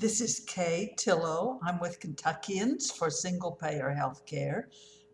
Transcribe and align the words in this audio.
This 0.00 0.22
is 0.22 0.40
Kay 0.40 0.94
Tillow. 0.96 1.58
I'm 1.62 1.78
with 1.78 2.00
Kentuckians 2.00 2.90
for 2.90 3.10
Single 3.10 3.52
Payer 3.52 3.94
Healthcare, 3.94 4.62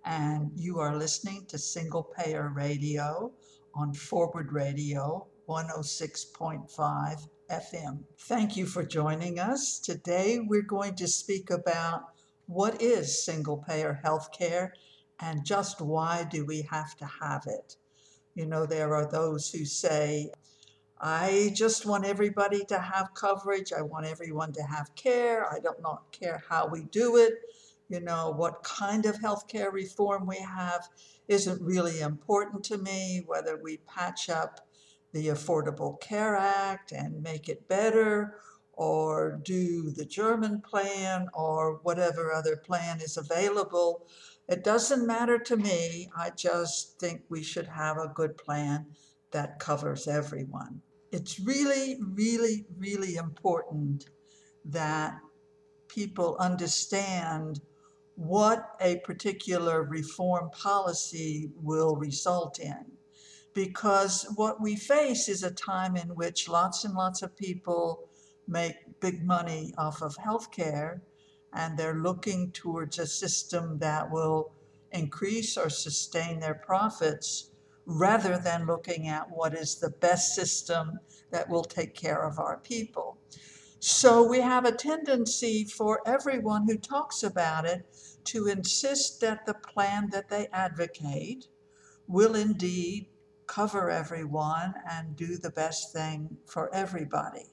and 0.05 0.53
you 0.55 0.79
are 0.79 0.97
listening 0.97 1.45
to 1.49 1.59
Single 1.59 2.05
Payer 2.05 2.53
Radio 2.55 3.33
on 3.75 3.93
Forward 3.95 4.53
Radio 4.53 5.27
106.5 5.49 7.29
FM. 7.51 8.05
Thank 8.17 8.57
you 8.57 8.65
for 8.65 8.85
joining 8.85 9.41
us. 9.41 9.81
Today 9.81 10.39
we're 10.39 10.63
going 10.63 10.95
to 10.95 11.09
speak 11.09 11.51
about 11.51 12.05
what 12.47 12.81
is 12.81 13.25
single 13.25 13.65
payer 13.67 14.01
healthcare 14.05 14.71
and 15.19 15.45
just 15.45 15.81
why 15.81 16.23
do 16.31 16.47
we 16.47 16.63
have 16.63 16.97
to 16.99 17.07
have 17.07 17.43
it. 17.49 17.75
You 18.37 18.47
know, 18.47 18.67
there 18.67 18.95
are 18.95 19.11
those 19.11 19.51
who 19.51 19.65
say, 19.65 20.31
I 20.99 21.53
just 21.55 21.85
want 21.85 22.07
everybody 22.07 22.65
to 22.67 22.79
have 22.79 23.13
coverage. 23.13 23.73
I 23.73 23.83
want 23.83 24.07
everyone 24.07 24.53
to 24.55 24.63
have 24.63 24.95
care. 24.95 25.47
I 25.53 25.59
don't 25.59 25.83
not 25.83 26.11
care 26.11 26.43
how 26.49 26.69
we 26.69 26.85
do 26.85 27.17
it. 27.17 27.35
You 27.89 28.01
know, 28.01 28.33
what 28.35 28.63
kind 28.63 29.05
of 29.05 29.17
healthcare 29.17 29.71
reform 29.71 30.27
we 30.27 30.39
have 30.39 30.89
isn't 31.29 31.61
really 31.61 32.01
important 32.01 32.65
to 32.65 32.79
me, 32.79 33.23
whether 33.27 33.61
we 33.63 33.77
patch 33.87 34.31
up 34.31 34.67
the 35.13 35.29
Affordable 35.29 36.01
Care 36.01 36.35
Act 36.35 36.93
and 36.93 37.23
make 37.23 37.49
it 37.49 37.69
better, 37.69 38.39
or 38.73 39.41
do 39.45 39.91
the 39.91 40.05
German 40.05 40.61
plan, 40.63 41.29
or 41.35 41.81
whatever 41.83 42.33
other 42.33 42.57
plan 42.57 43.01
is 43.01 43.17
available. 43.17 44.07
It 44.49 44.65
doesn't 44.65 45.07
matter 45.07 45.39
to 45.39 45.57
me. 45.57 46.11
I 46.17 46.31
just 46.31 46.99
think 46.99 47.23
we 47.29 47.43
should 47.43 47.67
have 47.67 47.99
a 47.99 48.13
good 48.15 48.37
plan 48.37 48.87
that 49.31 49.59
covers 49.59 50.09
everyone. 50.09 50.83
It's 51.17 51.41
really, 51.41 51.99
really, 51.99 52.67
really 52.77 53.17
important 53.17 54.05
that 54.67 55.19
people 55.89 56.37
understand 56.39 57.63
what 58.17 58.77
a 58.83 58.97
particular 58.99 59.83
reform 59.83 60.51
policy 60.51 61.53
will 61.57 61.97
result 61.97 62.59
in. 62.59 62.85
Because 63.55 64.31
what 64.37 64.61
we 64.61 64.77
face 64.77 65.27
is 65.27 65.43
a 65.43 65.51
time 65.51 65.97
in 65.97 66.09
which 66.09 66.51
lots 66.51 66.85
and 66.85 66.93
lots 66.93 67.23
of 67.23 67.35
people 67.35 68.11
make 68.47 68.75
big 69.01 69.25
money 69.25 69.73
off 69.79 70.03
of 70.03 70.19
healthcare 70.19 71.01
and 71.55 71.79
they're 71.79 72.03
looking 72.03 72.53
towards 72.53 72.99
a 72.99 73.07
system 73.07 73.79
that 73.79 74.11
will 74.11 74.53
increase 74.93 75.57
or 75.57 75.71
sustain 75.71 76.41
their 76.41 76.61
profits 76.67 77.53
rather 77.87 78.37
than 78.37 78.67
looking 78.67 79.09
at 79.09 79.31
what 79.31 79.55
is 79.55 79.77
the 79.77 79.91
best 79.91 80.35
system 80.35 80.99
that 81.31 81.49
will 81.49 81.65
take 81.65 81.95
care 81.95 82.23
of 82.25 82.39
our 82.39 82.59
people. 82.59 83.17
So 83.79 84.27
we 84.27 84.41
have 84.41 84.65
a 84.65 84.73
tendency 84.73 85.65
for 85.65 86.01
everyone 86.07 86.67
who 86.67 86.77
talks 86.77 87.23
about 87.23 87.65
it 87.65 87.87
to 88.25 88.49
insist 88.49 89.21
that 89.21 89.47
the 89.47 89.55
plan 89.55 90.11
that 90.11 90.29
they 90.29 90.49
advocate 90.53 91.47
will 92.09 92.35
indeed 92.35 93.09
cover 93.47 93.91
everyone 93.91 94.75
and 94.91 95.15
do 95.15 95.37
the 95.37 95.51
best 95.51 95.93
thing 95.93 96.37
for 96.47 96.75
everybody. 96.75 97.47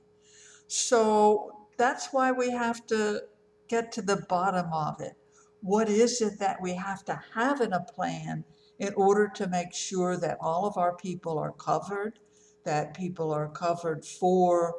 So 0.67 1.67
that's 1.77 2.11
why 2.11 2.31
we 2.31 2.49
have 2.49 2.85
to 2.87 3.21
get 3.67 3.91
to 3.91 4.01
the 4.01 4.25
bottom 4.27 4.71
of 4.73 4.99
it. 5.01 5.15
What 5.61 5.89
is 5.89 6.21
it 6.21 6.39
that 6.39 6.61
we 6.61 6.73
have 6.73 7.05
to 7.05 7.21
have 7.35 7.61
in 7.61 7.73
a 7.73 7.79
plan 7.79 8.43
in 8.83 8.93
order 8.95 9.29
to 9.33 9.47
make 9.47 9.73
sure 9.73 10.17
that 10.17 10.37
all 10.41 10.65
of 10.65 10.77
our 10.77 10.93
people 10.97 11.39
are 11.39 11.53
covered, 11.53 12.19
that 12.65 12.93
people 12.93 13.31
are 13.31 13.47
covered 13.47 14.03
for 14.03 14.75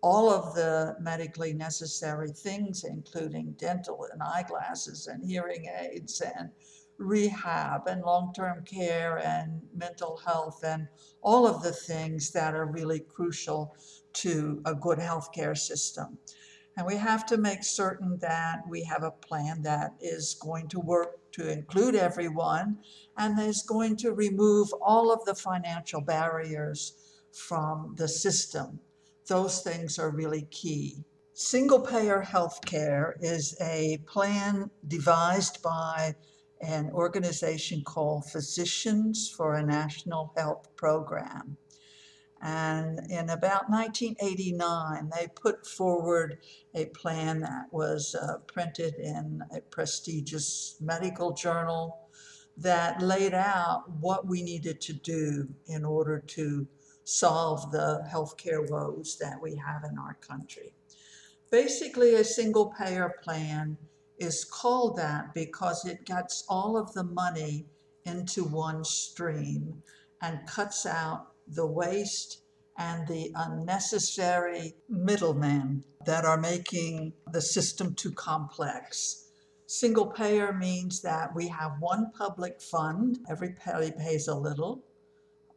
all 0.00 0.30
of 0.30 0.54
the 0.54 0.94
medically 1.00 1.52
necessary 1.52 2.30
things, 2.30 2.84
including 2.84 3.56
dental 3.58 4.06
and 4.12 4.22
eyeglasses 4.22 5.08
and 5.08 5.28
hearing 5.28 5.66
aids 5.80 6.20
and 6.20 6.50
rehab 6.98 7.88
and 7.88 8.02
long 8.02 8.32
term 8.32 8.64
care 8.64 9.18
and 9.18 9.60
mental 9.74 10.20
health 10.24 10.62
and 10.64 10.86
all 11.20 11.44
of 11.44 11.60
the 11.64 11.72
things 11.72 12.30
that 12.30 12.54
are 12.54 12.66
really 12.66 13.00
crucial 13.00 13.74
to 14.12 14.62
a 14.66 14.74
good 14.74 14.98
healthcare 14.98 15.58
system. 15.58 16.16
And 16.76 16.86
we 16.86 16.94
have 16.94 17.26
to 17.26 17.38
make 17.38 17.64
certain 17.64 18.18
that 18.20 18.62
we 18.68 18.84
have 18.84 19.02
a 19.02 19.10
plan 19.10 19.62
that 19.62 19.94
is 20.00 20.38
going 20.40 20.68
to 20.68 20.78
work 20.78 21.18
to 21.32 21.50
include 21.50 21.96
everyone 21.96 22.78
and 23.18 23.38
is 23.40 23.62
going 23.62 23.96
to 23.96 24.12
remove 24.12 24.72
all 24.80 25.12
of 25.12 25.24
the 25.24 25.34
financial 25.34 26.00
barriers 26.00 26.94
from 27.32 27.94
the 27.98 28.08
system. 28.08 28.78
Those 29.26 29.60
things 29.60 29.98
are 29.98 30.10
really 30.10 30.42
key. 30.50 31.04
Single 31.34 31.80
payer 31.80 32.20
health 32.22 32.60
care 32.64 33.16
is 33.20 33.56
a 33.60 33.98
plan 34.06 34.70
devised 34.86 35.62
by 35.62 36.14
an 36.60 36.90
organization 36.90 37.82
called 37.84 38.24
Physicians 38.24 39.32
for 39.36 39.54
a 39.54 39.64
National 39.64 40.32
Health 40.36 40.74
Program. 40.76 41.56
And 42.40 43.00
in 43.10 43.30
about 43.30 43.68
1989, 43.68 45.10
they 45.16 45.26
put 45.28 45.66
forward 45.66 46.38
a 46.74 46.86
plan 46.86 47.40
that 47.40 47.66
was 47.72 48.14
uh, 48.14 48.38
printed 48.46 48.94
in 48.94 49.42
a 49.54 49.60
prestigious 49.60 50.76
medical 50.80 51.32
journal 51.32 52.07
that 52.58 53.00
laid 53.00 53.34
out 53.34 53.84
what 54.00 54.26
we 54.26 54.42
needed 54.42 54.80
to 54.80 54.92
do 54.92 55.48
in 55.68 55.84
order 55.84 56.18
to 56.18 56.66
solve 57.04 57.70
the 57.70 58.04
healthcare 58.10 58.68
woes 58.68 59.16
that 59.20 59.40
we 59.40 59.54
have 59.56 59.84
in 59.90 59.96
our 59.98 60.14
country. 60.14 60.74
Basically, 61.50 62.14
a 62.14 62.24
single 62.24 62.74
payer 62.78 63.14
plan 63.22 63.78
is 64.18 64.44
called 64.44 64.96
that 64.96 65.32
because 65.34 65.86
it 65.86 66.04
gets 66.04 66.44
all 66.48 66.76
of 66.76 66.92
the 66.92 67.04
money 67.04 67.66
into 68.04 68.44
one 68.44 68.84
stream 68.84 69.82
and 70.20 70.46
cuts 70.46 70.84
out 70.84 71.28
the 71.46 71.66
waste 71.66 72.42
and 72.76 73.06
the 73.08 73.32
unnecessary 73.34 74.74
middlemen 74.88 75.84
that 76.04 76.24
are 76.24 76.38
making 76.38 77.12
the 77.32 77.40
system 77.40 77.94
too 77.94 78.12
complex. 78.12 79.27
Single 79.70 80.06
payer 80.06 80.54
means 80.54 81.02
that 81.02 81.34
we 81.34 81.46
have 81.48 81.72
one 81.78 82.10
public 82.16 82.58
fund, 82.58 83.18
Every 83.28 83.54
everybody 83.66 83.92
pays 83.92 84.26
a 84.28 84.34
little. 84.34 84.82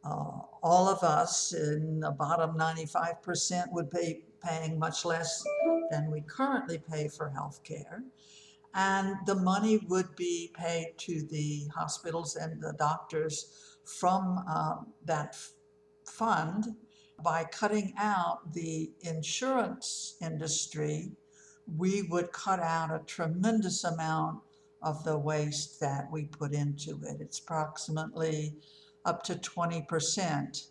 Uh, 0.04 0.40
all 0.62 0.86
of 0.86 1.02
us 1.02 1.54
in 1.54 2.00
the 2.00 2.10
bottom 2.10 2.54
95% 2.58 3.72
would 3.72 3.88
be 3.88 4.26
paying 4.44 4.78
much 4.78 5.06
less 5.06 5.42
than 5.90 6.10
we 6.10 6.20
currently 6.28 6.76
pay 6.76 7.08
for 7.08 7.30
health 7.30 7.64
care. 7.64 8.04
And 8.74 9.16
the 9.24 9.36
money 9.36 9.78
would 9.88 10.14
be 10.14 10.52
paid 10.54 10.92
to 10.98 11.26
the 11.30 11.68
hospitals 11.74 12.36
and 12.36 12.60
the 12.60 12.74
doctors 12.78 13.78
from 13.86 14.44
uh, 14.46 14.76
that 15.06 15.38
fund 16.04 16.76
by 17.24 17.44
cutting 17.44 17.94
out 17.96 18.52
the 18.52 18.92
insurance 19.00 20.16
industry, 20.20 21.12
we 21.66 22.02
would 22.02 22.32
cut 22.32 22.60
out 22.60 22.90
a 22.90 23.04
tremendous 23.06 23.84
amount 23.84 24.40
of 24.82 25.04
the 25.04 25.16
waste 25.16 25.80
that 25.80 26.10
we 26.10 26.24
put 26.24 26.52
into 26.52 27.00
it. 27.04 27.20
It's 27.20 27.38
approximately 27.38 28.56
up 29.04 29.22
to 29.24 29.34
20% 29.34 30.66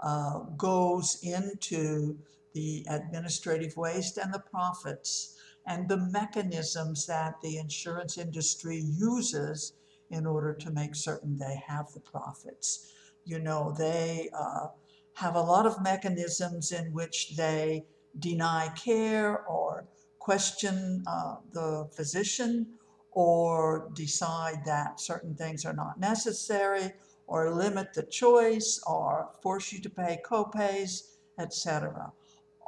uh, 0.00 0.38
goes 0.56 1.18
into 1.22 2.18
the 2.54 2.84
administrative 2.88 3.76
waste 3.76 4.18
and 4.18 4.34
the 4.34 4.42
profits 4.50 5.38
and 5.66 5.88
the 5.88 5.96
mechanisms 5.96 7.06
that 7.06 7.40
the 7.40 7.56
insurance 7.58 8.18
industry 8.18 8.78
uses 8.78 9.74
in 10.10 10.26
order 10.26 10.52
to 10.52 10.70
make 10.70 10.94
certain 10.94 11.38
they 11.38 11.62
have 11.66 11.92
the 11.92 12.00
profits. 12.00 12.92
You 13.24 13.38
know, 13.38 13.74
they 13.78 14.28
uh, 14.36 14.68
have 15.14 15.36
a 15.36 15.40
lot 15.40 15.66
of 15.66 15.82
mechanisms 15.82 16.72
in 16.72 16.92
which 16.92 17.36
they 17.36 17.84
deny 18.18 18.68
care 18.76 19.44
or 19.46 19.86
question 20.22 21.02
uh, 21.08 21.34
the 21.52 21.88
physician 21.96 22.64
or 23.10 23.90
decide 23.92 24.64
that 24.64 25.00
certain 25.00 25.34
things 25.34 25.64
are 25.64 25.72
not 25.72 25.98
necessary 25.98 26.92
or 27.26 27.50
limit 27.50 27.92
the 27.92 28.04
choice 28.04 28.80
or 28.86 29.30
force 29.42 29.72
you 29.72 29.80
to 29.80 29.90
pay 29.90 30.20
copays, 30.24 31.14
etc. 31.40 32.12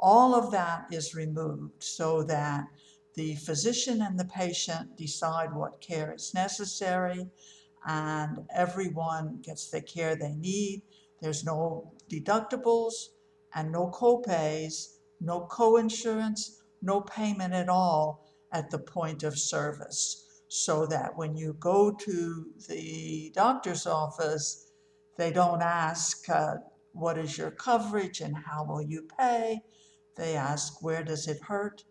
All 0.01 0.35
of 0.35 0.51
that 0.51 0.87
is 0.91 1.15
removed 1.15 1.81
so 1.81 2.23
that 2.23 2.65
the 3.15 3.35
physician 3.35 4.01
and 4.01 4.19
the 4.19 4.25
patient 4.25 4.97
decide 4.97 5.53
what 5.53 5.79
care 5.79 6.13
is 6.13 6.33
necessary 6.33 7.25
and 7.87 8.39
everyone 8.53 9.39
gets 9.41 9.69
the 9.69 9.81
care 9.81 10.17
they 10.17 10.35
need. 10.35 10.81
There's 11.21 11.45
no 11.45 11.93
deductibles 12.09 13.11
and 13.55 13.71
no 13.71 13.87
copays, 13.91 14.97
no 15.21 15.47
co-insurance, 15.49 16.61
no 16.85 17.01
payment 17.01 17.53
at 17.53 17.69
all 17.69 18.25
at 18.51 18.69
the 18.69 18.79
point 18.79 19.23
of 19.23 19.37
service. 19.37 20.21
So 20.47 20.85
that 20.85 21.17
when 21.17 21.35
you 21.35 21.53
go 21.59 21.91
to 21.91 22.45
the 22.69 23.31
doctor's 23.35 23.85
office, 23.85 24.71
they 25.17 25.31
don't 25.31 25.61
ask, 25.61 26.29
uh, 26.29 26.55
what 26.93 27.17
is 27.17 27.37
your 27.37 27.51
coverage 27.51 28.21
and 28.21 28.35
how 28.37 28.63
will 28.63 28.81
you 28.81 29.07
pay? 29.17 29.61
They 30.15 30.35
ask, 30.35 30.81
where 30.81 31.03
does 31.03 31.27
it 31.27 31.41
hurt? 31.41 31.83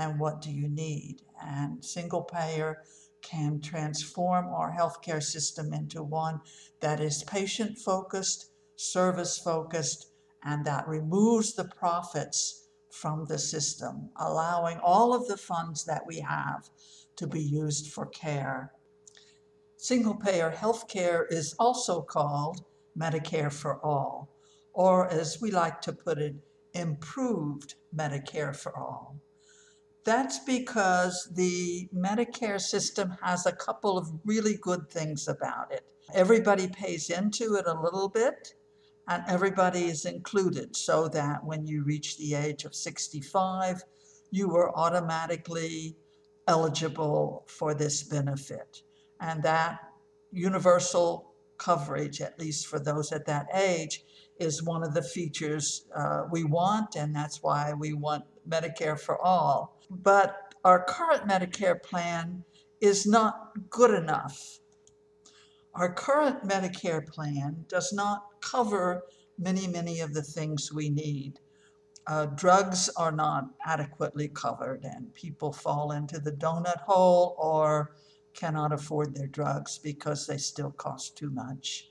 and 0.00 0.18
what 0.18 0.40
do 0.40 0.50
you 0.50 0.68
need. 0.68 1.18
And 1.42 1.84
single 1.84 2.22
payer 2.22 2.82
can 3.20 3.60
transform 3.60 4.46
our 4.46 4.74
healthcare 4.74 5.22
system 5.22 5.74
into 5.74 6.02
one 6.02 6.40
that 6.80 7.00
is 7.00 7.22
patient 7.24 7.78
focused, 7.78 8.50
service 8.76 9.38
focused, 9.38 10.10
and 10.42 10.64
that 10.64 10.88
removes 10.88 11.54
the 11.54 11.66
profits 11.66 12.59
from 12.90 13.24
the 13.26 13.38
system, 13.38 14.10
allowing 14.16 14.78
all 14.78 15.14
of 15.14 15.26
the 15.28 15.36
funds 15.36 15.84
that 15.84 16.06
we 16.06 16.20
have 16.20 16.68
to 17.16 17.26
be 17.26 17.40
used 17.40 17.92
for 17.92 18.06
care. 18.06 18.72
Single 19.76 20.14
payer 20.14 20.52
healthcare 20.54 21.24
is 21.30 21.54
also 21.58 22.02
called 22.02 22.64
Medicare 22.98 23.52
for 23.52 23.84
All, 23.84 24.28
or 24.72 25.08
as 25.08 25.40
we 25.40 25.50
like 25.50 25.80
to 25.82 25.92
put 25.92 26.18
it, 26.18 26.34
improved 26.74 27.74
Medicare 27.94 28.54
for 28.54 28.76
All. 28.76 29.16
That's 30.04 30.38
because 30.40 31.30
the 31.34 31.88
Medicare 31.94 32.60
system 32.60 33.16
has 33.22 33.46
a 33.46 33.52
couple 33.52 33.98
of 33.98 34.10
really 34.24 34.56
good 34.60 34.88
things 34.90 35.28
about 35.28 35.72
it. 35.72 35.84
Everybody 36.14 36.68
pays 36.68 37.10
into 37.10 37.54
it 37.54 37.66
a 37.66 37.80
little 37.80 38.08
bit, 38.08 38.54
and 39.10 39.24
everybody 39.26 39.86
is 39.86 40.04
included 40.04 40.76
so 40.76 41.08
that 41.08 41.44
when 41.44 41.66
you 41.66 41.82
reach 41.82 42.16
the 42.16 42.32
age 42.34 42.64
of 42.64 42.76
65, 42.76 43.82
you 44.30 44.54
are 44.56 44.74
automatically 44.78 45.96
eligible 46.46 47.44
for 47.48 47.74
this 47.74 48.04
benefit. 48.04 48.82
And 49.20 49.42
that 49.42 49.80
universal 50.30 51.32
coverage, 51.58 52.20
at 52.20 52.38
least 52.38 52.68
for 52.68 52.78
those 52.78 53.10
at 53.10 53.26
that 53.26 53.48
age, 53.52 54.04
is 54.38 54.62
one 54.62 54.84
of 54.84 54.94
the 54.94 55.02
features 55.02 55.86
uh, 55.94 56.22
we 56.30 56.44
want, 56.44 56.94
and 56.94 57.14
that's 57.14 57.42
why 57.42 57.72
we 57.72 57.92
want 57.92 58.24
Medicare 58.48 58.98
for 58.98 59.20
all. 59.20 59.76
But 59.90 60.54
our 60.64 60.84
current 60.84 61.26
Medicare 61.26 61.82
plan 61.82 62.44
is 62.80 63.06
not 63.06 63.50
good 63.70 63.90
enough. 63.90 64.60
Our 65.74 65.92
current 65.92 66.44
Medicare 66.48 67.04
plan 67.06 67.64
does 67.68 67.92
not 67.92 68.29
cover 68.40 69.04
many, 69.38 69.66
many 69.66 70.00
of 70.00 70.14
the 70.14 70.22
things 70.22 70.72
we 70.72 70.90
need. 70.90 71.40
Uh, 72.06 72.26
drugs 72.26 72.88
are 72.96 73.12
not 73.12 73.44
adequately 73.64 74.28
covered, 74.28 74.84
and 74.84 75.14
people 75.14 75.52
fall 75.52 75.92
into 75.92 76.18
the 76.18 76.32
donut 76.32 76.80
hole 76.80 77.36
or 77.38 77.94
cannot 78.34 78.72
afford 78.72 79.14
their 79.14 79.26
drugs 79.26 79.78
because 79.78 80.26
they 80.26 80.36
still 80.36 80.70
cost 80.72 81.16
too 81.16 81.30
much. 81.30 81.88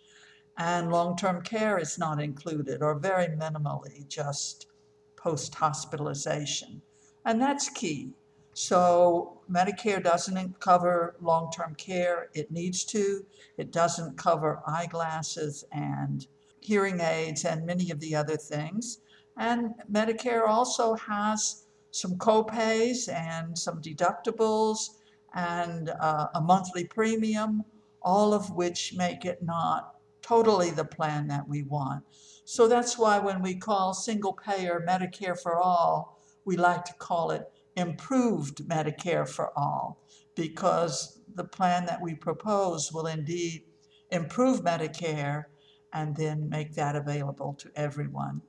And 0.57 0.91
long 0.91 1.15
term 1.15 1.41
care 1.41 1.77
is 1.77 1.97
not 1.97 2.21
included, 2.21 2.81
or 2.81 2.95
very 2.95 3.27
minimally, 3.27 4.07
just 4.07 4.67
post 5.15 5.55
hospitalization. 5.55 6.81
And 7.25 7.41
that's 7.41 7.69
key. 7.69 8.13
So, 8.53 9.39
Medicare 9.49 10.03
doesn't 10.03 10.59
cover 10.59 11.15
long 11.21 11.49
term 11.51 11.75
care. 11.75 12.29
It 12.33 12.51
needs 12.51 12.83
to. 12.85 13.25
It 13.57 13.71
doesn't 13.71 14.17
cover 14.17 14.61
eyeglasses 14.67 15.63
and 15.71 16.27
hearing 16.69 16.99
aids 16.99 17.45
and 17.45 17.65
many 17.65 17.89
of 17.89 17.99
the 17.99 18.13
other 18.21 18.37
things. 18.37 18.99
And 19.37 19.59
Medicare 19.91 20.47
also 20.47 20.95
has 20.95 21.65
some 21.91 22.15
copays 22.17 23.11
and 23.11 23.57
some 23.57 23.81
deductibles 23.81 24.77
and 25.33 25.89
uh, 25.89 26.27
a 26.35 26.41
monthly 26.41 26.85
premium, 26.85 27.63
all 28.01 28.33
of 28.39 28.45
which 28.59 28.93
make 28.95 29.25
it 29.25 29.39
not 29.41 29.81
totally 30.21 30.69
the 30.69 30.85
plan 30.97 31.27
that 31.27 31.47
we 31.47 31.63
want. 31.63 32.03
So 32.45 32.67
that's 32.67 32.97
why 32.97 33.17
when 33.17 33.41
we 33.41 33.55
call 33.55 33.93
single 33.93 34.33
payer 34.33 34.85
Medicare 34.87 35.39
for 35.39 35.55
all, 35.57 36.21
we 36.45 36.55
like 36.55 36.85
to 36.85 36.93
call 37.09 37.31
it 37.31 37.43
improved 37.75 38.57
Medicare 38.67 39.27
for 39.27 39.47
all, 39.57 40.03
because 40.35 41.21
the 41.35 41.49
plan 41.57 41.85
that 41.85 42.01
we 42.01 42.13
propose 42.13 42.91
will 42.93 43.07
indeed 43.07 43.63
improve 44.11 44.61
Medicare 44.61 45.45
and 45.93 46.15
then 46.15 46.49
make 46.49 46.73
that 46.75 46.95
available 46.95 47.53
to 47.55 47.71
everyone. 47.75 48.41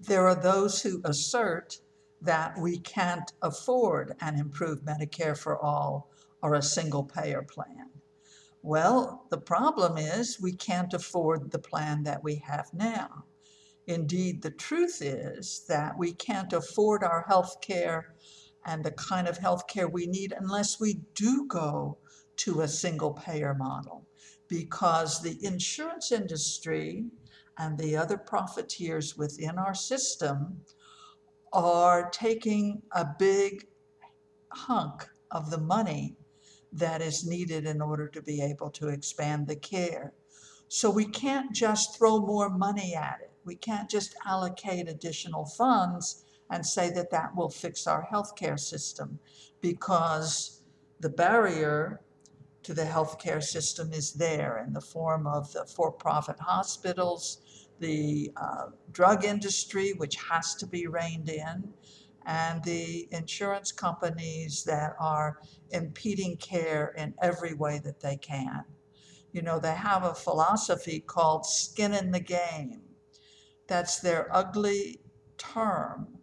There 0.00 0.26
are 0.26 0.34
those 0.34 0.82
who 0.82 1.00
assert 1.04 1.80
that 2.20 2.58
we 2.58 2.78
can't 2.78 3.32
afford 3.42 4.14
an 4.20 4.36
improved 4.36 4.84
Medicare 4.84 5.36
for 5.36 5.56
all 5.56 6.10
or 6.42 6.54
a 6.54 6.62
single 6.62 7.04
payer 7.04 7.42
plan. 7.42 7.90
Well, 8.62 9.26
the 9.30 9.38
problem 9.38 9.98
is 9.98 10.40
we 10.40 10.52
can't 10.52 10.92
afford 10.92 11.50
the 11.50 11.58
plan 11.58 12.02
that 12.04 12.24
we 12.24 12.36
have 12.36 12.72
now. 12.72 13.24
Indeed, 13.86 14.42
the 14.42 14.50
truth 14.50 15.00
is 15.00 15.64
that 15.68 15.96
we 15.96 16.12
can't 16.12 16.52
afford 16.52 17.04
our 17.04 17.24
health 17.28 17.60
care 17.60 18.14
and 18.66 18.84
the 18.84 18.90
kind 18.90 19.28
of 19.28 19.38
health 19.38 19.66
care 19.66 19.88
we 19.88 20.06
need 20.06 20.34
unless 20.36 20.80
we 20.80 21.00
do 21.14 21.46
go 21.46 21.98
to 22.36 22.60
a 22.60 22.68
single 22.68 23.12
payer 23.12 23.54
model 23.54 24.07
because 24.48 25.20
the 25.20 25.38
insurance 25.44 26.10
industry 26.10 27.04
and 27.58 27.78
the 27.78 27.96
other 27.96 28.16
profiteers 28.16 29.16
within 29.16 29.58
our 29.58 29.74
system 29.74 30.60
are 31.52 32.10
taking 32.10 32.82
a 32.92 33.06
big 33.18 33.66
hunk 34.50 35.08
of 35.30 35.50
the 35.50 35.58
money 35.58 36.16
that 36.72 37.00
is 37.00 37.26
needed 37.26 37.66
in 37.66 37.80
order 37.80 38.08
to 38.08 38.22
be 38.22 38.40
able 38.40 38.70
to 38.70 38.88
expand 38.88 39.46
the 39.46 39.56
care. 39.56 40.12
So 40.68 40.90
we 40.90 41.06
can't 41.06 41.52
just 41.52 41.96
throw 41.96 42.20
more 42.20 42.50
money 42.50 42.94
at 42.94 43.20
it. 43.22 43.32
We 43.44 43.56
can't 43.56 43.88
just 43.88 44.14
allocate 44.26 44.88
additional 44.88 45.46
funds 45.46 46.24
and 46.50 46.64
say 46.64 46.90
that 46.90 47.10
that 47.10 47.34
will 47.34 47.48
fix 47.48 47.86
our 47.86 48.06
healthcare 48.10 48.58
system 48.58 49.18
because 49.60 50.62
the 51.00 51.08
barrier 51.08 52.00
to 52.62 52.74
the 52.74 52.84
healthcare 52.84 53.42
system 53.42 53.92
is 53.92 54.12
there 54.12 54.62
in 54.66 54.72
the 54.72 54.80
form 54.80 55.26
of 55.26 55.52
the 55.52 55.64
for 55.64 55.92
profit 55.92 56.38
hospitals, 56.40 57.68
the 57.78 58.30
uh, 58.36 58.66
drug 58.92 59.24
industry, 59.24 59.92
which 59.96 60.16
has 60.30 60.54
to 60.56 60.66
be 60.66 60.86
reined 60.86 61.28
in, 61.28 61.72
and 62.26 62.62
the 62.64 63.08
insurance 63.10 63.72
companies 63.72 64.64
that 64.64 64.94
are 65.00 65.38
impeding 65.70 66.36
care 66.36 66.92
in 66.96 67.14
every 67.22 67.54
way 67.54 67.80
that 67.84 68.00
they 68.00 68.16
can. 68.16 68.64
You 69.32 69.42
know, 69.42 69.58
they 69.58 69.74
have 69.74 70.04
a 70.04 70.14
philosophy 70.14 71.00
called 71.00 71.46
skin 71.46 71.94
in 71.94 72.10
the 72.10 72.20
game. 72.20 72.82
That's 73.66 74.00
their 74.00 74.28
ugly 74.34 75.00
term 75.36 76.18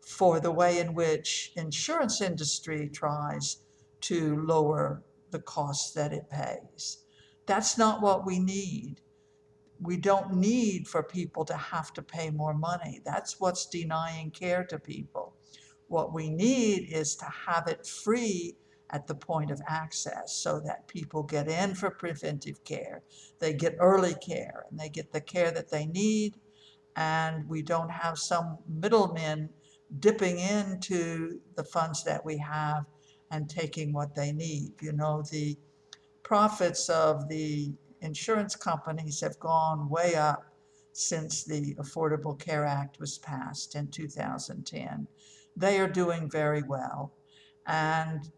for 0.00 0.40
the 0.40 0.50
way 0.50 0.78
in 0.78 0.94
which 0.94 1.52
insurance 1.56 2.20
industry 2.20 2.88
tries 2.88 3.58
to 4.02 4.44
lower 4.44 5.02
the 5.30 5.40
cost 5.40 5.94
that 5.94 6.12
it 6.12 6.28
pays. 6.30 7.04
That's 7.46 7.78
not 7.78 8.02
what 8.02 8.26
we 8.26 8.38
need 8.38 9.00
we 9.82 9.96
don't 9.96 10.34
need 10.34 10.86
for 10.86 11.02
people 11.02 11.44
to 11.46 11.56
have 11.56 11.92
to 11.94 12.02
pay 12.02 12.30
more 12.30 12.54
money. 12.54 13.00
That's 13.04 13.40
what's 13.40 13.66
denying 13.66 14.30
care 14.30 14.64
to 14.64 14.78
people. 14.78 15.34
What 15.88 16.12
we 16.12 16.28
need 16.28 16.92
is 16.92 17.16
to 17.16 17.24
have 17.24 17.66
it 17.66 17.86
free 17.86 18.56
at 18.90 19.06
the 19.06 19.14
point 19.14 19.50
of 19.50 19.60
access 19.68 20.34
so 20.34 20.60
that 20.60 20.86
people 20.88 21.22
get 21.22 21.48
in 21.48 21.74
for 21.74 21.90
preventive 21.90 22.62
care, 22.64 23.02
they 23.38 23.52
get 23.52 23.76
early 23.78 24.14
care, 24.14 24.66
and 24.68 24.78
they 24.78 24.88
get 24.88 25.12
the 25.12 25.20
care 25.20 25.52
that 25.52 25.70
they 25.70 25.86
need, 25.86 26.36
and 26.96 27.48
we 27.48 27.62
don't 27.62 27.90
have 27.90 28.18
some 28.18 28.58
middlemen 28.68 29.48
dipping 30.00 30.40
into 30.40 31.40
the 31.54 31.64
funds 31.64 32.02
that 32.04 32.24
we 32.24 32.36
have 32.36 32.84
and 33.30 33.48
taking 33.48 33.92
what 33.92 34.14
they 34.14 34.32
need. 34.32 34.72
You 34.80 34.92
know, 34.92 35.22
the 35.30 35.56
profits 36.22 36.88
of 36.88 37.28
the 37.28 37.72
insurance 38.00 38.56
companies 38.56 39.20
have 39.20 39.38
gone 39.38 39.88
way 39.88 40.14
up 40.14 40.44
since 40.92 41.44
the 41.44 41.74
Affordable 41.76 42.38
Care 42.38 42.64
Act 42.64 42.98
was 42.98 43.18
passed 43.18 43.74
in 43.74 43.88
2010. 43.88 45.06
They 45.56 45.78
are 45.78 45.88
doing 45.88 46.28
very 46.28 46.62
well. 46.62 47.12
And 47.66 48.30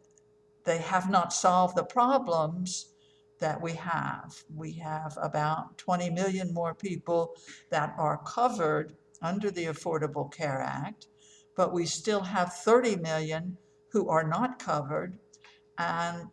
they 0.64 0.78
have 0.78 1.10
not 1.10 1.32
solved 1.32 1.76
the 1.76 1.84
problems 1.84 2.92
that 3.38 3.60
we 3.60 3.72
have. 3.72 4.44
We 4.54 4.72
have 4.74 5.18
about 5.20 5.76
20 5.78 6.10
million 6.10 6.54
more 6.54 6.74
people 6.74 7.34
that 7.70 7.94
are 7.98 8.18
covered 8.24 8.94
under 9.20 9.50
the 9.50 9.66
Affordable 9.66 10.32
Care 10.32 10.60
Act, 10.60 11.08
but 11.56 11.72
we 11.72 11.86
still 11.86 12.20
have 12.20 12.52
30 12.54 12.96
million 12.96 13.56
who 13.92 14.08
are 14.08 14.26
not 14.26 14.58
covered. 14.58 15.18
And 15.78 16.28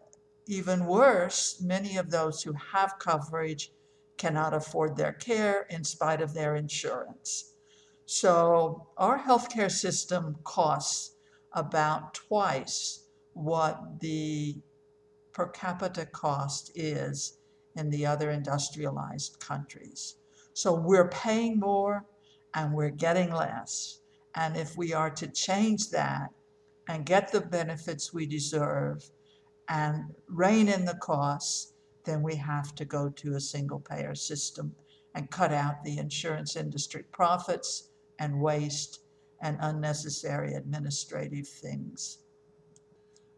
even 0.48 0.86
worse, 0.86 1.62
many 1.62 1.98
of 1.98 2.10
those 2.10 2.42
who 2.42 2.54
have 2.54 2.98
coverage 3.00 3.72
cannot 4.18 4.54
afford 4.54 4.96
their 4.96 5.14
care 5.14 5.68
in 5.70 5.84
spite 5.84 6.22
of 6.22 6.34
their 6.34 6.56
insurance. 6.56 7.54
So 8.06 8.88
our 8.98 9.20
healthcare 9.20 9.72
system 9.72 10.38
costs 10.44 11.16
about 11.54 12.14
twice 12.14 13.06
what 13.34 14.00
the 14.00 14.58
per 15.34 15.48
capita 15.48 16.06
cost 16.06 16.72
is 16.76 17.38
in 17.76 17.90
the 17.90 18.06
other 18.06 18.32
industrialized 18.32 19.40
countries. 19.40 20.16
So 20.54 20.74
we're 20.74 21.10
paying 21.10 21.60
more 21.60 22.06
and 22.56 22.74
we're 22.74 22.90
getting 22.90 23.32
less. 23.32 24.00
And 24.36 24.58
if 24.58 24.76
we 24.76 24.94
are 24.94 25.12
to 25.12 25.28
change 25.28 25.90
that 25.92 26.32
and 26.90 27.06
get 27.06 27.32
the 27.32 27.40
benefits 27.40 28.14
we 28.14 28.26
deserve 28.26 29.10
and 29.70 30.06
rein 30.28 30.68
in 30.68 30.84
the 30.84 30.96
costs, 30.96 31.74
then 32.04 32.24
we 32.24 32.36
have 32.36 32.74
to 32.74 32.84
go 32.84 33.10
to 33.10 33.36
a 33.36 33.40
single 33.40 33.80
payer 33.80 34.16
system 34.16 34.76
and 35.14 35.30
cut 35.30 35.54
out 35.54 35.84
the 35.84 36.00
insurance 36.00 36.56
industry 36.56 37.04
profits 37.12 37.92
and 38.18 38.42
waste 38.42 39.04
and 39.42 39.56
unnecessary 39.62 40.56
administrative 40.56 41.48
things. 41.48 42.24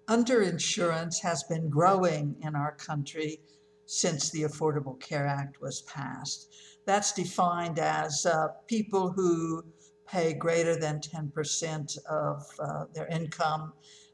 Underinsurance 0.08 1.20
has 1.22 1.43
been 1.43 1.70
growing 1.70 2.36
in 2.41 2.55
our 2.55 2.72
country 2.75 3.41
since 3.86 4.29
the 4.29 4.43
Affordable 4.43 4.98
Care 5.01 5.27
Act 5.27 5.60
was 5.60 5.81
passed. 5.81 6.53
That's 6.86 7.12
defined 7.12 7.79
as 7.79 8.25
uh, 8.25 8.48
people 8.67 9.12
who 9.12 9.65
pay 10.12 10.34
greater 10.34 10.75
than 10.75 11.00
10% 11.00 11.98
of 12.06 12.46
uh, 12.60 12.86
their 12.94 13.08
income 13.08 13.72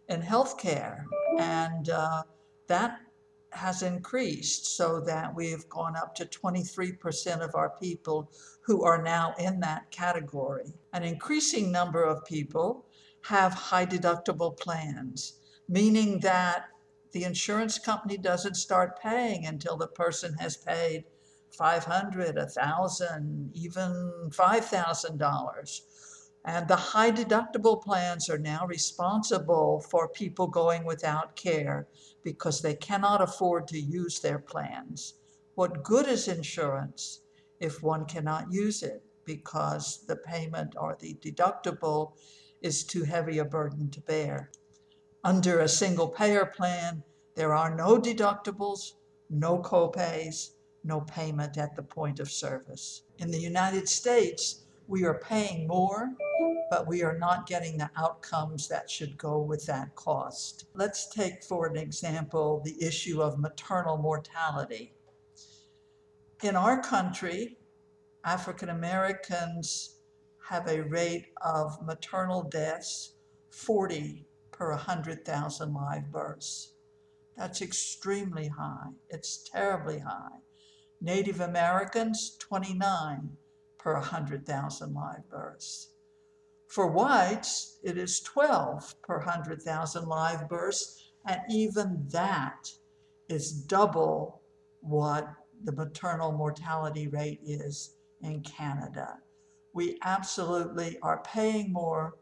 in 0.10 0.22
health 0.22 0.60
care. 0.60 1.06
And 1.39 1.89
uh, 1.89 2.24
that 2.68 3.00
has 3.51 3.82
increased 3.82 4.77
so 4.77 5.00
that 5.01 5.34
we've 5.34 5.68
gone 5.70 5.96
up 5.96 6.13
to 6.16 6.25
23% 6.25 7.42
of 7.42 7.56
our 7.56 7.72
people 7.82 8.32
who 8.62 8.84
are 8.84 9.01
now 9.01 9.34
in 9.39 9.60
that 9.62 9.89
category. 9.89 10.74
An 10.94 11.04
increasing 11.04 11.72
number 11.72 12.04
of 12.04 12.24
people 12.25 12.86
have 13.24 13.54
high 13.54 13.86
deductible 13.86 14.56
plans, 14.58 15.39
meaning 15.68 16.20
that 16.20 16.66
the 17.12 17.24
insurance 17.24 17.80
company 17.80 18.18
doesn't 18.18 18.56
start 18.56 19.00
paying 19.01 19.46
until 19.48 19.77
the 19.77 19.88
person 19.88 20.36
has 20.36 20.58
paid 20.58 21.06
500, 21.58 22.36
1000, 22.36 23.52
even 23.54 24.30
$5,000. 24.30 25.82
And 26.46 26.68
the 26.68 26.76
high 26.76 27.12
deductible 27.12 27.82
plans 27.82 28.30
are 28.30 28.38
now 28.38 28.66
responsible 28.68 29.82
for 29.90 30.08
people 30.08 30.48
going 30.48 30.86
without 30.86 31.36
care 31.36 31.88
because 32.24 32.62
they 32.62 32.76
cannot 32.76 33.22
afford 33.22 33.68
to 33.68 33.80
use 33.80 34.20
their 34.20 34.40
plans. 34.40 35.16
What 35.56 35.84
good 35.84 36.08
is 36.08 36.28
insurance 36.28 37.22
if 37.60 37.82
one 37.82 38.06
cannot 38.06 38.54
use 38.54 38.84
it 38.84 39.04
because 39.26 40.06
the 40.08 40.16
payment 40.16 40.76
or 40.78 40.96
the 41.00 41.16
deductible 41.16 42.14
is 42.62 42.84
too 42.84 43.04
heavy 43.04 43.40
a 43.40 43.46
burden 43.46 43.90
to 43.90 44.02
bear? 44.02 44.52
Under 45.24 45.60
a 45.60 45.68
single 45.68 46.08
payer 46.08 46.46
plan, 46.46 47.04
there 47.36 47.54
are 47.54 47.76
no 47.76 47.98
deductibles, 48.00 48.94
no 49.30 49.58
copays, 49.60 50.52
no 50.88 51.01
payment 51.01 51.58
at 51.58 51.75
the 51.75 51.84
point 51.84 52.20
of 52.20 52.32
service. 52.32 53.03
In 53.20 53.29
the 53.29 53.39
United 53.39 53.88
States, 53.89 54.63
we 54.88 55.03
are 55.03 55.20
paying 55.20 55.67
more, 55.67 56.13
but 56.72 56.88
we 56.88 57.03
are 57.03 57.17
not 57.17 57.46
getting 57.46 57.77
the 57.77 57.91
outcomes 57.98 58.67
that 58.70 58.89
should 58.89 59.17
go 59.17 59.39
with 59.39 59.65
that 59.65 59.94
cost. 59.96 60.65
Let's 60.74 61.10
take, 61.10 61.44
for 61.44 61.67
an 61.67 61.75
example, 61.75 62.62
the 62.63 62.82
issue 62.82 63.22
of 63.22 63.38
maternal 63.38 63.98
mortality. 63.98 64.94
In 66.41 66.56
our 66.56 66.82
country, 66.82 67.58
African 68.24 68.70
Americans 68.70 69.98
have 70.50 70.67
a 70.67 70.82
rate 70.82 71.27
of 71.41 71.82
maternal 71.86 72.44
deaths 72.44 73.13
40 73.50 74.25
per 74.51 74.70
100,000 74.72 75.74
live 75.74 76.12
births. 76.12 76.74
That's 77.36 77.62
extremely 77.62 78.48
high. 78.48 78.89
It's 79.10 79.44
terribly 79.50 80.00
high. 80.00 80.39
Native 81.00 81.42
Americans, 81.42 82.36
29 82.39 83.38
per 83.77 83.94
100,000 83.94 84.94
live 84.94 85.30
births. 85.30 85.89
For 86.68 86.88
whites, 86.88 87.80
it 87.84 87.98
is 87.98 88.20
12 88.22 89.01
per 89.01 89.20
100,000 89.20 90.08
live 90.08 90.50
births, 90.50 91.12
and 91.25 91.39
even 91.50 92.06
that 92.10 92.72
is 93.30 93.51
double 93.51 94.42
what 94.82 95.27
the 95.63 95.72
maternal 95.72 96.32
mortality 96.32 97.08
rate 97.08 97.39
is 97.46 97.96
in 98.22 98.42
Canada. 98.42 99.20
We 99.74 99.98
absolutely 100.04 100.98
are 101.01 101.22
paying 101.24 101.72
more, 101.72 102.16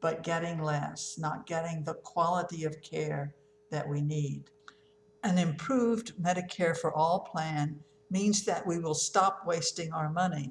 but 0.00 0.22
getting 0.22 0.62
less, 0.62 1.16
not 1.18 1.46
getting 1.46 1.84
the 1.84 1.94
quality 1.94 2.64
of 2.64 2.80
care 2.82 3.34
that 3.70 3.88
we 3.88 4.00
need. 4.00 4.50
An 5.22 5.38
improved 5.38 6.14
Medicare 6.20 6.76
for 6.76 6.92
All 6.92 7.20
plan 7.20 7.80
means 8.12 8.44
that 8.44 8.66
we 8.66 8.78
will 8.78 8.94
stop 8.94 9.42
wasting 9.46 9.92
our 9.92 10.10
money. 10.10 10.50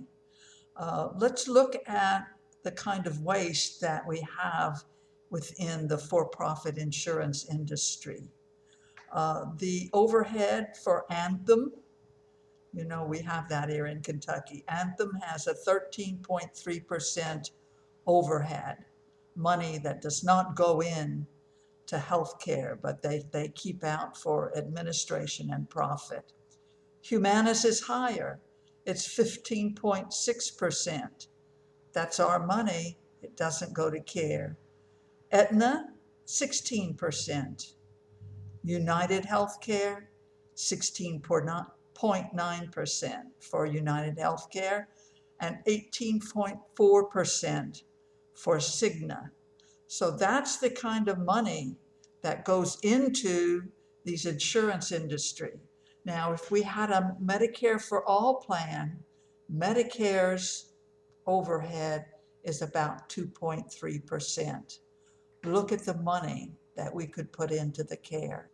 Uh, 0.75 1.09
let's 1.17 1.47
look 1.47 1.75
at 1.87 2.25
the 2.63 2.71
kind 2.71 3.05
of 3.05 3.21
waste 3.21 3.79
that 3.81 4.05
we 4.07 4.25
have 4.39 4.83
within 5.29 5.87
the 5.87 5.97
for 5.97 6.25
profit 6.25 6.77
insurance 6.77 7.47
industry. 7.49 8.31
Uh, 9.13 9.45
the 9.57 9.89
overhead 9.93 10.75
for 10.83 11.05
Anthem, 11.11 11.71
you 12.73 12.85
know, 12.85 13.03
we 13.05 13.19
have 13.19 13.47
that 13.49 13.69
here 13.69 13.85
in 13.87 14.01
Kentucky. 14.01 14.63
Anthem 14.67 15.11
has 15.21 15.47
a 15.47 15.53
13.3% 15.53 17.51
overhead, 18.07 18.77
money 19.35 19.77
that 19.79 20.01
does 20.01 20.23
not 20.23 20.55
go 20.55 20.81
in 20.81 21.27
to 21.87 21.99
health 21.99 22.39
care, 22.39 22.79
but 22.81 23.01
they, 23.01 23.23
they 23.31 23.49
keep 23.49 23.83
out 23.83 24.17
for 24.17 24.57
administration 24.57 25.51
and 25.51 25.69
profit. 25.69 26.31
Humana 27.01 27.51
is 27.51 27.81
higher. 27.81 28.39
It's 28.85 29.07
15.6%. 29.07 31.27
That's 31.93 32.19
our 32.19 32.45
money. 32.45 32.97
It 33.21 33.37
doesn't 33.37 33.73
go 33.73 33.91
to 33.91 33.99
care. 33.99 34.57
Aetna, 35.31 35.89
16%. 36.25 37.73
United 38.63 39.23
Healthcare, 39.23 40.07
16.9% 40.55 43.15
for 43.39 43.65
United 43.65 44.17
Healthcare 44.17 44.85
and 45.39 45.57
18.4% 45.67 47.83
for 48.35 48.57
Cigna. 48.57 49.31
So 49.87 50.11
that's 50.11 50.57
the 50.57 50.69
kind 50.69 51.07
of 51.09 51.17
money 51.17 51.75
that 52.21 52.45
goes 52.45 52.77
into 52.83 53.63
these 54.05 54.25
insurance 54.25 54.91
industry. 54.91 55.59
Now, 56.05 56.33
if 56.33 56.49
we 56.49 56.63
had 56.63 56.89
a 56.89 57.15
Medicare 57.23 57.79
for 57.81 58.03
all 58.07 58.35
plan, 58.35 59.03
Medicare's 59.53 60.73
overhead 61.27 62.05
is 62.43 62.61
about 62.61 63.07
2.3%. 63.09 64.79
Look 65.45 65.71
at 65.71 65.85
the 65.85 65.97
money 65.97 66.53
that 66.75 66.93
we 66.93 67.05
could 67.05 67.31
put 67.31 67.51
into 67.51 67.83
the 67.83 67.97
care. 67.97 68.49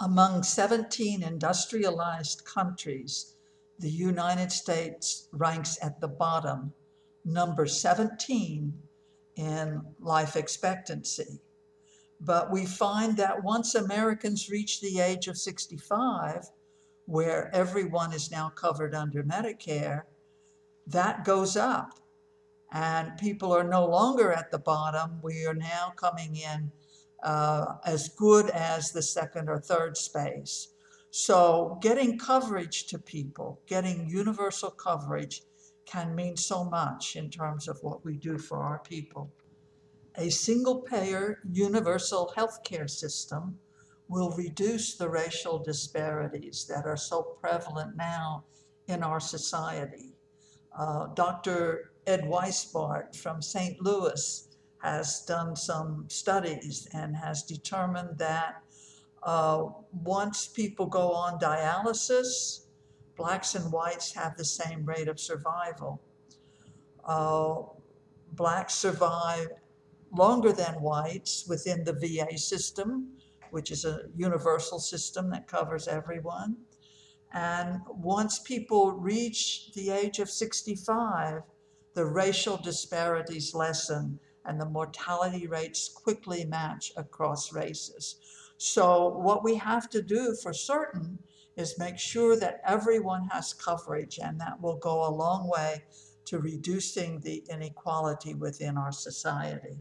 Among 0.00 0.42
17 0.42 1.22
industrialized 1.22 2.44
countries, 2.44 3.36
the 3.78 3.90
United 3.90 4.52
States 4.52 5.28
ranks 5.32 5.78
at 5.82 6.00
the 6.00 6.08
bottom, 6.08 6.72
number 7.24 7.66
17 7.66 8.72
in 9.36 9.82
life 10.00 10.36
expectancy. 10.36 11.40
But 12.20 12.52
we 12.52 12.66
find 12.66 13.16
that 13.16 13.42
once 13.42 13.74
Americans 13.74 14.50
reach 14.50 14.80
the 14.80 15.00
age 15.00 15.28
of 15.28 15.38
65, 15.38 16.44
where 17.06 17.54
everyone 17.54 18.12
is 18.12 18.30
now 18.30 18.48
covered 18.50 18.94
under 18.94 19.22
Medicare, 19.22 20.02
that 20.86 21.24
goes 21.24 21.56
up. 21.56 22.00
And 22.72 23.16
people 23.18 23.52
are 23.52 23.64
no 23.64 23.86
longer 23.86 24.32
at 24.32 24.50
the 24.50 24.58
bottom. 24.58 25.20
We 25.22 25.46
are 25.46 25.54
now 25.54 25.92
coming 25.96 26.36
in 26.36 26.72
uh, 27.22 27.76
as 27.84 28.08
good 28.08 28.50
as 28.50 28.90
the 28.90 29.02
second 29.02 29.48
or 29.48 29.58
third 29.58 29.96
space. 29.96 30.68
So, 31.10 31.78
getting 31.80 32.18
coverage 32.18 32.86
to 32.86 32.98
people, 32.98 33.60
getting 33.66 34.08
universal 34.08 34.70
coverage, 34.70 35.42
can 35.86 36.14
mean 36.14 36.36
so 36.36 36.64
much 36.64 37.14
in 37.14 37.30
terms 37.30 37.68
of 37.68 37.78
what 37.82 38.04
we 38.04 38.16
do 38.16 38.38
for 38.38 38.58
our 38.58 38.80
people. 38.80 39.32
A 40.16 40.30
single 40.30 40.80
payer 40.80 41.40
universal 41.52 42.32
health 42.34 42.64
care 42.64 42.88
system 42.88 43.58
will 44.08 44.30
reduce 44.32 44.94
the 44.96 45.08
racial 45.08 45.58
disparities 45.58 46.66
that 46.68 46.86
are 46.86 46.96
so 46.96 47.22
prevalent 47.40 47.96
now 47.96 48.44
in 48.88 49.02
our 49.02 49.20
society. 49.20 50.14
Uh, 50.78 51.06
Dr. 51.14 51.92
Ed 52.06 52.22
Weisbart 52.22 53.16
from 53.16 53.40
St. 53.40 53.80
Louis 53.80 54.48
has 54.82 55.24
done 55.24 55.56
some 55.56 56.04
studies 56.08 56.86
and 56.92 57.16
has 57.16 57.42
determined 57.42 58.18
that 58.18 58.62
uh, 59.22 59.64
once 60.02 60.46
people 60.46 60.84
go 60.84 61.12
on 61.12 61.38
dialysis, 61.38 62.66
blacks 63.16 63.54
and 63.54 63.72
whites 63.72 64.12
have 64.12 64.36
the 64.36 64.44
same 64.44 64.84
rate 64.84 65.08
of 65.08 65.18
survival. 65.18 66.02
Uh, 67.06 67.62
blacks 68.32 68.74
survive 68.74 69.48
longer 70.12 70.52
than 70.52 70.74
whites 70.74 71.46
within 71.48 71.84
the 71.84 71.92
VA 71.94 72.36
system 72.36 73.08
which 73.54 73.70
is 73.70 73.84
a 73.84 74.00
universal 74.16 74.80
system 74.80 75.30
that 75.30 75.46
covers 75.46 75.86
everyone. 75.86 76.56
And 77.32 77.82
once 77.88 78.40
people 78.40 78.90
reach 78.90 79.70
the 79.74 79.90
age 79.90 80.18
of 80.18 80.28
65, 80.28 81.42
the 81.94 82.04
racial 82.04 82.56
disparities 82.56 83.54
lessen 83.54 84.18
and 84.44 84.60
the 84.60 84.66
mortality 84.66 85.46
rates 85.46 85.88
quickly 85.88 86.44
match 86.44 86.90
across 86.96 87.52
races. 87.52 88.16
So, 88.56 89.08
what 89.08 89.44
we 89.44 89.54
have 89.54 89.88
to 89.90 90.02
do 90.02 90.34
for 90.42 90.52
certain 90.52 91.20
is 91.56 91.78
make 91.78 91.98
sure 91.98 92.36
that 92.36 92.60
everyone 92.66 93.28
has 93.32 93.52
coverage, 93.52 94.18
and 94.18 94.40
that 94.40 94.60
will 94.60 94.78
go 94.78 95.06
a 95.06 95.14
long 95.14 95.48
way 95.48 95.84
to 96.24 96.40
reducing 96.40 97.20
the 97.20 97.44
inequality 97.48 98.34
within 98.34 98.76
our 98.76 98.90
society. 98.90 99.78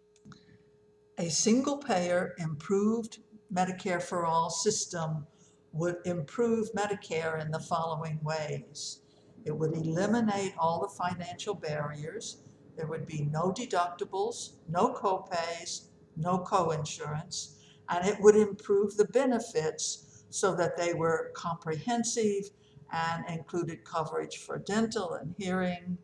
A 1.18 1.30
single 1.30 1.78
payer 1.78 2.36
improved 2.38 3.20
Medicare 3.54 4.02
for 4.02 4.26
All 4.26 4.50
system 4.50 5.28
would 5.72 5.98
improve 6.06 6.72
Medicare 6.74 7.44
in 7.44 7.52
the 7.52 7.60
following 7.60 8.20
ways. 8.24 9.00
It 9.46 9.58
would 9.58 9.74
eliminate 9.74 10.54
all 10.58 10.82
the 10.82 10.88
financial 10.88 11.54
barriers. 11.54 12.44
There 12.76 12.88
would 12.88 13.06
be 13.06 13.28
no 13.32 13.52
deductibles, 13.52 14.54
no 14.70 14.94
copays, 14.94 15.90
no 16.16 16.40
coinsurance, 16.40 17.56
and 17.90 18.08
it 18.08 18.20
would 18.22 18.36
improve 18.36 18.96
the 18.96 19.06
benefits 19.06 20.24
so 20.30 20.56
that 20.56 20.78
they 20.78 20.94
were 20.94 21.32
comprehensive 21.36 22.50
and 22.92 23.24
included 23.28 23.84
coverage 23.84 24.38
for 24.38 24.60
dental 24.60 25.14
and 25.14 25.36
hearing 25.38 25.98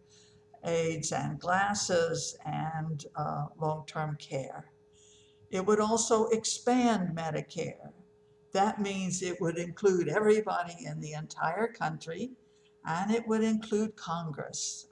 aids 0.65 1.11
and 1.11 1.39
glasses 1.39 2.37
and 2.45 3.05
uh, 3.15 3.45
long 3.59 3.85
term 3.87 4.17
care. 4.17 4.68
It 5.51 5.65
would 5.65 5.79
also 5.79 6.27
expand 6.27 7.15
Medicare. 7.15 7.91
That 8.51 8.81
means 8.81 9.21
it 9.21 9.39
would 9.41 9.57
include 9.57 10.07
everybody 10.07 10.75
in 10.85 10.99
the 10.99 11.13
entire 11.13 11.67
country 11.67 12.31
and 12.85 13.11
it 13.11 13.27
would 13.27 13.43
include 13.43 13.95
Congress. 13.95 14.87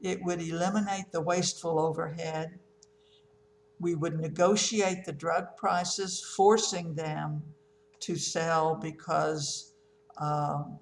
It 0.00 0.22
would 0.22 0.42
eliminate 0.42 1.10
the 1.12 1.20
wasteful 1.20 1.78
overhead. 1.78 2.58
We 3.80 3.94
would 3.94 4.20
negotiate 4.20 5.04
the 5.04 5.12
drug 5.12 5.56
prices, 5.56 6.22
forcing 6.36 6.94
them 6.94 7.42
to 8.00 8.16
sell 8.16 8.74
because 8.74 9.72
um, 10.18 10.78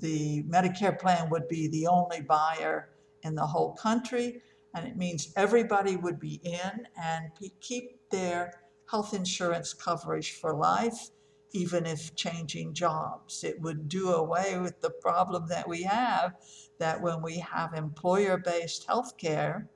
the 0.00 0.42
Medicare 0.44 0.98
plan 0.98 1.30
would 1.30 1.48
be 1.48 1.68
the 1.68 1.86
only 1.86 2.20
buyer 2.20 2.90
in 3.22 3.34
the 3.34 3.46
whole 3.46 3.72
country. 3.74 4.42
And 4.74 4.86
it 4.86 4.96
means 4.96 5.32
everybody 5.36 5.96
would 5.96 6.20
be 6.20 6.40
in 6.44 6.86
and 7.00 7.30
keep 7.60 8.08
their 8.10 8.60
health 8.90 9.14
insurance 9.14 9.72
coverage 9.72 10.32
for 10.32 10.54
life, 10.54 11.10
even 11.52 11.86
if 11.86 12.14
changing 12.14 12.74
jobs. 12.74 13.42
It 13.44 13.60
would 13.60 13.88
do 13.88 14.10
away 14.10 14.58
with 14.58 14.80
the 14.80 14.90
problem 14.90 15.48
that 15.48 15.68
we 15.68 15.82
have 15.82 16.34
that 16.78 17.00
when 17.00 17.22
we 17.22 17.38
have 17.38 17.74
employer 17.74 18.38
based 18.38 18.86
health 18.86 19.16
care, 19.16 19.68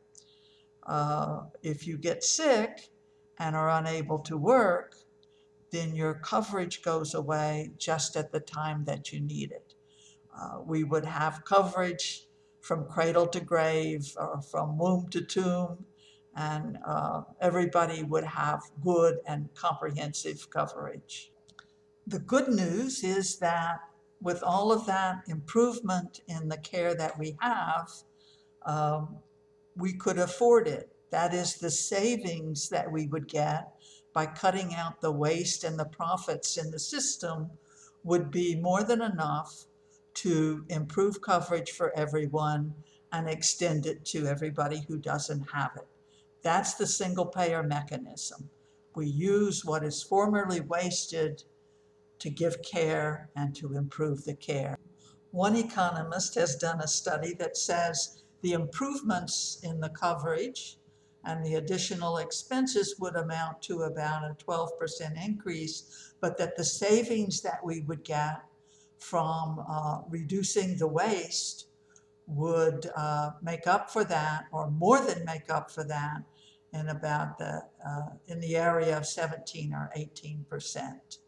uh, 0.87 1.43
if 1.63 1.87
you 1.87 1.97
get 1.97 2.23
sick 2.23 2.91
and 3.39 3.57
are 3.57 3.71
unable 3.71 4.19
to 4.21 4.37
work, 4.37 4.97
then 5.71 5.95
your 5.95 6.15
coverage 6.15 6.83
goes 6.83 7.15
away 7.15 7.73
just 7.79 8.17
at 8.17 8.31
the 8.31 8.41
time 8.41 8.85
that 8.85 9.13
you 9.13 9.21
need 9.21 9.51
it. 9.51 9.75
Uh, 10.37 10.61
we 10.65 10.85
would 10.85 11.05
have 11.05 11.45
coverage 11.45 12.27
from 12.65 12.87
cradle 12.87 13.27
to 13.27 13.41
grave 13.41 14.17
or 14.17 14.41
from 14.41 14.79
womb 14.79 15.07
to 15.11 15.21
tomb, 15.21 15.85
and 16.35 16.79
uh, 16.87 17.21
everybody 17.39 18.03
would 18.03 18.25
have 18.25 18.63
good 18.83 19.19
and 19.27 19.53
comprehensive 19.55 20.49
coverage. 20.49 21.31
The 22.07 22.21
good 22.21 22.49
news 22.49 23.05
is 23.05 23.37
that 23.41 23.81
with 24.23 24.43
all 24.43 24.73
of 24.73 24.87
that 24.87 25.25
improvement 25.29 26.21
in 26.27 26.49
the 26.49 26.57
care 26.57 26.95
that 26.95 27.19
we 27.19 27.37
have, 27.43 27.91
um, 28.65 29.19
we 29.77 29.93
could 29.93 30.19
afford 30.19 30.67
it. 30.67 30.89
That 31.11 31.35
is 31.35 31.57
the 31.57 31.71
savings 31.71 32.71
that 32.71 32.91
we 32.91 33.09
would 33.09 33.29
get 33.29 33.75
by 34.15 34.25
cutting 34.25 34.75
out 34.75 35.03
the 35.03 35.13
waste 35.13 35.65
and 35.65 35.79
the 35.79 35.85
profits 35.85 36.57
in 36.57 36.71
the 36.71 36.79
system 36.79 37.51
would 38.05 38.31
be 38.31 38.57
more 38.57 38.83
than 38.85 39.03
enough 39.03 39.67
to 40.15 40.65
improve 40.69 41.21
coverage 41.21 41.73
for 41.73 41.97
everyone 41.97 42.75
and 43.13 43.29
extend 43.29 43.87
it 43.87 44.05
to 44.05 44.27
everybody 44.27 44.85
who 44.89 44.99
doesn't 44.99 45.51
have 45.53 45.73
it. 45.77 45.87
That's 46.43 46.75
the 46.75 46.87
single 46.87 47.27
payer 47.27 47.63
mechanism. 47.63 48.51
We 48.95 49.07
use 49.07 49.65
what 49.65 49.83
is 49.85 50.03
formerly 50.03 50.61
wasted 50.61 51.43
to 52.19 52.31
give 52.31 52.63
care 52.63 53.31
and 53.37 53.55
to 53.57 53.77
improve 53.77 54.25
the 54.25 54.35
care. 54.35 54.79
One 55.31 55.57
economist 55.57 56.35
has 56.37 56.57
done 56.57 56.81
a 56.81 56.89
study 56.89 57.35
that 57.35 57.57
says 57.57 58.23
the 58.43 58.53
improvements 58.53 59.59
in 59.63 59.81
the 59.81 59.89
coverage 59.89 60.79
and 61.25 61.45
the 61.45 61.55
additional 61.55 62.19
expenses 62.19 62.97
would 63.01 63.17
amount 63.17 63.63
to 63.63 63.83
about 63.83 64.25
a 64.25 64.37
12% 64.45 64.71
increase, 65.25 66.13
but 66.21 66.37
that 66.39 66.57
the 66.57 66.65
savings 66.65 67.41
that 67.41 67.65
we 67.65 67.81
would 67.81 68.05
get 68.05 68.43
from 69.05 69.65
uh, 69.69 70.01
reducing 70.09 70.79
the 70.79 70.89
waste 70.89 71.69
would 72.27 72.91
uh, 72.97 73.31
make 73.43 73.67
up 73.67 73.91
for 73.91 74.05
that, 74.05 74.45
or 74.51 74.71
more 74.71 74.99
than 74.99 75.25
make 75.25 75.51
up 75.51 75.71
for 75.71 75.85
that, 75.85 76.23
in 76.73 76.89
about 76.89 77.39
the 77.39 77.63
uh, 77.87 78.09
in 78.29 78.41
the 78.41 78.57
area 78.57 78.97
of 78.97 79.07
17 79.07 79.75
or 79.75 79.91
18 79.95 80.47
percent. 80.49 81.19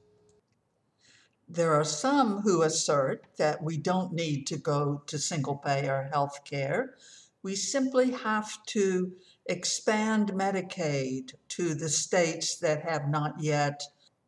There 1.48 1.74
are 1.74 1.84
some 1.84 2.40
who 2.40 2.62
assert 2.62 3.26
that 3.36 3.62
we 3.62 3.76
don't 3.76 4.12
need 4.12 4.46
to 4.48 4.56
go 4.56 5.02
to 5.06 5.18
single 5.18 5.56
payer 5.56 6.08
health 6.12 6.40
care. 6.44 6.94
We 7.42 7.54
simply 7.54 8.10
have 8.10 8.50
to 8.66 9.12
expand 9.48 10.32
Medicaid 10.32 11.34
to 11.50 11.74
the 11.74 11.88
states 11.88 12.58
that 12.58 12.82
have 12.82 13.08
not 13.08 13.34
yet 13.38 13.82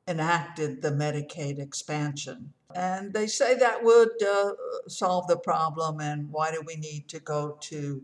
enacted 0.07 0.81
the 0.81 0.93
Medicaid 0.93 1.59
expansion. 1.59 2.53
And 2.75 3.15
they 3.15 3.27
say 3.27 3.55
that 3.55 3.83
would 3.83 4.23
uh, 4.23 4.53
solve 4.89 5.27
the 5.27 5.39
problem, 5.39 6.01
and 6.01 6.31
why 6.31 6.51
do 6.53 6.63
we 6.67 6.77
need 6.77 7.09
to 7.09 7.19
go 7.19 7.57
to 7.63 8.03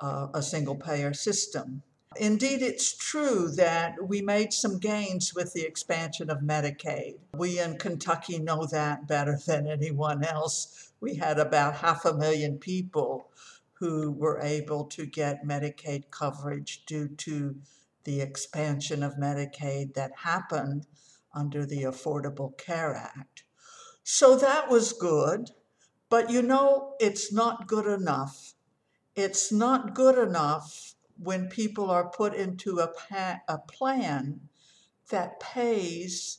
uh, 0.00 0.28
a 0.34 0.42
single 0.42 0.76
payer 0.76 1.14
system? 1.14 1.82
Indeed, 2.16 2.60
it's 2.60 2.94
true 2.94 3.48
that 3.52 4.06
we 4.06 4.20
made 4.20 4.52
some 4.52 4.78
gains 4.78 5.34
with 5.34 5.54
the 5.54 5.62
expansion 5.62 6.28
of 6.28 6.40
Medicaid. 6.40 7.16
We 7.34 7.58
in 7.58 7.78
Kentucky 7.78 8.38
know 8.38 8.66
that 8.66 9.08
better 9.08 9.38
than 9.46 9.66
anyone 9.66 10.22
else. 10.22 10.92
We 11.00 11.14
had 11.14 11.38
about 11.38 11.76
half 11.76 12.04
a 12.04 12.12
million 12.12 12.58
people 12.58 13.28
who 13.74 14.12
were 14.12 14.40
able 14.42 14.84
to 14.84 15.06
get 15.06 15.46
Medicaid 15.46 16.10
coverage 16.10 16.84
due 16.84 17.08
to 17.08 17.56
the 18.04 18.20
expansion 18.20 19.02
of 19.02 19.14
Medicaid 19.14 19.94
that 19.94 20.12
happened 20.18 20.86
under 21.34 21.64
the 21.64 21.82
Affordable 21.82 22.56
Care 22.58 22.94
Act. 22.94 23.44
So 24.04 24.36
that 24.36 24.68
was 24.68 24.92
good, 24.92 25.50
but 26.08 26.30
you 26.30 26.42
know, 26.42 26.94
it's 27.00 27.32
not 27.32 27.66
good 27.68 27.86
enough. 27.86 28.54
It's 29.14 29.52
not 29.52 29.94
good 29.94 30.18
enough 30.18 30.94
when 31.18 31.48
people 31.48 31.90
are 31.90 32.08
put 32.10 32.34
into 32.34 32.78
a, 32.78 32.88
pa- 32.88 33.40
a 33.48 33.58
plan 33.58 34.48
that 35.10 35.38
pays 35.40 36.38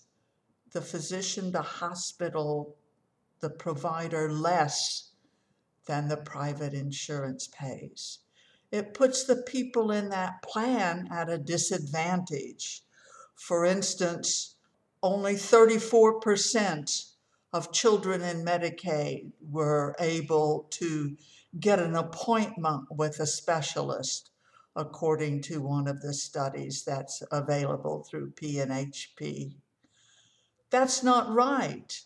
the 0.72 0.82
physician, 0.82 1.52
the 1.52 1.62
hospital, 1.62 2.76
the 3.40 3.50
provider 3.50 4.32
less 4.32 5.12
than 5.86 6.08
the 6.08 6.18
private 6.18 6.74
insurance 6.74 7.48
pays. 7.48 8.20
It 8.72 8.94
puts 8.94 9.24
the 9.24 9.38
people 9.44 9.92
in 9.92 10.10
that 10.10 10.42
plan 10.42 11.08
at 11.12 11.30
a 11.30 11.38
disadvantage. 11.38 12.84
For 13.36 13.66
instance, 13.66 14.56
only 15.02 15.36
34% 15.36 17.13
of 17.54 17.72
children 17.72 18.22
in 18.22 18.44
Medicaid 18.44 19.32
were 19.40 19.96
able 20.00 20.68
to 20.72 21.16
get 21.60 21.80
an 21.80 21.96
appointment 21.96 22.88
with 22.90 23.20
a 23.20 23.28
specialist, 23.28 24.32
according 24.76 25.42
to 25.44 25.62
one 25.62 25.88
of 25.88 26.02
the 26.02 26.14
studies 26.14 26.84
that's 26.84 27.22
available 27.32 28.04
through 28.04 28.32
PNHP. 28.32 29.54
That's 30.72 31.04
not 31.04 31.32
right. 31.32 32.02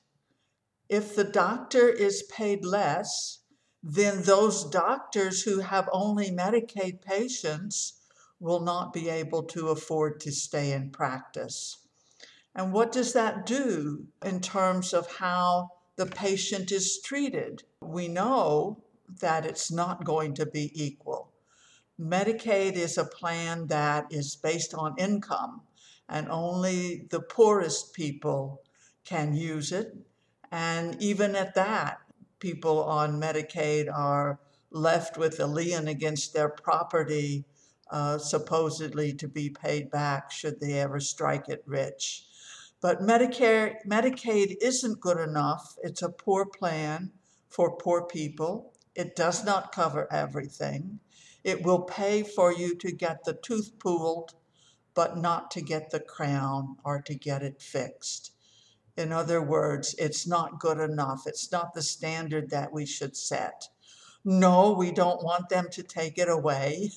If 0.90 1.16
the 1.16 1.24
doctor 1.24 1.88
is 1.88 2.24
paid 2.24 2.66
less, 2.66 3.40
then 3.82 4.24
those 4.24 4.70
doctors 4.70 5.44
who 5.44 5.60
have 5.60 5.88
only 5.94 6.30
Medicaid 6.30 7.02
patients 7.02 7.94
will 8.40 8.60
not 8.60 8.92
be 8.92 9.08
able 9.08 9.44
to 9.44 9.70
afford 9.70 10.20
to 10.20 10.32
stay 10.32 10.74
in 10.74 10.90
practice. 10.90 11.87
And 12.58 12.74
what 12.74 12.91
does 12.91 13.13
that 13.13 13.46
do 13.46 14.08
in 14.26 14.41
terms 14.41 14.91
of 14.91 15.17
how 15.17 15.70
the 15.96 16.08
patient 16.08 16.72
is 16.72 17.00
treated? 17.00 17.62
We 17.82 18.08
know 18.08 18.84
that 19.22 19.46
it's 19.46 19.72
not 19.72 20.04
going 20.04 20.34
to 20.34 20.46
be 20.48 20.72
equal. 20.74 21.32
Medicaid 22.02 22.74
is 22.74 22.98
a 22.98 23.06
plan 23.06 23.67
that 23.67 24.08
is 24.10 24.36
based 24.36 24.74
on 24.74 24.96
income, 24.98 25.62
and 26.10 26.28
only 26.30 27.06
the 27.12 27.20
poorest 27.20 27.93
people 27.93 28.63
can 29.06 29.36
use 29.36 29.72
it. 29.72 29.96
And 30.52 31.00
even 31.00 31.36
at 31.36 31.54
that, 31.54 32.00
people 32.39 32.84
on 32.84 33.22
Medicaid 33.22 33.88
are 33.88 34.39
left 34.72 35.15
with 35.15 35.39
a 35.39 35.46
lien 35.46 35.88
against 35.88 36.34
their 36.34 36.50
property 36.50 37.46
uh, 37.91 38.17
supposedly 38.17 39.13
to 39.13 39.28
be 39.28 39.50
paid 39.50 39.91
back 39.91 40.32
should 40.32 40.60
they 40.60 40.74
ever 40.80 41.00
strike 41.00 41.50
it 41.50 41.63
rich. 41.67 42.24
But 42.80 43.02
Medicare, 43.02 43.78
Medicaid 43.88 44.58
isn't 44.62 45.02
good 45.02 45.18
enough. 45.18 45.76
It's 45.82 46.02
a 46.02 46.10
poor 46.10 46.46
plan 46.46 47.12
for 47.50 47.76
poor 47.76 48.04
people. 48.04 48.74
It 48.94 49.16
does 49.16 49.44
not 49.44 49.72
cover 49.72 50.12
everything. 50.12 51.00
It 51.44 51.63
will 51.63 51.82
pay 51.82 52.24
for 52.24 52.54
you 52.54 52.76
to 52.76 52.92
get 52.92 53.24
the 53.24 53.34
tooth 53.34 53.80
pulled, 53.80 54.36
but 54.94 55.18
not 55.18 55.50
to 55.52 55.62
get 55.62 55.90
the 55.90 56.00
crown 56.00 56.78
or 56.84 57.02
to 57.02 57.16
get 57.16 57.42
it 57.42 57.62
fixed. 57.62 58.32
In 58.96 59.12
other 59.12 59.42
words, 59.42 59.96
it's 59.98 60.28
not 60.28 60.60
good 60.60 60.80
enough. 60.80 61.26
It's 61.26 61.52
not 61.52 61.74
the 61.74 61.84
standard 61.84 62.50
that 62.50 62.74
we 62.74 62.86
should 62.86 63.16
set. 63.16 63.70
No, 64.26 64.74
we 64.74 64.92
don't 64.92 65.24
want 65.24 65.50
them 65.50 65.68
to 65.72 65.84
take 65.84 66.18
it 66.18 66.30
away. 66.30 66.92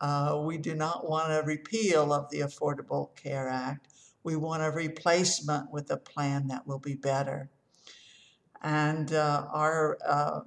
Uh, 0.00 0.42
we 0.44 0.58
do 0.58 0.74
not 0.74 1.08
want 1.08 1.32
a 1.32 1.42
repeal 1.42 2.12
of 2.12 2.30
the 2.30 2.40
Affordable 2.40 3.14
Care 3.16 3.48
Act. 3.48 3.88
We 4.26 4.34
want 4.34 4.64
a 4.64 4.72
replacement 4.72 5.70
with 5.70 5.88
a 5.92 5.96
plan 5.96 6.48
that 6.48 6.66
will 6.66 6.80
be 6.80 6.96
better. 6.96 7.48
And 8.60 9.12
uh, 9.12 9.46
our 9.52 9.98
uh, 10.04 10.40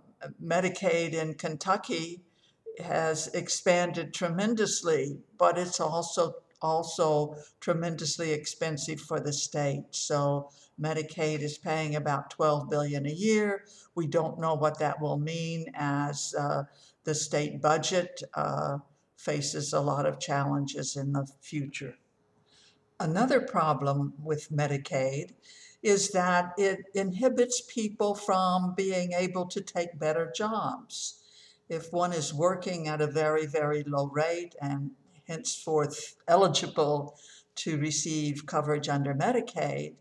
Medicaid 0.44 1.14
in 1.14 1.36
Kentucky 1.36 2.26
has 2.84 3.28
expanded 3.28 4.14
tremendously, 4.14 5.20
but 5.38 5.58
it's 5.58 5.80
also 5.80 6.34
also 6.62 7.38
tremendously 7.62 8.34
expensive 8.34 9.00
for 9.00 9.22
the 9.22 9.32
state. 9.32 9.86
So 9.92 10.50
Medicaid 10.78 11.40
is 11.40 11.58
paying 11.58 11.96
about 11.96 12.32
12 12.32 12.70
billion 12.70 13.06
a 13.06 13.14
year. 13.14 13.64
We 13.96 14.08
don't 14.08 14.42
know 14.42 14.56
what 14.56 14.80
that 14.80 15.00
will 15.00 15.20
mean 15.20 15.68
as 15.74 16.36
uh, 16.38 16.64
the 17.06 17.16
state 17.16 17.62
budget 17.62 18.24
uh, 18.34 18.80
faces 19.16 19.72
a 19.72 19.80
lot 19.80 20.06
of 20.06 20.20
challenges 20.20 20.98
in 20.98 21.14
the 21.14 21.26
future. 21.40 21.96
Another 23.00 23.40
problem 23.40 24.14
with 24.22 24.52
Medicaid 24.52 25.34
is 25.82 26.10
that 26.10 26.52
it 26.58 26.80
inhibits 26.94 27.62
people 27.62 28.14
from 28.14 28.74
being 28.76 29.14
able 29.14 29.46
to 29.48 29.62
take 29.62 29.98
better 29.98 30.30
jobs. 30.36 31.22
If 31.70 31.94
one 31.94 32.12
is 32.12 32.34
working 32.34 32.90
at 32.90 33.00
a 33.00 33.08
very, 33.08 33.46
very 33.46 33.84
low 33.84 34.08
rate 34.08 34.54
and 34.62 34.92
henceforth 35.30 36.16
eligible 36.28 37.18
to 37.56 37.78
receive 37.78 38.46
coverage 38.46 38.90
under 38.90 39.14
Medicaid, 39.14 39.96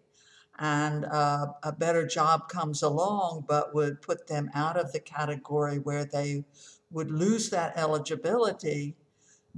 and 0.59 1.05
uh, 1.05 1.47
a 1.63 1.71
better 1.71 2.05
job 2.05 2.49
comes 2.49 2.83
along 2.83 3.45
but 3.47 3.73
would 3.75 4.03
put 4.03 4.27
them 4.27 4.51
out 4.55 4.77
of 4.77 4.91
the 4.91 4.99
category 4.99 5.79
where 5.79 6.05
they 6.05 6.45
would 6.91 7.13
lose 7.13 7.51
that 7.51 7.77
eligibility, 7.77 8.97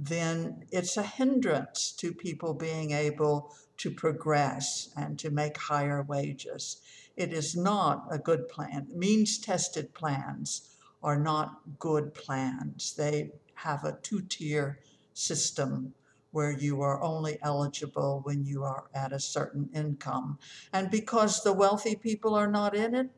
then 0.03 0.65
it's 0.71 0.97
a 0.97 1.03
hindrance 1.03 1.91
to 1.91 2.11
people 2.11 2.55
being 2.55 2.89
able 2.89 3.55
to 3.77 3.91
progress 3.91 4.89
and 4.97 5.19
to 5.19 5.29
make 5.29 5.55
higher 5.57 6.01
wages. 6.01 6.81
It 7.15 7.31
is 7.31 7.55
not 7.55 8.07
a 8.09 8.17
good 8.17 8.49
plan. 8.49 8.87
Means 8.95 9.37
tested 9.37 9.93
plans 9.93 10.75
are 11.03 11.19
not 11.19 11.61
good 11.77 12.15
plans. 12.15 12.95
They 12.95 13.31
have 13.53 13.83
a 13.83 13.99
two 14.01 14.21
tier 14.21 14.79
system 15.13 15.93
where 16.31 16.51
you 16.51 16.81
are 16.81 17.03
only 17.03 17.37
eligible 17.43 18.21
when 18.23 18.43
you 18.43 18.63
are 18.63 18.85
at 18.95 19.13
a 19.13 19.19
certain 19.19 19.69
income. 19.71 20.39
And 20.73 20.89
because 20.89 21.43
the 21.43 21.53
wealthy 21.53 21.95
people 21.95 22.33
are 22.33 22.49
not 22.49 22.75
in 22.75 22.95
it, 22.95 23.09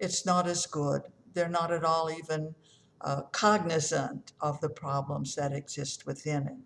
it's 0.00 0.26
not 0.26 0.48
as 0.48 0.66
good. 0.66 1.02
They're 1.34 1.48
not 1.48 1.70
at 1.70 1.84
all 1.84 2.10
even 2.10 2.56
uh, 3.02 3.22
cognizant 3.32 4.32
of 4.40 4.60
the 4.60 4.68
problems 4.68 5.34
that 5.34 5.52
exist 5.52 6.06
within 6.06 6.46
it. 6.46 6.56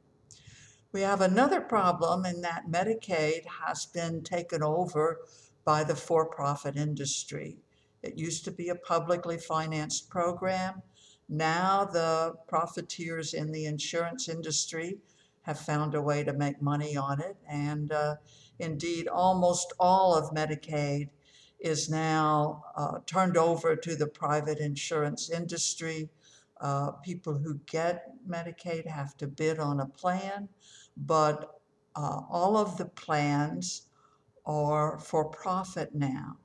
We 0.93 1.03
have 1.03 1.21
another 1.21 1.61
problem 1.61 2.25
in 2.25 2.41
that 2.43 2.71
Medicaid 2.71 3.45
has 3.67 3.87
been 3.87 4.23
taken 4.23 4.63
over 4.63 5.19
by 5.65 5.85
the 5.85 5.97
for 5.97 6.27
profit 6.27 6.77
industry. 6.77 7.59
It 8.03 8.17
used 8.19 8.45
to 8.45 8.51
be 8.51 8.69
a 8.69 8.75
publicly 8.75 9.37
financed 9.37 10.09
program. 10.09 10.83
Now 11.29 11.85
the 11.85 12.35
profiteers 12.47 13.35
in 13.35 13.51
the 13.51 13.67
insurance 13.67 14.29
industry 14.29 14.99
have 15.43 15.59
found 15.59 15.95
a 15.95 16.03
way 16.03 16.25
to 16.25 16.33
make 16.33 16.63
money 16.63 16.97
on 16.97 17.21
it. 17.21 17.37
And 17.49 17.93
uh, 17.93 18.17
indeed, 18.59 19.09
almost 19.09 19.73
all 19.79 20.15
of 20.15 20.35
Medicaid 20.35 21.09
is 21.61 21.89
now 21.89 22.65
uh, 22.77 22.99
turned 23.07 23.37
over 23.37 23.77
to 23.77 23.97
the 23.97 24.07
private 24.07 24.59
insurance 24.59 25.31
industry. 25.31 26.09
Uh, 26.61 26.93
people 27.05 27.39
who 27.39 27.61
get 27.67 28.13
Medicaid 28.27 28.87
have 28.87 29.17
to 29.19 29.27
bid 29.27 29.59
on 29.59 29.81
a 29.81 29.87
plan, 29.87 30.49
but 30.97 31.61
uh, 31.95 32.21
all 32.31 32.57
of 32.57 32.79
the 32.79 32.87
plans 32.87 33.89
are 34.47 34.99
for 34.99 35.25
profit 35.27 35.95
now. 35.95 36.39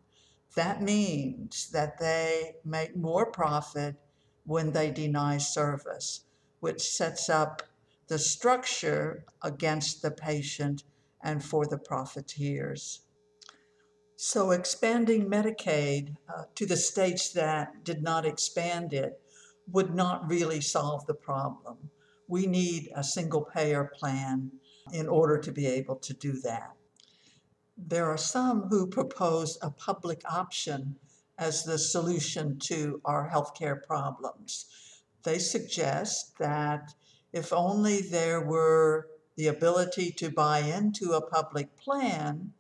That 0.56 0.82
means 0.82 1.69
that 1.71 1.97
they 2.00 2.56
make 2.65 2.95
more 2.95 3.26
profit 3.26 3.95
when 4.45 4.71
they 4.71 4.91
deny 4.91 5.38
service, 5.38 6.26
which 6.60 6.82
sets 6.82 7.30
up 7.30 7.62
the 8.08 8.19
structure 8.19 9.24
against 9.41 10.02
the 10.02 10.12
patient 10.12 10.84
and 11.24 11.43
for 11.43 11.65
the 11.65 11.78
profiteers. 11.78 13.02
So, 14.17 14.52
expanding 14.52 15.30
Medicaid 15.30 16.17
uh, 16.28 16.43
to 16.56 16.65
the 16.65 16.76
states 16.76 17.30
that 17.32 17.84
did 17.84 18.04
not 18.04 18.26
expand 18.26 18.93
it 18.93 19.20
would 19.67 19.93
not 19.93 20.30
really 20.30 20.62
solve 20.62 21.06
the 21.06 21.13
problem. 21.13 21.89
We 22.28 22.47
need 22.47 22.91
a 22.95 23.04
single 23.04 23.41
payer 23.43 23.91
plan 23.97 24.52
in 24.93 25.08
order 25.08 25.38
to 25.38 25.52
be 25.52 25.67
able 25.67 25.95
to 25.97 26.13
do 26.13 26.34
that. 26.41 26.74
There 27.78 28.08
are 28.08 28.17
some 28.17 28.63
who 28.63 28.88
propose 28.88 29.58
a 29.62 29.71
public 29.71 30.21
option 30.30 30.97
as 31.38 31.63
the 31.63 31.78
solution 31.78 32.60
to 32.60 33.02
our 33.04 33.30
healthcare 33.30 33.82
problems. 33.82 34.65
They 35.24 35.39
suggest 35.39 36.38
that 36.39 36.93
if 37.34 37.54
only 37.54 38.02
there 38.02 38.41
were 38.41 39.08
the 39.36 39.47
ability 39.47 40.12
to 40.12 40.30
buy 40.30 40.60
into 40.60 41.13
a 41.13 41.26
public 41.26 41.76
plan, 41.78 42.54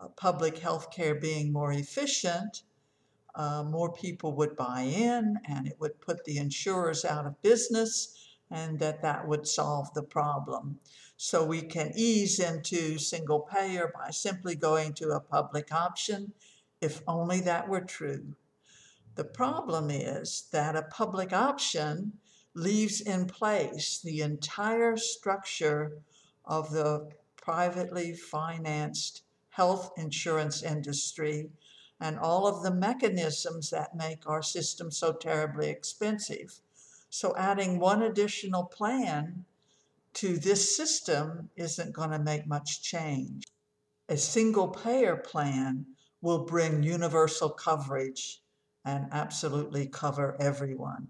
uh, 0.00 0.08
public 0.08 0.56
healthcare 0.56 1.20
being 1.20 1.52
more 1.52 1.72
efficient, 1.72 2.62
uh, 3.34 3.64
more 3.64 3.92
people 3.92 4.34
would 4.36 4.56
buy 4.56 4.82
in 4.82 5.38
and 5.46 5.66
it 5.66 5.76
would 5.80 6.00
put 6.00 6.24
the 6.24 6.38
insurers 6.38 7.04
out 7.04 7.26
of 7.26 7.42
business 7.42 8.28
and 8.50 8.78
that 8.78 9.02
that 9.02 9.26
would 9.26 9.46
solve 9.46 9.92
the 9.94 10.02
problem. 10.02 10.78
So 11.16 11.44
we 11.44 11.62
can 11.62 11.92
ease 11.96 12.38
into 12.38 12.98
single 12.98 13.40
payer 13.40 13.92
by 13.94 14.10
simply 14.10 14.54
going 14.54 14.94
to 14.94 15.10
a 15.10 15.20
public 15.20 15.72
option 15.72 16.32
if 16.80 17.02
only 17.06 17.40
that 17.40 17.68
were 17.68 17.80
true. 17.80 18.34
The 19.14 19.24
problem 19.24 19.90
is 19.90 20.48
that 20.52 20.76
a 20.76 20.82
public 20.82 21.32
option 21.32 22.14
leaves 22.54 23.00
in 23.00 23.26
place 23.26 24.00
the 24.02 24.20
entire 24.20 24.96
structure 24.96 25.98
of 26.44 26.70
the 26.72 27.10
privately 27.36 28.14
financed 28.14 29.22
health 29.50 29.92
insurance 29.96 30.62
industry 30.62 31.50
and 32.04 32.18
all 32.18 32.46
of 32.46 32.62
the 32.62 32.70
mechanisms 32.70 33.70
that 33.70 33.96
make 33.96 34.28
our 34.28 34.42
system 34.42 34.90
so 34.90 35.10
terribly 35.14 35.70
expensive. 35.70 36.60
So, 37.08 37.34
adding 37.34 37.78
one 37.78 38.02
additional 38.02 38.64
plan 38.64 39.46
to 40.12 40.36
this 40.36 40.76
system 40.76 41.48
isn't 41.56 41.94
going 41.94 42.10
to 42.10 42.18
make 42.18 42.46
much 42.46 42.82
change. 42.82 43.44
A 44.10 44.18
single 44.18 44.68
payer 44.68 45.16
plan 45.16 45.86
will 46.20 46.44
bring 46.44 46.82
universal 46.82 47.48
coverage 47.48 48.42
and 48.84 49.06
absolutely 49.10 49.86
cover 49.86 50.36
everyone. 50.38 51.08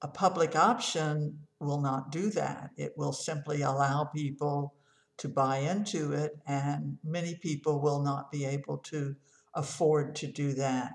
A 0.00 0.08
public 0.08 0.56
option 0.56 1.40
will 1.58 1.82
not 1.82 2.10
do 2.10 2.30
that. 2.30 2.70
It 2.78 2.94
will 2.96 3.12
simply 3.12 3.60
allow 3.60 4.04
people 4.04 4.72
to 5.18 5.28
buy 5.28 5.58
into 5.58 6.12
it, 6.12 6.38
and 6.46 6.96
many 7.04 7.34
people 7.34 7.82
will 7.82 8.00
not 8.00 8.32
be 8.32 8.46
able 8.46 8.78
to 8.78 9.14
afford 9.54 10.14
to 10.16 10.26
do 10.26 10.52
that. 10.54 10.92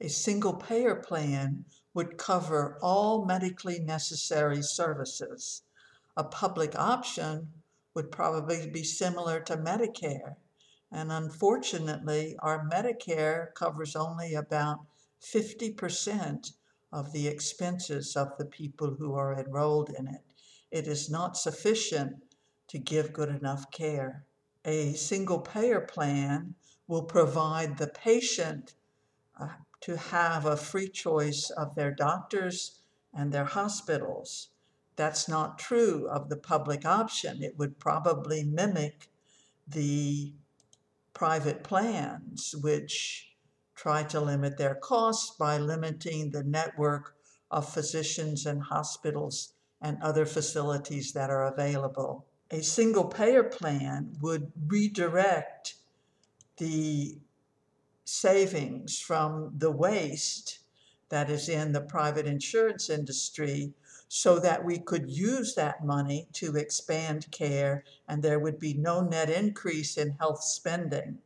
A 0.00 0.08
single 0.08 0.54
payer 0.54 0.96
plan 0.96 1.64
would 1.94 2.18
cover 2.18 2.78
all 2.82 3.24
medically 3.24 3.78
necessary 3.78 4.62
services. 4.62 5.62
A 6.16 6.24
public 6.24 6.76
option 6.78 7.52
would 7.94 8.10
probably 8.10 8.68
be 8.68 8.82
similar 8.82 9.40
to 9.40 9.56
Medicare. 9.56 10.36
And 10.90 11.12
unfortunately, 11.12 12.36
our 12.40 12.68
Medicare 12.68 13.54
covers 13.54 13.94
only 13.94 14.34
about 14.34 14.80
50% 15.22 16.52
of 16.92 17.12
the 17.12 17.28
expenses 17.28 18.16
of 18.16 18.36
the 18.38 18.44
people 18.44 18.96
who 18.98 19.14
are 19.14 19.38
enrolled 19.38 19.90
in 19.90 20.08
it. 20.08 20.22
It 20.70 20.86
is 20.86 21.08
not 21.08 21.36
sufficient 21.36 22.24
to 22.68 22.78
give 22.78 23.12
good 23.12 23.28
enough 23.28 23.70
care. 23.70 24.24
A 24.64 24.94
single 24.94 25.40
payer 25.40 25.80
plan 25.80 26.54
will 26.86 27.02
provide 27.02 27.78
the 27.78 27.86
patient 27.86 28.74
uh, 29.38 29.48
to 29.80 29.96
have 29.96 30.46
a 30.46 30.56
free 30.56 30.88
choice 30.88 31.50
of 31.50 31.74
their 31.74 31.90
doctors 31.90 32.80
and 33.14 33.32
their 33.32 33.44
hospitals. 33.44 34.48
That's 34.96 35.28
not 35.28 35.58
true 35.58 36.08
of 36.08 36.28
the 36.28 36.36
public 36.36 36.84
option. 36.84 37.42
It 37.42 37.58
would 37.58 37.78
probably 37.78 38.44
mimic 38.44 39.08
the 39.66 40.32
private 41.14 41.62
plans, 41.62 42.54
which 42.60 43.32
try 43.74 44.02
to 44.04 44.20
limit 44.20 44.58
their 44.58 44.74
costs 44.74 45.34
by 45.36 45.58
limiting 45.58 46.30
the 46.30 46.44
network 46.44 47.16
of 47.50 47.68
physicians 47.68 48.46
and 48.46 48.62
hospitals 48.62 49.54
and 49.80 50.00
other 50.02 50.24
facilities 50.24 51.12
that 51.12 51.30
are 51.30 51.46
available. 51.46 52.26
A 52.50 52.62
single 52.62 53.06
payer 53.06 53.42
plan 53.42 54.16
would 54.20 54.52
redirect 54.66 55.74
the 56.58 57.18
savings 58.04 58.98
from 58.98 59.52
the 59.56 59.70
waste 59.70 60.58
that 61.08 61.30
is 61.30 61.48
in 61.48 61.72
the 61.72 61.80
private 61.80 62.26
insurance 62.26 62.88
industry 62.88 63.74
so 64.08 64.38
that 64.38 64.64
we 64.64 64.78
could 64.78 65.10
use 65.10 65.54
that 65.54 65.84
money 65.84 66.28
to 66.32 66.56
expand 66.56 67.30
care 67.30 67.84
and 68.08 68.22
there 68.22 68.38
would 68.38 68.58
be 68.58 68.74
no 68.74 69.00
net 69.00 69.30
increase 69.30 69.96
in 69.96 70.16
health 70.20 70.42
spending. 70.42 71.18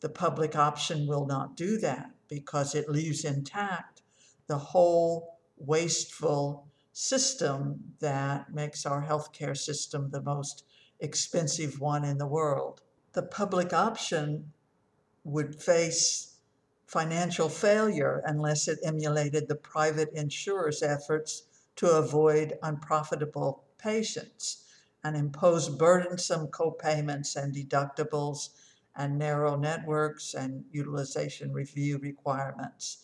The 0.00 0.08
public 0.08 0.56
option 0.56 1.06
will 1.06 1.26
not 1.26 1.56
do 1.56 1.78
that 1.78 2.10
because 2.28 2.74
it 2.74 2.88
leaves 2.88 3.24
intact 3.24 4.02
the 4.46 4.58
whole 4.58 5.38
wasteful 5.56 6.66
system 6.92 7.94
that 8.00 8.52
makes 8.52 8.84
our 8.84 9.02
healthcare 9.06 9.56
system 9.56 10.10
the 10.10 10.20
most 10.20 10.64
expensive 11.00 11.80
one 11.80 12.04
in 12.04 12.18
the 12.18 12.26
world. 12.26 12.82
The 13.12 13.22
public 13.22 13.72
option 13.72 14.52
would 15.24 15.60
face 15.60 16.36
financial 16.86 17.48
failure 17.48 18.22
unless 18.24 18.68
it 18.68 18.78
emulated 18.82 19.48
the 19.48 19.54
private 19.54 20.10
insurer's 20.14 20.82
efforts 20.82 21.44
to 21.76 21.90
avoid 21.90 22.58
unprofitable 22.62 23.64
patients 23.78 24.64
and 25.04 25.16
impose 25.16 25.68
burdensome 25.68 26.48
co-payments 26.48 27.34
and 27.36 27.54
deductibles 27.54 28.50
and 28.94 29.18
narrow 29.18 29.56
networks 29.56 30.34
and 30.34 30.64
utilization 30.70 31.52
review 31.52 31.98
requirements. 31.98 32.98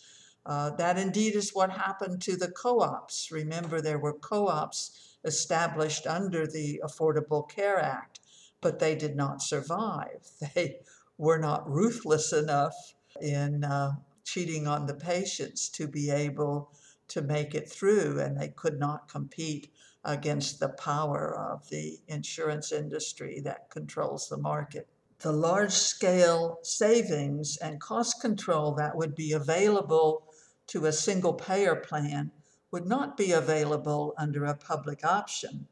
Uh, 0.45 0.71
that 0.71 0.99
indeed 0.99 1.35
is 1.35 1.55
what 1.55 1.71
happened 1.71 2.23
to 2.23 2.37
the 2.37 2.51
co 2.51 2.81
ops. 2.81 3.31
Remember, 3.31 3.81
there 3.81 3.99
were 3.99 4.15
co 4.15 4.49
ops 4.49 5.17
established 5.25 6.07
under 6.07 6.47
the 6.47 6.81
Affordable 6.85 7.49
Care 7.49 7.79
Act, 7.79 8.21
but 8.61 8.79
they 8.79 8.95
did 8.95 9.17
not 9.17 9.43
survive. 9.43 10.31
They 10.55 10.81
were 11.17 11.39
not 11.39 11.69
ruthless 11.69 12.33
enough 12.33 12.75
in 13.21 13.65
uh, 13.65 13.93
cheating 14.25 14.67
on 14.69 14.87
the 14.87 14.95
patients 14.95 15.69
to 15.71 15.89
be 15.89 16.11
able 16.11 16.71
to 17.09 17.23
make 17.23 17.55
it 17.55 17.71
through, 17.71 18.21
and 18.21 18.39
they 18.39 18.49
could 18.49 18.79
not 18.79 19.09
compete 19.09 19.73
against 20.05 20.61
the 20.61 20.69
power 20.69 21.37
of 21.37 21.69
the 21.71 21.99
insurance 22.07 22.71
industry 22.71 23.41
that 23.41 23.71
controls 23.71 24.29
the 24.29 24.37
market. 24.37 24.87
The 25.21 25.33
large 25.33 25.73
scale 25.73 26.61
savings 26.63 27.57
and 27.57 27.81
cost 27.81 28.21
control 28.21 28.75
that 28.75 28.97
would 28.97 29.15
be 29.17 29.33
available 29.33 30.33
to 30.69 30.87
a 30.87 30.93
single 30.93 31.35
payer 31.35 31.75
plan 31.75 32.31
would 32.71 32.87
not 32.87 33.17
be 33.17 33.33
available 33.33 34.15
under 34.17 34.45
a 34.45 34.55
public 34.55 35.05
option. 35.05 35.67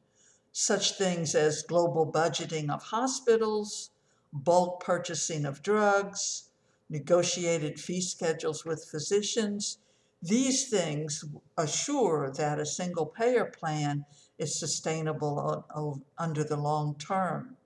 Such 0.59 0.93
things 0.93 1.35
as 1.35 1.61
global 1.61 2.11
budgeting 2.11 2.71
of 2.71 2.85
hospitals, 2.85 3.91
bulk 4.33 4.83
purchasing 4.83 5.45
of 5.45 5.63
drugs, 5.63 6.45
negotiated 6.89 7.79
fee 7.79 8.01
schedules 8.01 8.65
with 8.65 8.89
physicians, 8.91 9.77
these 10.23 10.71
things 10.71 11.27
assure 11.59 12.31
that 12.31 12.59
a 12.59 12.65
single 12.65 13.05
payer 13.05 13.45
plan 13.45 14.07
is 14.39 14.59
sustainable 14.59 15.67
under 16.17 16.43
the 16.43 16.57
long 16.57 16.95
term. 16.95 17.59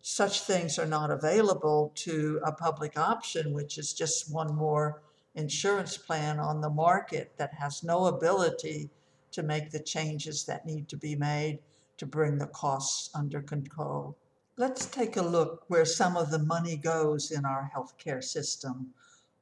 Such 0.00 0.40
things 0.40 0.80
are 0.80 0.84
not 0.84 1.12
available 1.12 1.92
to 1.94 2.40
a 2.44 2.50
public 2.50 2.98
option, 2.98 3.52
which 3.52 3.78
is 3.78 3.92
just 3.92 4.34
one 4.34 4.52
more 4.52 5.00
insurance 5.36 5.96
plan 5.96 6.40
on 6.40 6.60
the 6.60 6.70
market 6.70 7.34
that 7.36 7.54
has 7.54 7.84
no 7.84 8.06
ability 8.06 8.90
to 9.30 9.44
make 9.44 9.70
the 9.70 9.78
changes 9.78 10.44
that 10.46 10.66
need 10.66 10.88
to 10.88 10.96
be 10.96 11.14
made 11.14 11.60
to 12.02 12.06
bring 12.06 12.36
the 12.36 12.48
costs 12.48 13.10
under 13.14 13.40
control. 13.40 14.18
Let's 14.56 14.86
take 14.86 15.16
a 15.16 15.22
look 15.22 15.62
where 15.68 15.84
some 15.84 16.16
of 16.16 16.32
the 16.32 16.40
money 16.40 16.76
goes 16.76 17.30
in 17.30 17.44
our 17.44 17.70
healthcare 17.72 18.24
system. 18.24 18.92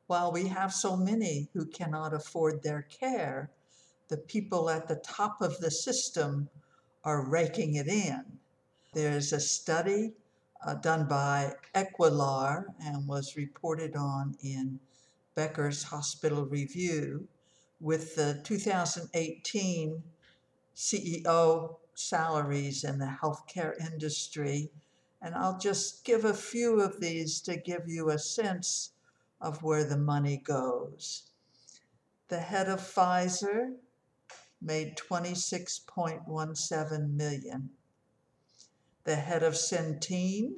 While 0.09 0.31
we 0.31 0.47
have 0.49 0.71
so 0.71 0.95
many 0.95 1.49
who 1.55 1.65
cannot 1.65 2.13
afford 2.13 2.63
their 2.63 2.83
care, 2.83 3.51
the 4.09 4.19
people 4.19 4.69
at 4.69 4.89
the 4.89 4.97
top 4.97 5.41
of 5.41 5.59
the 5.61 5.71
system 5.71 6.51
are 7.03 7.27
raking 7.27 7.77
it 7.77 7.89
in. 7.89 8.27
There's 8.93 9.33
a 9.33 9.41
study 9.41 10.13
uh, 10.63 10.75
done 10.75 11.09
by 11.09 11.55
Equilar 11.75 12.67
and 12.79 13.09
was 13.09 13.39
reported 13.39 13.97
on 13.97 14.37
in 14.43 14.81
Becker's 15.35 15.85
Hospital 15.85 16.45
Review 16.45 17.27
with 17.81 18.17
the 18.17 18.43
2018 18.45 20.03
CEO 20.77 21.80
salaries 22.01 22.85
in 22.85 22.99
the 22.99 23.19
healthcare 23.23 23.75
industry 23.93 24.71
and 25.23 25.35
I'll 25.35 25.59
just 25.59 26.03
give 26.05 26.25
a 26.25 26.33
few 26.33 26.81
of 26.81 26.99
these 27.01 27.43
to 27.43 27.57
give 27.57 27.87
you 27.87 28.09
a 28.09 28.19
sense 28.19 28.93
of 29.41 29.63
where 29.63 29.85
the 29.85 29.99
money 29.99 30.39
goes. 30.39 31.31
The 32.29 32.41
head 32.41 32.69
of 32.69 32.81
Pfizer 32.81 33.75
made 34.63 34.97
26.17 34.97 37.15
million. 37.15 37.71
The 39.05 39.17
head 39.17 39.43
of 39.43 39.55
Centene 39.55 40.53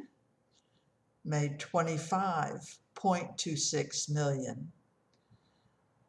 made 1.24 1.60
25.26 1.60 4.10
million. 4.10 4.72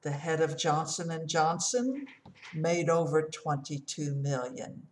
The 0.01 0.11
head 0.11 0.41
of 0.41 0.57
Johnson 0.57 1.25
& 1.27 1.29
Johnson 1.29 2.07
made 2.53 2.89
over 2.89 3.21
22 3.21 4.15
million. 4.15 4.87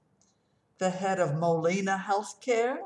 The 0.81 0.89
head 0.89 1.19
of 1.19 1.35
Molina 1.35 2.03
Healthcare 2.07 2.77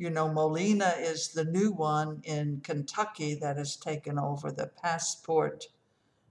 you 0.00 0.08
know, 0.08 0.32
Molina 0.32 0.94
is 0.98 1.28
the 1.28 1.44
new 1.44 1.70
one 1.70 2.22
in 2.24 2.62
Kentucky 2.62 3.34
that 3.34 3.58
has 3.58 3.76
taken 3.76 4.18
over 4.18 4.50
the 4.50 4.70
Passport 4.82 5.66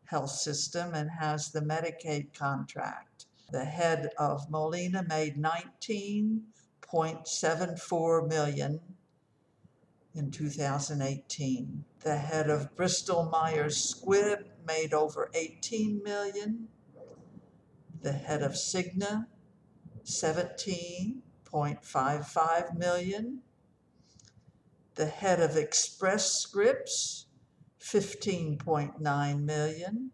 health 0.06 0.32
system 0.32 0.96
and 0.96 1.12
has 1.12 1.52
the 1.52 1.62
Medicaid 1.62 2.34
contract. 2.34 3.28
The 3.52 3.66
head 3.66 4.10
of 4.18 4.50
Molina 4.50 5.06
made 5.08 5.38
19.74 5.38 8.28
million 8.28 8.80
in 10.16 10.32
2018. 10.32 11.86
The 12.00 12.18
head 12.18 12.50
of 12.50 12.76
Bristol 12.76 13.26
Myers 13.26 13.94
Squibb 13.94 14.46
made 14.68 14.96
over 14.96 15.30
18 15.36 16.02
million. 16.02 16.70
The 18.02 18.14
head 18.14 18.42
of 18.42 18.54
Cigna, 18.54 19.28
17.55 20.10 22.78
million 22.78 23.42
the 25.00 25.06
head 25.06 25.40
of 25.40 25.56
Express 25.56 26.34
Scripts, 26.34 27.28
15.9 27.80 29.44
million. 29.44 30.12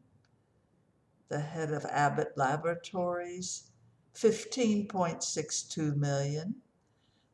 The 1.27 1.39
head 1.39 1.71
of 1.71 1.85
Abbott 1.85 2.33
Laboratories, 2.37 3.71
15.62 4.13 5.95
million. 5.95 6.57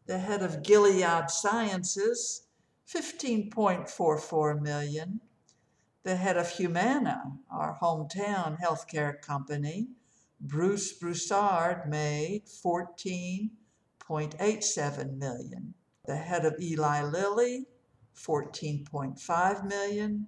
The 0.05 0.19
head 0.19 0.41
of 0.41 0.63
Gilead 0.63 1.29
Sciences, 1.29 2.43
15.44 2.87 4.61
million. 4.61 5.19
The 6.03 6.15
head 6.15 6.37
of 6.37 6.51
Humana, 6.51 7.33
our 7.51 7.77
hometown 7.81 8.61
healthcare 8.61 9.21
company, 9.21 9.89
Bruce 10.41 10.93
Broussard, 10.93 11.89
made 11.89 12.45
14.87 12.47 15.17
million 15.17 15.73
the 16.05 16.15
head 16.15 16.45
of 16.45 16.59
Eli 16.59 17.03
Lilly, 17.03 17.67
14.5 18.15 19.65
million. 19.65 20.27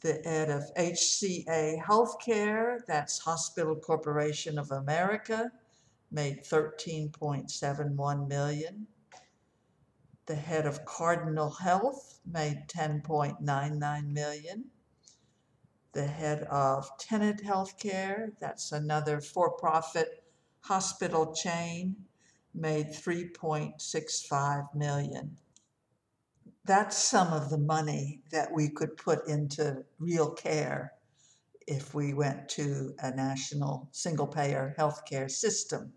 The 0.00 0.14
head 0.24 0.50
of 0.50 0.62
HCA 0.76 1.82
Healthcare, 1.82 2.78
that's 2.86 3.18
Hospital 3.18 3.76
Corporation 3.76 4.58
of 4.58 4.70
America, 4.70 5.52
made 6.10 6.44
13.71 6.44 8.28
million. 8.28 8.86
The 10.26 10.34
head 10.34 10.66
of 10.66 10.84
Cardinal 10.86 11.50
Health 11.50 12.20
made 12.24 12.66
10.99 12.68 14.08
million. 14.08 14.64
The 15.92 16.06
head 16.06 16.44
of 16.44 16.88
Tenet 16.98 17.42
Healthcare, 17.42 18.30
that's 18.40 18.70
another 18.70 19.20
for-profit 19.20 20.22
hospital 20.60 21.34
chain, 21.34 21.96
made 22.54 22.88
3.65 22.88 24.74
million. 24.74 25.36
That's 26.64 26.96
some 26.96 27.32
of 27.32 27.50
the 27.50 27.58
money 27.58 28.20
that 28.30 28.52
we 28.52 28.68
could 28.68 28.96
put 28.96 29.26
into 29.26 29.84
real 29.98 30.30
care 30.30 30.92
if 31.66 31.94
we 31.94 32.14
went 32.14 32.48
to 32.50 32.94
a 33.00 33.10
national 33.10 33.88
single 33.90 34.26
payer 34.26 34.74
healthcare 34.78 35.30
system. 35.30 35.92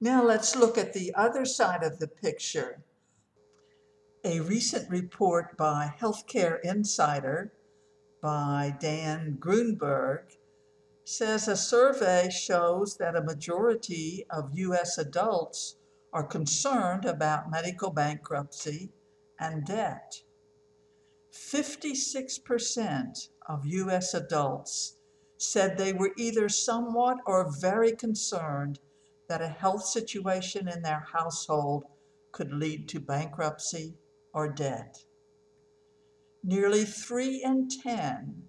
Now 0.00 0.22
let's 0.22 0.54
look 0.54 0.78
at 0.78 0.92
the 0.92 1.12
other 1.14 1.44
side 1.44 1.82
of 1.82 1.98
the 1.98 2.08
picture. 2.08 2.82
A 4.24 4.40
recent 4.40 4.90
report 4.90 5.56
by 5.56 5.94
Healthcare 5.98 6.58
Insider 6.62 7.52
by 8.26 8.74
Dan 8.80 9.36
Grunberg 9.38 10.36
says 11.04 11.46
a 11.46 11.56
survey 11.56 12.28
shows 12.28 12.96
that 12.96 13.14
a 13.14 13.22
majority 13.22 14.26
of 14.28 14.58
U.S. 14.58 14.98
adults 14.98 15.76
are 16.12 16.24
concerned 16.24 17.04
about 17.04 17.52
medical 17.52 17.90
bankruptcy 17.90 18.90
and 19.38 19.64
debt. 19.64 20.24
56% 21.32 23.28
of 23.48 23.64
U.S. 23.64 24.12
adults 24.12 24.96
said 25.36 25.78
they 25.78 25.92
were 25.92 26.10
either 26.16 26.48
somewhat 26.48 27.18
or 27.26 27.54
very 27.60 27.92
concerned 27.92 28.80
that 29.28 29.40
a 29.40 29.46
health 29.46 29.84
situation 29.84 30.66
in 30.66 30.82
their 30.82 31.06
household 31.12 31.84
could 32.32 32.52
lead 32.52 32.88
to 32.88 32.98
bankruptcy 32.98 33.94
or 34.32 34.48
debt. 34.48 35.05
Nearly 36.48 36.84
3 36.84 37.42
in 37.42 37.68
10, 37.68 38.44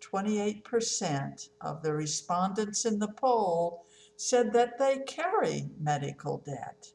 28% 0.00 1.48
of 1.60 1.80
the 1.80 1.94
respondents 1.94 2.84
in 2.84 2.98
the 2.98 3.12
poll 3.12 3.84
said 4.16 4.52
that 4.52 4.78
they 4.80 5.04
carry 5.06 5.70
medical 5.80 6.38
debt. 6.44 6.92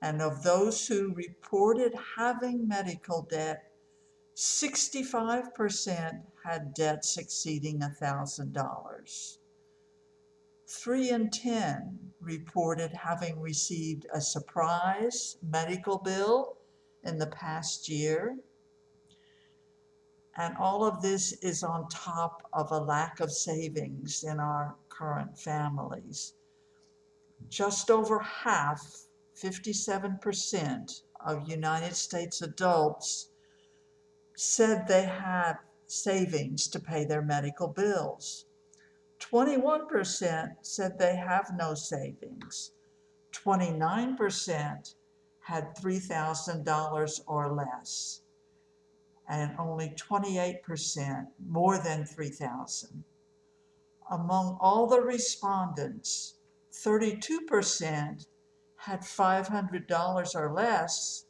And 0.00 0.22
of 0.22 0.44
those 0.44 0.86
who 0.86 1.12
reported 1.14 1.92
having 2.16 2.68
medical 2.68 3.22
debt, 3.22 3.72
65% 4.36 6.22
had 6.44 6.74
debts 6.74 7.18
exceeding 7.18 7.80
$1,000. 7.80 9.38
3 10.68 11.10
in 11.10 11.30
10 11.30 11.98
reported 12.20 12.92
having 12.92 13.40
received 13.40 14.06
a 14.14 14.20
surprise 14.20 15.36
medical 15.42 15.98
bill 15.98 16.58
in 17.02 17.18
the 17.18 17.26
past 17.26 17.88
year. 17.88 18.36
And 20.36 20.56
all 20.56 20.84
of 20.84 21.00
this 21.00 21.32
is 21.42 21.62
on 21.62 21.88
top 21.88 22.48
of 22.52 22.72
a 22.72 22.78
lack 22.78 23.20
of 23.20 23.30
savings 23.30 24.24
in 24.24 24.40
our 24.40 24.74
current 24.88 25.38
families. 25.38 26.34
Just 27.48 27.90
over 27.90 28.18
half, 28.18 29.06
57% 29.36 31.02
of 31.24 31.48
United 31.48 31.94
States 31.94 32.42
adults 32.42 33.30
said 34.36 34.86
they 34.86 35.04
had 35.04 35.54
savings 35.86 36.66
to 36.68 36.80
pay 36.80 37.04
their 37.04 37.22
medical 37.22 37.68
bills. 37.68 38.46
21% 39.20 40.56
said 40.62 40.98
they 40.98 41.16
have 41.16 41.52
no 41.56 41.74
savings. 41.74 42.72
29% 43.32 44.94
had 45.40 45.76
$3,000 45.76 47.20
or 47.26 47.52
less. 47.52 48.23
And 49.28 49.56
only 49.58 49.94
28% 49.96 51.26
more 51.48 51.78
than 51.78 52.04
3,000. 52.04 53.04
Among 54.10 54.58
all 54.60 54.86
the 54.86 55.00
respondents, 55.00 56.34
32% 56.72 58.26
had 58.76 59.00
$500 59.00 60.34
or 60.34 60.52
less 60.52 61.24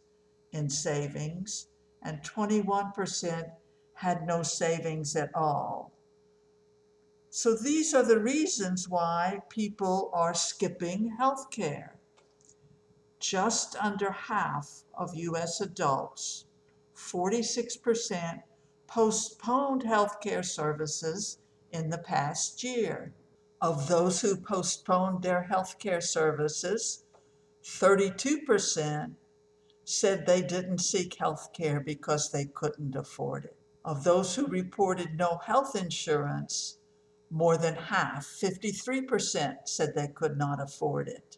in 0.50 0.68
savings 0.68 1.68
and 2.02 2.20
21% 2.22 3.50
had 3.94 4.26
no 4.26 4.42
savings 4.42 5.14
at 5.16 5.30
all. 5.34 5.92
So 7.30 7.56
these 7.56 7.94
are 7.94 8.04
the 8.04 8.20
reasons 8.20 8.88
why 8.88 9.40
people 9.48 10.10
are 10.12 10.34
skipping 10.34 11.16
health 11.16 11.50
care. 11.50 11.96
Just 13.18 13.74
under 13.76 14.10
half 14.10 14.84
of 14.96 15.16
US 15.16 15.60
adults, 15.60 16.46
46%, 17.04 18.42
postponed 18.86 19.82
health 19.82 20.20
care 20.20 20.42
services 20.42 21.38
in 21.70 21.90
the 21.90 21.98
past 21.98 22.62
year. 22.64 23.12
Of 23.60 23.88
those 23.88 24.20
who 24.20 24.36
postponed 24.36 25.22
their 25.22 25.42
health 25.42 25.78
care 25.78 26.00
services, 26.00 27.04
32% 27.62 29.12
said 29.84 30.26
they 30.26 30.42
didn't 30.42 30.78
seek 30.78 31.16
health 31.16 31.50
care 31.52 31.80
because 31.80 32.30
they 32.30 32.46
couldn't 32.46 32.96
afford 32.96 33.44
it. 33.44 33.56
Of 33.84 34.04
those 34.04 34.34
who 34.34 34.46
reported 34.46 35.18
no 35.18 35.38
health 35.44 35.76
insurance, 35.76 36.78
more 37.30 37.58
than 37.58 37.74
half, 37.74 38.26
53%, 38.26 39.56
said 39.66 39.94
they 39.94 40.08
could 40.08 40.38
not 40.38 40.60
afford 40.60 41.08
it. 41.08 41.36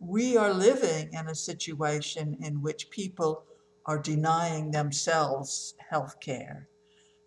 We 0.00 0.36
are 0.36 0.52
living 0.52 1.10
in 1.12 1.28
a 1.28 1.34
situation 1.34 2.36
in 2.40 2.62
which 2.62 2.90
people 2.90 3.44
are 3.86 3.98
denying 3.98 4.70
themselves 4.70 5.74
health 5.90 6.20
care. 6.20 6.68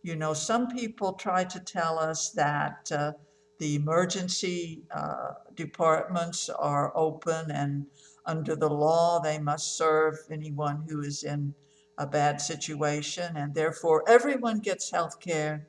You 0.01 0.15
know, 0.15 0.33
some 0.33 0.67
people 0.67 1.13
try 1.13 1.43
to 1.45 1.59
tell 1.59 1.97
us 1.97 2.29
that 2.31 2.91
uh, 2.91 3.13
the 3.59 3.75
emergency 3.75 4.83
uh, 4.91 5.33
departments 5.55 6.49
are 6.49 6.91
open 6.95 7.51
and 7.51 7.85
under 8.25 8.55
the 8.55 8.69
law, 8.69 9.19
they 9.19 9.37
must 9.37 9.77
serve 9.77 10.17
anyone 10.31 10.85
who 10.87 11.01
is 11.01 11.23
in 11.23 11.53
a 11.97 12.07
bad 12.07 12.39
situation, 12.39 13.35
and 13.35 13.53
therefore 13.53 14.03
everyone 14.07 14.59
gets 14.59 14.89
health 14.91 15.19
care 15.19 15.67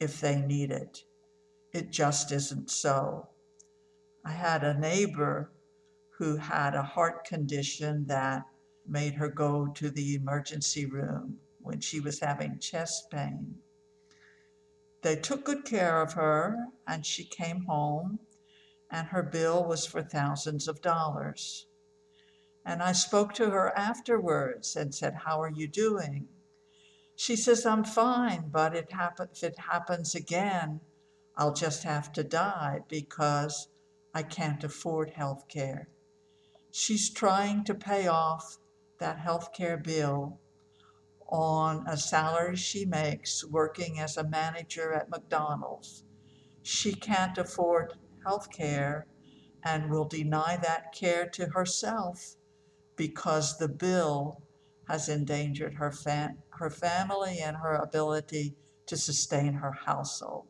if 0.00 0.20
they 0.20 0.40
need 0.40 0.70
it. 0.70 1.04
It 1.72 1.90
just 1.90 2.32
isn't 2.32 2.70
so. 2.70 3.28
I 4.24 4.32
had 4.32 4.64
a 4.64 4.78
neighbor 4.78 5.52
who 6.18 6.36
had 6.36 6.74
a 6.74 6.82
heart 6.82 7.24
condition 7.24 8.06
that 8.06 8.44
made 8.90 9.14
her 9.14 9.28
go 9.28 9.68
to 9.68 9.88
the 9.88 10.14
emergency 10.14 10.84
room 10.84 11.38
when 11.60 11.80
she 11.80 12.00
was 12.00 12.20
having 12.20 12.58
chest 12.58 13.10
pain. 13.10 13.56
They 15.02 15.16
took 15.16 15.44
good 15.44 15.64
care 15.64 16.02
of 16.02 16.14
her, 16.14 16.66
and 16.86 17.06
she 17.06 17.24
came 17.24 17.64
home, 17.64 18.18
and 18.90 19.08
her 19.08 19.22
bill 19.22 19.64
was 19.64 19.86
for 19.86 20.02
thousands 20.02 20.68
of 20.68 20.82
dollars. 20.82 21.66
And 22.64 22.82
I 22.82 22.92
spoke 22.92 23.32
to 23.34 23.50
her 23.50 23.76
afterwards 23.78 24.76
and 24.76 24.94
said, 24.94 25.14
How 25.14 25.40
are 25.40 25.50
you 25.50 25.66
doing? 25.66 26.28
She 27.16 27.36
says, 27.36 27.64
I'm 27.64 27.84
fine, 27.84 28.48
but 28.50 28.74
it 28.74 28.92
happen- 28.92 29.28
if 29.32 29.42
it 29.42 29.58
happens 29.58 30.14
again, 30.14 30.80
I'll 31.36 31.54
just 31.54 31.84
have 31.84 32.12
to 32.12 32.24
die 32.24 32.80
because 32.88 33.68
I 34.12 34.22
can't 34.22 34.64
afford 34.64 35.10
health 35.10 35.48
care. 35.48 35.88
She's 36.70 37.10
trying 37.10 37.64
to 37.64 37.74
pay 37.74 38.06
off 38.06 38.59
that 39.00 39.18
health 39.18 39.52
care 39.52 39.76
bill 39.76 40.38
on 41.28 41.86
a 41.86 41.96
salary 41.96 42.56
she 42.56 42.84
makes 42.84 43.44
working 43.44 43.98
as 44.00 44.16
a 44.16 44.28
manager 44.28 44.92
at 44.92 45.10
McDonald's. 45.10 46.04
She 46.62 46.92
can't 46.92 47.38
afford 47.38 47.94
health 48.24 48.50
care 48.52 49.06
and 49.64 49.90
will 49.90 50.06
deny 50.06 50.56
that 50.62 50.92
care 50.92 51.26
to 51.30 51.46
herself 51.46 52.36
because 52.96 53.58
the 53.58 53.68
bill 53.68 54.42
has 54.88 55.08
endangered 55.08 55.74
her, 55.74 55.92
her 56.50 56.70
family 56.70 57.38
and 57.40 57.56
her 57.56 57.74
ability 57.74 58.54
to 58.86 58.96
sustain 58.96 59.54
her 59.54 59.72
household. 59.72 60.46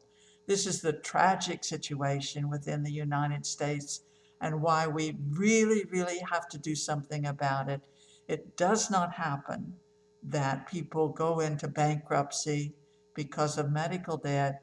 This 0.46 0.66
is 0.66 0.80
the 0.80 0.94
tragic 0.94 1.62
situation 1.62 2.48
within 2.48 2.82
the 2.82 2.92
United 2.92 3.44
States 3.46 4.02
and 4.40 4.62
why 4.62 4.86
we 4.86 5.16
really, 5.28 5.84
really 5.90 6.20
have 6.30 6.48
to 6.48 6.58
do 6.58 6.74
something 6.74 7.26
about 7.26 7.68
it. 7.68 7.82
It 8.31 8.57
does 8.57 8.93
not 8.93 9.14
happen 9.14 9.75
that 10.23 10.69
people 10.69 11.09
go 11.09 11.40
into 11.40 11.66
bankruptcy 11.66 12.77
because 13.16 13.59
of 13.59 13.73
medical 13.73 14.19
debt 14.19 14.62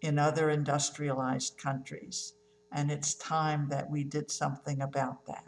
in 0.00 0.16
other 0.16 0.48
industrialized 0.48 1.58
countries. 1.58 2.34
And 2.70 2.88
it's 2.88 3.16
time 3.16 3.68
that 3.70 3.90
we 3.90 4.04
did 4.04 4.30
something 4.30 4.80
about 4.80 5.26
that. 5.26 5.44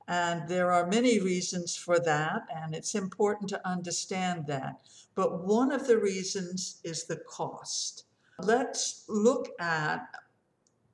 And 0.08 0.48
there 0.48 0.72
are 0.72 0.88
many 0.88 1.20
reasons 1.20 1.76
for 1.76 2.00
that, 2.00 2.42
and 2.52 2.74
it's 2.74 2.96
important 2.96 3.48
to 3.50 3.68
understand 3.68 4.48
that. 4.48 4.80
But 5.14 5.46
one 5.46 5.70
of 5.70 5.86
the 5.86 5.96
reasons 5.96 6.80
is 6.82 7.04
the 7.04 7.18
cost. 7.18 8.06
Let's 8.40 9.04
look 9.08 9.48
at 9.60 10.08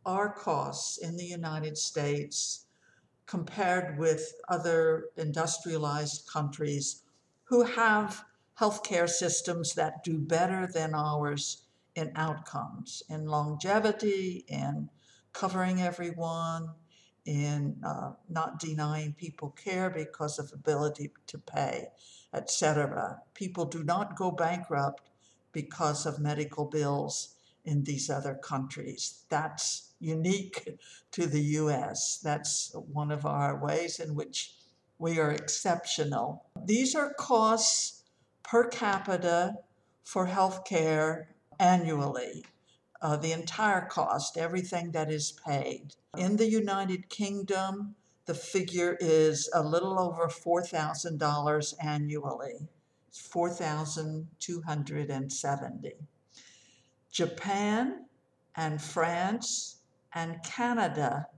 our 0.05 0.31
costs 0.31 0.99
in 0.99 1.17
the 1.17 1.25
United 1.25 1.79
States 1.79 2.67
compared 3.29 3.99
with 3.99 4.35
other 4.49 5.05
industrialized 5.19 6.27
countries 6.27 7.03
who 7.45 7.63
have 7.63 8.25
healthcare 8.59 9.09
systems 9.09 9.75
that 9.75 10.03
do 10.03 10.19
better 10.19 10.67
than 10.73 10.95
ours 10.95 11.63
in 11.95 12.11
outcomes, 12.17 13.03
in 13.09 13.27
longevity, 13.27 14.45
in 14.49 14.89
covering 15.33 15.81
everyone, 15.81 16.71
in 17.27 17.77
uh, 17.87 18.13
not 18.31 18.59
denying 18.59 19.13
people 19.13 19.51
care 19.51 19.91
because 19.91 20.39
of 20.39 20.51
ability 20.53 21.13
to 21.27 21.37
pay, 21.37 21.87
etc. 22.33 23.19
People 23.35 23.67
do 23.67 23.85
not 23.85 24.17
go 24.17 24.31
bankrupt 24.31 25.11
because 25.53 26.07
of 26.07 26.19
medical 26.19 26.65
bills 26.65 27.35
in 27.65 27.85
these 27.85 28.09
other 28.09 28.35
countries. 28.35 29.25
That's 29.29 29.88
unique 30.01 30.79
to 31.13 31.27
the 31.27 31.41
US. 31.41 32.19
That's 32.23 32.73
one 32.75 33.11
of 33.11 33.27
our 33.27 33.63
ways 33.63 34.01
in 34.01 34.15
which 34.15 34.55
we 34.99 35.19
are 35.19 35.31
exceptional. 35.31 36.47
These 36.65 36.95
are 36.95 37.13
costs 37.15 38.03
per 38.43 38.69
capita 38.69 39.57
for 40.05 40.27
healthcare 40.27 41.27
annually 41.59 42.45
uh, 43.01 43.17
the 43.17 43.33
entire 43.33 43.87
cost, 43.87 44.37
everything 44.37 44.91
that 44.93 45.11
is 45.11 45.33
paid. 45.47 45.95
In 46.17 46.37
the 46.37 46.49
United 46.49 47.09
Kingdom, 47.09 47.97
the 48.27 48.35
figure 48.35 48.97
is 49.01 49.51
a 49.55 49.63
little 49.63 49.99
over 49.99 50.29
$4,000 50.29 51.75
annually. 51.83 52.69
It's 53.09 53.21
4,270. 53.21 55.93
Japan 57.11 58.05
and 58.55 58.83
France 58.83 59.78
and 60.15 60.43
Canada 60.43 61.29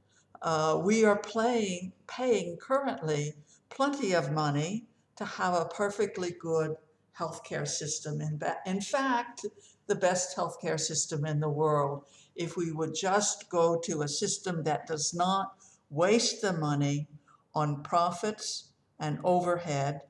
Uh, 0.40 0.80
we 0.80 1.04
are 1.04 1.18
playing, 1.18 1.92
paying 2.06 2.56
currently 2.56 3.34
plenty 3.68 4.12
of 4.14 4.30
money 4.30 4.84
to 5.16 5.24
have 5.24 5.54
a 5.54 5.64
perfectly 5.64 6.30
good 6.30 6.76
healthcare 7.18 7.66
system. 7.66 8.20
In, 8.20 8.40
in 8.64 8.80
fact, 8.80 9.44
the 9.88 9.96
best 9.96 10.36
healthcare 10.36 10.78
system 10.78 11.26
in 11.26 11.40
the 11.40 11.50
world. 11.50 12.04
If 12.38 12.56
we 12.56 12.70
would 12.70 12.94
just 12.94 13.50
go 13.50 13.78
to 13.80 14.02
a 14.02 14.08
system 14.08 14.62
that 14.62 14.86
does 14.86 15.12
not 15.12 15.56
waste 15.90 16.40
the 16.40 16.52
money 16.52 17.08
on 17.52 17.82
profits 17.82 18.70
and 18.98 19.18
overhead 19.24 20.02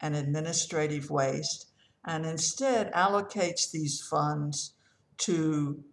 and 0.00 0.16
administrative 0.16 1.10
waste, 1.10 1.66
and 2.04 2.26
instead 2.26 2.92
allocates 2.92 3.70
these 3.70 4.02
funds 4.02 4.72
to 5.18 5.84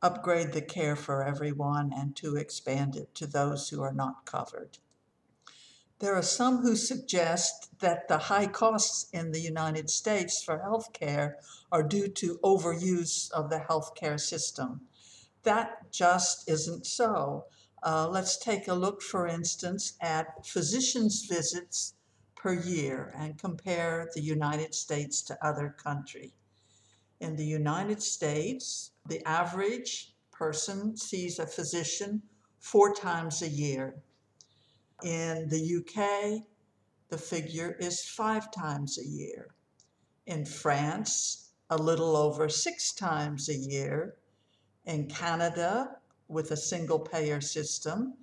upgrade 0.00 0.52
the 0.52 0.62
care 0.62 0.96
for 0.96 1.22
everyone 1.22 1.92
and 1.94 2.16
to 2.16 2.36
expand 2.36 2.96
it 2.96 3.14
to 3.16 3.26
those 3.26 3.68
who 3.68 3.82
are 3.82 3.92
not 3.92 4.24
covered. 4.24 4.78
There 5.98 6.14
are 6.14 6.22
some 6.22 6.62
who 6.62 6.76
suggest 6.76 7.78
that 7.80 8.08
the 8.08 8.16
high 8.16 8.46
costs 8.46 9.10
in 9.12 9.32
the 9.32 9.40
United 9.40 9.90
States 9.90 10.42
for 10.42 10.60
health 10.60 10.94
care 10.94 11.36
are 11.70 11.82
due 11.82 12.08
to 12.08 12.38
overuse 12.42 13.30
of 13.32 13.50
the 13.50 13.62
healthcare 13.68 14.18
system. 14.18 14.80
That 15.42 15.90
just 15.90 16.48
isn't 16.48 16.86
so. 16.86 17.46
Uh, 17.82 18.08
let's 18.08 18.36
take 18.36 18.68
a 18.68 18.74
look, 18.74 19.02
for 19.02 19.26
instance, 19.26 19.94
at 20.00 20.46
physicians' 20.46 21.24
visits 21.24 21.94
per 22.34 22.52
year 22.52 23.12
and 23.16 23.38
compare 23.38 24.10
the 24.14 24.22
United 24.22 24.74
States 24.74 25.22
to 25.22 25.46
other 25.46 25.74
countries. 25.82 26.32
In 27.20 27.36
the 27.36 27.44
United 27.44 28.02
States, 28.02 28.92
the 29.06 29.26
average 29.26 30.14
person 30.32 30.96
sees 30.96 31.38
a 31.38 31.46
physician 31.46 32.22
four 32.58 32.94
times 32.94 33.42
a 33.42 33.48
year. 33.48 34.02
In 35.02 35.48
the 35.48 35.76
UK, 35.76 36.46
the 37.08 37.18
figure 37.18 37.76
is 37.78 38.04
five 38.04 38.50
times 38.50 38.98
a 38.98 39.06
year. 39.06 39.54
In 40.26 40.46
France, 40.46 41.50
a 41.68 41.76
little 41.76 42.16
over 42.16 42.48
six 42.48 42.92
times 42.92 43.48
a 43.48 43.54
year. 43.54 44.16
In 44.86 45.08
Canada, 45.08 45.96
with 46.28 46.50
a 46.50 46.56
single 46.56 47.00
payer 47.00 47.40
system, 47.40 48.14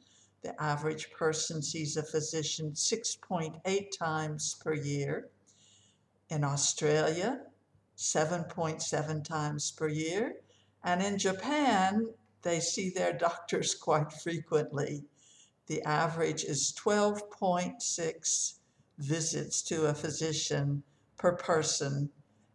the 0.41 0.59
average 0.61 1.11
person 1.11 1.61
sees 1.61 1.97
a 1.97 2.03
physician 2.03 2.71
6.8 2.71 3.91
times 3.97 4.55
per 4.63 4.73
year. 4.73 5.29
In 6.29 6.43
Australia, 6.43 7.41
7.7 7.97 9.23
times 9.23 9.71
per 9.71 9.87
year. 9.87 10.37
And 10.83 11.01
in 11.01 11.17
Japan, 11.17 12.07
they 12.43 12.59
see 12.59 12.89
their 12.89 13.13
doctors 13.27 13.75
quite 13.75 14.11
frequently. 14.11 15.03
The 15.67 15.81
average 15.83 16.43
is 16.43 16.73
12.6 16.73 18.53
visits 18.97 19.61
to 19.63 19.85
a 19.85 19.93
physician 19.93 20.83
per 21.17 21.35
person 21.35 22.09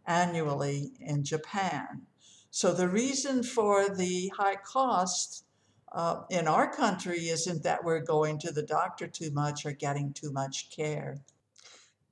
annually 0.05 0.93
in 0.99 1.23
Japan. 1.23 2.07
So 2.55 2.71
the 2.71 2.87
reason 2.87 3.41
for 3.41 3.89
the 3.89 4.31
high 4.37 4.57
cost 4.57 5.43
uh, 5.91 6.21
in 6.29 6.47
our 6.47 6.71
country 6.71 7.29
isn't 7.29 7.63
that 7.63 7.83
we're 7.83 8.03
going 8.03 8.37
to 8.41 8.51
the 8.51 8.61
doctor 8.61 9.07
too 9.07 9.31
much 9.31 9.65
or 9.65 9.71
getting 9.71 10.13
too 10.13 10.31
much 10.31 10.69
care. 10.69 11.17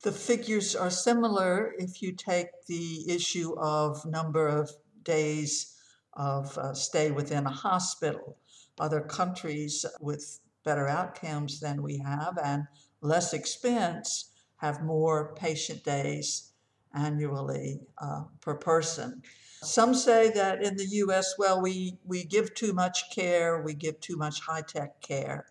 The 0.02 0.12
figures 0.12 0.76
are 0.76 0.90
similar 0.90 1.76
if 1.78 2.02
you 2.02 2.14
take 2.14 2.66
the 2.66 3.08
issue 3.08 3.54
of 3.60 4.04
number 4.04 4.48
of 4.48 4.72
days 5.04 5.78
of 6.14 6.58
uh, 6.58 6.74
stay 6.74 7.12
within 7.12 7.46
a 7.46 7.52
hospital. 7.52 8.36
Other 8.80 9.02
countries 9.02 9.86
with 10.00 10.40
better 10.64 10.88
outcomes 10.88 11.60
than 11.60 11.84
we 11.84 12.00
have 12.00 12.40
and 12.44 12.66
less 13.02 13.34
expense 13.34 14.32
have 14.58 14.82
more 14.82 15.36
patient 15.36 15.84
days 15.84 16.52
annually 16.96 17.82
uh, 18.00 18.24
per 18.42 18.56
person. 18.56 19.22
Some 19.64 19.94
say 19.94 20.32
that 20.32 20.64
in 20.64 20.76
the 20.76 20.88
US, 21.04 21.36
well, 21.38 21.62
we, 21.62 22.00
we 22.04 22.24
give 22.24 22.56
too 22.56 22.74
much 22.74 23.12
care, 23.12 23.62
we 23.62 23.76
give 23.76 24.00
too 24.00 24.18
much 24.18 24.42
high 24.42 24.62
tech 24.64 25.02
care. 25.02 25.46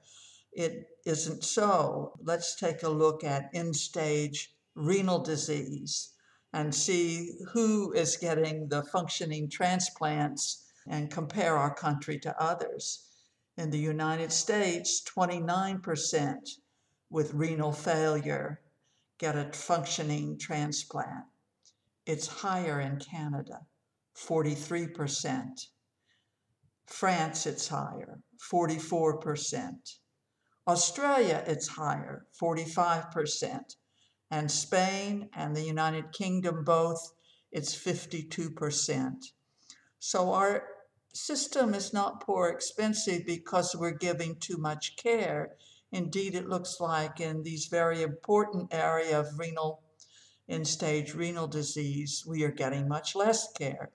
It 0.53 0.89
isn't 1.07 1.45
so. 1.45 2.19
Let's 2.21 2.57
take 2.57 2.83
a 2.83 2.89
look 2.89 3.23
at 3.23 3.51
end 3.55 3.77
stage 3.77 4.53
renal 4.75 5.21
disease 5.21 6.13
and 6.53 6.75
see 6.75 7.39
who 7.53 7.93
is 7.93 8.17
getting 8.17 8.69
the 8.69 8.83
functioning 8.83 9.49
transplants 9.49 10.67
and 10.89 11.11
compare 11.11 11.57
our 11.57 11.73
country 11.73 12.19
to 12.19 12.43
others. 12.43 13.07
In 13.57 13.71
the 13.71 13.79
United 13.79 14.33
States, 14.33 15.03
29% 15.05 16.37
with 17.11 17.35
renal 17.35 17.73
failure 17.73 18.61
get 19.19 19.37
a 19.37 19.53
functioning 19.53 20.37
transplant. 20.37 21.27
It's 22.07 22.27
higher 22.27 22.81
in 22.81 22.99
Canada, 22.99 23.67
43%. 24.29 25.67
France, 26.87 27.47
it's 27.47 27.69
higher, 27.69 28.21
44%. 28.53 29.73
Australia, 30.67 31.43
it's 31.47 31.69
higher, 31.69 32.27
45%. 32.41 33.77
And 34.31 34.51
Spain 34.51 35.29
and 35.35 35.57
the 35.57 35.63
United 35.63 36.13
Kingdom 36.13 36.65
both, 36.65 37.13
it's 37.51 37.75
52%. 37.75 39.33
So 39.99 40.33
our 40.33 40.65
system 41.13 41.75
is 41.75 41.93
not 41.93 42.25
poor 42.25 42.49
expensive 42.49 43.27
because 43.27 43.75
we're 43.75 43.91
giving 43.91 44.37
too 44.37 44.57
much 44.57 44.97
care. 44.97 45.57
Indeed, 45.93 46.35
it 46.35 46.49
looks 46.49 46.79
like 46.79 47.21
in 47.21 47.43
these 47.43 47.67
very 47.67 48.03
important 48.03 48.73
area 48.73 49.19
of 49.19 49.39
renal, 49.39 49.83
end 50.49 50.69
stage 50.69 51.15
renal 51.15 51.49
disease, 51.49 52.25
we 52.27 52.45
are 52.45 52.53
getting 52.53 52.87
much 52.87 53.17
less 53.17 53.51
care. 53.53 53.91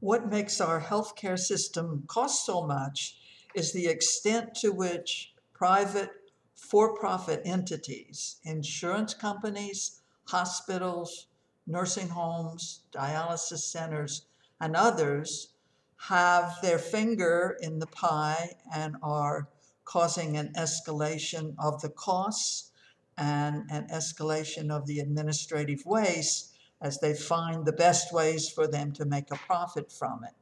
What 0.00 0.28
makes 0.28 0.60
our 0.60 0.80
healthcare 0.80 1.38
system 1.38 2.04
cost 2.06 2.44
so 2.44 2.66
much 2.66 3.18
is 3.54 3.72
the 3.72 3.86
extent 3.86 4.54
to 4.56 4.70
which 4.70 5.32
private 5.54 6.10
for-profit 6.54 7.40
entities, 7.46 8.36
insurance 8.44 9.14
companies, 9.14 10.02
hospitals, 10.24 11.28
nursing 11.66 12.08
homes, 12.08 12.82
dialysis 12.92 13.60
centers, 13.70 14.26
and 14.60 14.76
others 14.76 15.54
have 15.96 16.58
their 16.60 16.78
finger 16.78 17.56
in 17.60 17.78
the 17.78 17.86
pie 17.86 18.56
and 18.74 18.96
are 19.02 19.48
causing 19.86 20.36
an 20.36 20.52
escalation 20.56 21.54
of 21.58 21.80
the 21.80 21.88
costs 21.88 22.70
and 23.16 23.64
an 23.70 23.88
escalation 23.88 24.70
of 24.70 24.86
the 24.86 25.00
administrative 25.00 25.86
waste 25.86 26.55
as 26.80 26.98
they 26.98 27.14
find 27.14 27.64
the 27.64 27.72
best 27.72 28.12
ways 28.12 28.48
for 28.48 28.66
them 28.66 28.92
to 28.92 29.04
make 29.04 29.30
a 29.30 29.36
profit 29.36 29.90
from 29.90 30.24
it. 30.24 30.34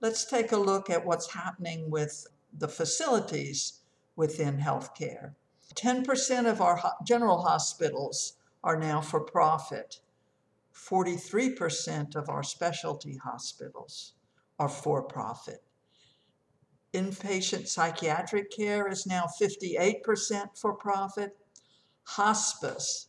Let's 0.00 0.24
take 0.24 0.52
a 0.52 0.56
look 0.56 0.90
at 0.90 1.04
what's 1.04 1.32
happening 1.32 1.90
with 1.90 2.26
the 2.56 2.68
facilities 2.68 3.80
within 4.16 4.58
healthcare. 4.58 5.34
10% 5.74 6.50
of 6.50 6.60
our 6.60 6.80
general 7.04 7.42
hospitals 7.42 8.34
are 8.62 8.78
now 8.78 9.00
for 9.00 9.20
profit. 9.20 10.00
43% 10.74 12.16
of 12.16 12.28
our 12.28 12.42
specialty 12.42 13.16
hospitals 13.16 14.14
are 14.58 14.68
for 14.68 15.02
profit. 15.02 15.62
Inpatient 16.92 17.66
psychiatric 17.66 18.50
care 18.50 18.88
is 18.88 19.06
now 19.06 19.24
58% 19.40 20.56
for 20.56 20.74
profit. 20.74 21.36
Hospice 22.04 23.08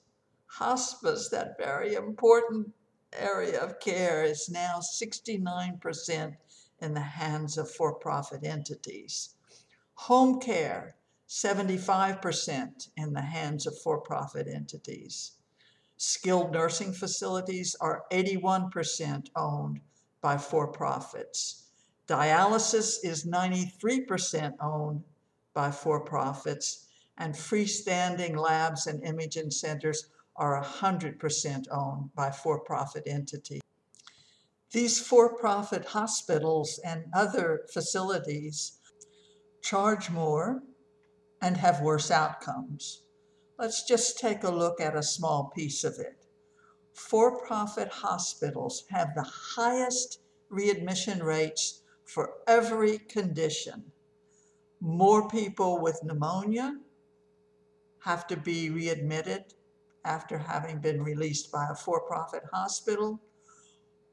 hospice, 0.56 1.28
that 1.30 1.58
very 1.58 1.96
important 1.96 2.72
area 3.12 3.60
of 3.60 3.80
care, 3.82 4.24
is 4.24 4.50
now 4.50 4.80
69% 4.80 6.36
in 6.80 6.94
the 6.94 7.00
hands 7.02 7.58
of 7.58 7.70
for 7.70 7.94
profit 7.94 8.46
entities. 8.46 9.36
Home 9.96 10.40
care, 10.40 10.96
75% 11.28 12.90
in 12.96 13.14
the 13.14 13.22
hands 13.22 13.68
of 13.68 13.78
for 13.82 14.00
profit 14.00 14.48
entities. 14.48 15.34
Skilled 15.98 16.54
nursing 16.54 16.94
facilities 16.94 17.76
are 17.82 18.04
81% 18.12 19.28
owned 19.36 19.82
by 20.22 20.38
for 20.38 20.68
profits. 20.68 21.64
Dialysis 22.08 22.98
is 23.04 23.26
93% 23.26 24.54
owned 24.62 25.04
by 25.54 25.72
for 25.72 26.00
profits, 26.02 26.88
and 27.18 27.34
freestanding 27.34 28.38
labs 28.38 28.88
and 28.88 29.04
imaging 29.04 29.50
centers 29.52 30.10
are 30.36 30.62
100% 30.62 31.66
owned 31.72 32.14
by 32.16 32.32
for 32.32 32.60
profit 32.60 33.04
entities. 33.06 33.62
These 34.72 35.00
for 35.00 35.38
profit 35.38 35.86
hospitals 35.86 36.80
and 36.84 37.06
other 37.14 37.66
facilities 37.72 38.80
charge 39.62 40.10
more 40.10 40.64
and 41.42 41.58
have 41.58 41.82
worse 41.82 42.12
outcomes. 42.12 43.04
Let's 43.58 43.84
just 43.84 44.20
take 44.20 44.44
a 44.44 44.52
look 44.52 44.82
at 44.82 44.96
a 44.96 45.04
small 45.04 45.52
piece 45.56 45.84
of 45.84 45.98
it. 46.00 46.26
For 46.94 47.40
profit 47.46 47.90
hospitals 47.90 48.84
have 48.90 49.16
the 49.16 49.24
highest 49.24 50.20
readmission 50.50 51.24
rates 51.24 51.82
for 52.06 52.34
every 52.48 53.00
condition. 53.00 53.92
More 54.82 55.28
people 55.30 55.82
with 55.82 56.04
pneumonia 56.04 56.78
have 58.00 58.28
to 58.28 58.38
be 58.38 58.70
readmitted 58.70 59.55
after 60.06 60.38
having 60.38 60.80
been 60.80 61.04
released 61.04 61.52
by 61.52 61.68
a 61.72 61.76
for 61.76 62.02
profit 62.02 62.44
hospital. 62.54 63.20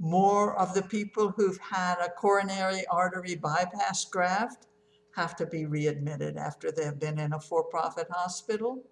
More 0.01 0.59
of 0.59 0.74
the 0.74 0.82
people 0.82 1.28
who've 1.28 1.59
had 1.59 1.99
a 1.99 2.11
coronary 2.11 2.84
artery 2.90 3.36
bypass 3.36 4.05
graft 4.07 4.66
have 5.14 5.36
to 5.36 5.47
be 5.47 5.66
readmitted 5.66 6.36
after 6.36 6.72
they've 6.72 6.99
been 6.99 7.18
in 7.18 7.34
a 7.34 7.40
for 7.40 7.64
profit 7.64 8.09
hospital. 8.11 8.82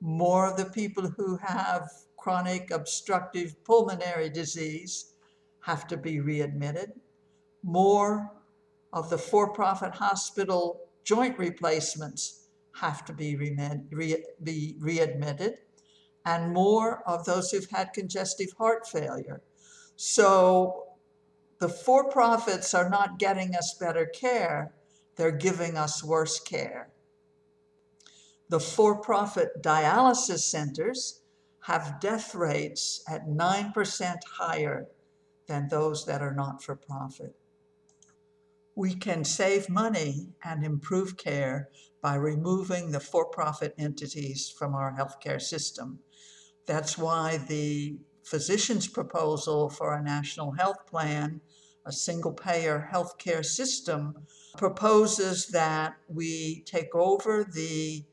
More 0.00 0.50
of 0.50 0.56
the 0.56 0.66
people 0.66 1.08
who 1.08 1.36
have 1.36 1.90
chronic 2.16 2.70
obstructive 2.70 3.62
pulmonary 3.64 4.30
disease 4.30 5.14
have 5.60 5.86
to 5.88 5.96
be 5.96 6.20
readmitted. 6.20 6.92
More 7.62 8.30
of 8.92 9.10
the 9.10 9.18
for 9.18 9.52
profit 9.52 9.92
hospital 9.92 10.88
joint 11.04 11.38
replacements 11.38 12.46
have 12.74 13.04
to 13.04 13.12
be, 13.12 13.36
re- 13.36 14.24
be 14.42 14.76
readmitted 14.80 15.58
and 16.24 16.52
more 16.52 17.02
of 17.08 17.24
those 17.24 17.50
who've 17.50 17.70
had 17.70 17.92
congestive 17.92 18.52
heart 18.58 18.86
failure. 18.86 19.42
So 19.96 20.86
the 21.58 21.68
for 21.68 22.10
profits 22.10 22.74
are 22.74 22.88
not 22.88 23.18
getting 23.18 23.54
us 23.54 23.76
better 23.78 24.06
care, 24.06 24.74
they're 25.16 25.30
giving 25.30 25.76
us 25.76 26.02
worse 26.02 26.40
care. 26.40 26.90
The 28.48 28.60
for 28.60 29.00
profit 29.00 29.62
dialysis 29.62 30.40
centers 30.40 31.22
have 31.60 32.00
death 32.00 32.34
rates 32.34 33.02
at 33.08 33.26
9% 33.26 34.16
higher 34.38 34.88
than 35.46 35.68
those 35.68 36.04
that 36.06 36.20
are 36.20 36.34
not 36.34 36.62
for 36.62 36.76
profit. 36.76 37.36
We 38.74 38.94
can 38.94 39.24
save 39.24 39.68
money 39.68 40.28
and 40.42 40.64
improve 40.64 41.16
care 41.16 41.68
by 42.00 42.16
removing 42.16 42.90
the 42.90 43.00
for 43.00 43.26
profit 43.26 43.74
entities 43.78 44.50
from 44.50 44.74
our 44.74 44.96
healthcare 44.96 45.40
system. 45.40 46.00
That's 46.66 46.96
why 46.96 47.38
the 47.38 47.96
physician's 48.22 48.86
proposal 48.86 49.68
for 49.68 49.94
a 49.94 50.02
national 50.02 50.52
health 50.52 50.86
plan, 50.86 51.40
a 51.84 51.92
single 51.92 52.32
payer 52.32 52.88
healthcare 52.92 53.44
system, 53.44 54.26
proposes 54.56 55.48
that 55.48 55.94
we 56.08 56.62
take 56.66 56.94
over 56.94 57.44
the 57.44 58.04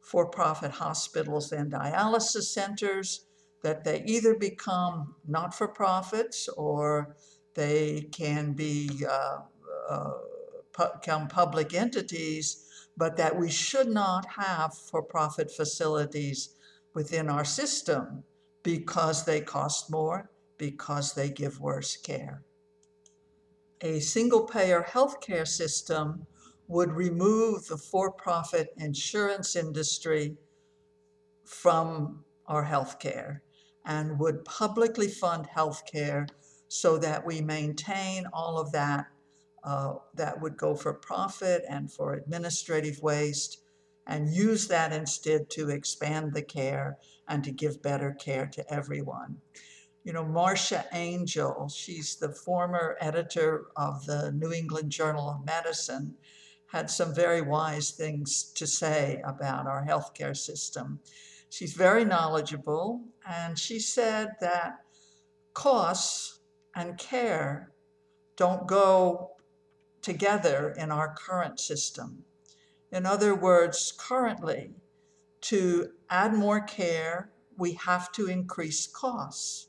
for 0.00 0.26
profit 0.26 0.72
hospitals 0.72 1.52
and 1.52 1.72
dialysis 1.72 2.44
centers, 2.44 3.26
that 3.62 3.84
they 3.84 4.02
either 4.04 4.34
become 4.34 5.14
not 5.26 5.54
for 5.54 5.68
profits 5.68 6.48
or 6.48 7.16
they 7.54 8.08
can 8.12 8.52
be 8.52 9.04
uh, 9.08 9.38
uh, 9.88 10.10
become 10.76 11.28
public 11.28 11.74
entities, 11.74 12.66
but 12.96 13.16
that 13.16 13.38
we 13.38 13.48
should 13.48 13.88
not 13.88 14.26
have 14.36 14.74
for 14.76 15.02
profit 15.02 15.50
facilities 15.50 16.56
within 16.94 17.28
our 17.28 17.44
system 17.44 18.24
because 18.62 19.24
they 19.24 19.40
cost 19.40 19.90
more, 19.90 20.30
because 20.58 21.14
they 21.14 21.28
give 21.28 21.60
worse 21.60 21.96
care. 21.96 22.42
A 23.80 23.98
single 24.00 24.44
payer 24.44 24.86
healthcare 24.88 25.46
system 25.46 26.26
would 26.68 26.92
remove 26.92 27.66
the 27.66 27.76
for 27.76 28.12
profit 28.12 28.72
insurance 28.76 29.56
industry 29.56 30.36
from 31.44 32.24
our 32.46 32.64
healthcare 32.64 33.40
and 33.84 34.18
would 34.18 34.44
publicly 34.44 35.08
fund 35.08 35.48
healthcare 35.54 36.28
so 36.68 36.96
that 36.98 37.26
we 37.26 37.40
maintain 37.40 38.26
all 38.32 38.58
of 38.58 38.72
that 38.72 39.06
uh, 39.64 39.94
that 40.14 40.40
would 40.40 40.56
go 40.56 40.74
for 40.74 40.92
profit 40.94 41.62
and 41.68 41.92
for 41.92 42.14
administrative 42.14 43.00
waste 43.02 43.58
and 44.06 44.32
use 44.32 44.68
that 44.68 44.92
instead 44.92 45.48
to 45.50 45.70
expand 45.70 46.34
the 46.34 46.42
care 46.42 46.98
and 47.28 47.44
to 47.44 47.52
give 47.52 47.82
better 47.82 48.12
care 48.12 48.46
to 48.46 48.72
everyone. 48.72 49.40
You 50.04 50.12
know, 50.12 50.24
Marcia 50.24 50.84
Angell, 50.92 51.68
she's 51.68 52.16
the 52.16 52.30
former 52.30 52.96
editor 53.00 53.66
of 53.76 54.04
the 54.06 54.32
New 54.32 54.52
England 54.52 54.90
Journal 54.90 55.28
of 55.30 55.46
Medicine, 55.46 56.16
had 56.66 56.90
some 56.90 57.14
very 57.14 57.40
wise 57.40 57.90
things 57.90 58.44
to 58.54 58.66
say 58.66 59.22
about 59.24 59.66
our 59.66 59.86
healthcare 59.86 60.36
system. 60.36 61.00
She's 61.50 61.74
very 61.74 62.04
knowledgeable 62.04 63.02
and 63.28 63.58
she 63.58 63.78
said 63.78 64.30
that 64.40 64.80
costs 65.54 66.40
and 66.74 66.98
care 66.98 67.70
don't 68.36 68.66
go 68.66 69.32
together 70.00 70.74
in 70.76 70.90
our 70.90 71.14
current 71.14 71.60
system. 71.60 72.24
In 72.92 73.06
other 73.06 73.34
words, 73.34 73.92
currently, 73.96 74.74
to 75.42 75.92
add 76.10 76.34
more 76.34 76.60
care, 76.60 77.32
we 77.56 77.72
have 77.72 78.12
to 78.12 78.26
increase 78.26 78.86
costs. 78.86 79.68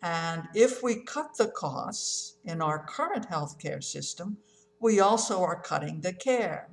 And 0.00 0.48
if 0.54 0.82
we 0.82 1.04
cut 1.04 1.36
the 1.36 1.48
costs 1.48 2.38
in 2.44 2.62
our 2.62 2.84
current 2.86 3.28
healthcare 3.28 3.84
system, 3.84 4.38
we 4.80 4.98
also 4.98 5.42
are 5.42 5.60
cutting 5.60 6.00
the 6.00 6.14
care. 6.14 6.70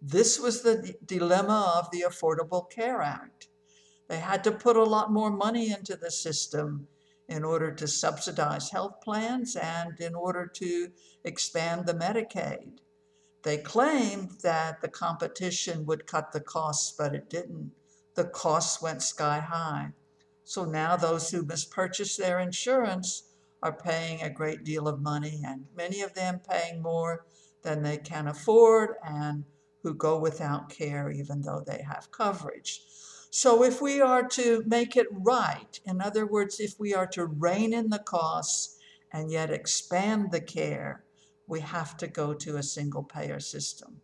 This 0.00 0.38
was 0.40 0.62
the 0.62 0.82
d- 0.82 0.94
dilemma 1.04 1.74
of 1.76 1.90
the 1.90 2.04
Affordable 2.08 2.70
Care 2.70 3.02
Act. 3.02 3.48
They 4.08 4.18
had 4.18 4.44
to 4.44 4.52
put 4.52 4.76
a 4.76 4.84
lot 4.84 5.12
more 5.12 5.30
money 5.30 5.70
into 5.70 5.96
the 5.96 6.10
system 6.10 6.86
in 7.28 7.44
order 7.44 7.72
to 7.72 7.88
subsidize 7.88 8.70
health 8.70 9.00
plans 9.02 9.56
and 9.56 9.98
in 9.98 10.14
order 10.14 10.46
to 10.46 10.90
expand 11.24 11.86
the 11.86 11.94
Medicaid. 11.94 12.78
They 13.44 13.58
claimed 13.58 14.40
that 14.42 14.80
the 14.80 14.88
competition 14.88 15.84
would 15.84 16.06
cut 16.06 16.32
the 16.32 16.40
costs, 16.40 16.94
but 16.96 17.14
it 17.14 17.28
didn't. 17.28 17.72
The 18.14 18.24
costs 18.24 18.80
went 18.80 19.02
sky 19.02 19.38
high. 19.40 19.92
So 20.44 20.64
now 20.64 20.96
those 20.96 21.30
who 21.30 21.42
must 21.42 21.70
purchase 21.70 22.16
their 22.16 22.38
insurance 22.38 23.24
are 23.62 23.72
paying 23.72 24.22
a 24.22 24.30
great 24.30 24.64
deal 24.64 24.88
of 24.88 25.02
money, 25.02 25.42
and 25.44 25.66
many 25.76 26.00
of 26.00 26.14
them 26.14 26.40
paying 26.40 26.80
more 26.80 27.26
than 27.62 27.82
they 27.82 27.98
can 27.98 28.28
afford, 28.28 28.96
and 29.04 29.44
who 29.82 29.92
go 29.92 30.18
without 30.18 30.70
care 30.70 31.10
even 31.10 31.42
though 31.42 31.62
they 31.66 31.82
have 31.82 32.10
coverage. 32.10 32.82
So, 33.28 33.62
if 33.62 33.82
we 33.82 34.00
are 34.00 34.26
to 34.28 34.62
make 34.66 34.96
it 34.96 35.08
right, 35.10 35.80
in 35.84 36.00
other 36.00 36.24
words, 36.24 36.60
if 36.60 36.78
we 36.78 36.94
are 36.94 37.08
to 37.08 37.26
rein 37.26 37.74
in 37.74 37.90
the 37.90 37.98
costs 37.98 38.78
and 39.12 39.30
yet 39.30 39.50
expand 39.50 40.30
the 40.30 40.40
care, 40.40 41.04
we 41.46 41.60
have 41.60 41.96
to 41.98 42.06
go 42.06 42.34
to 42.34 42.56
a 42.56 42.62
single 42.62 43.02
payer 43.02 43.40
system. 43.40 44.00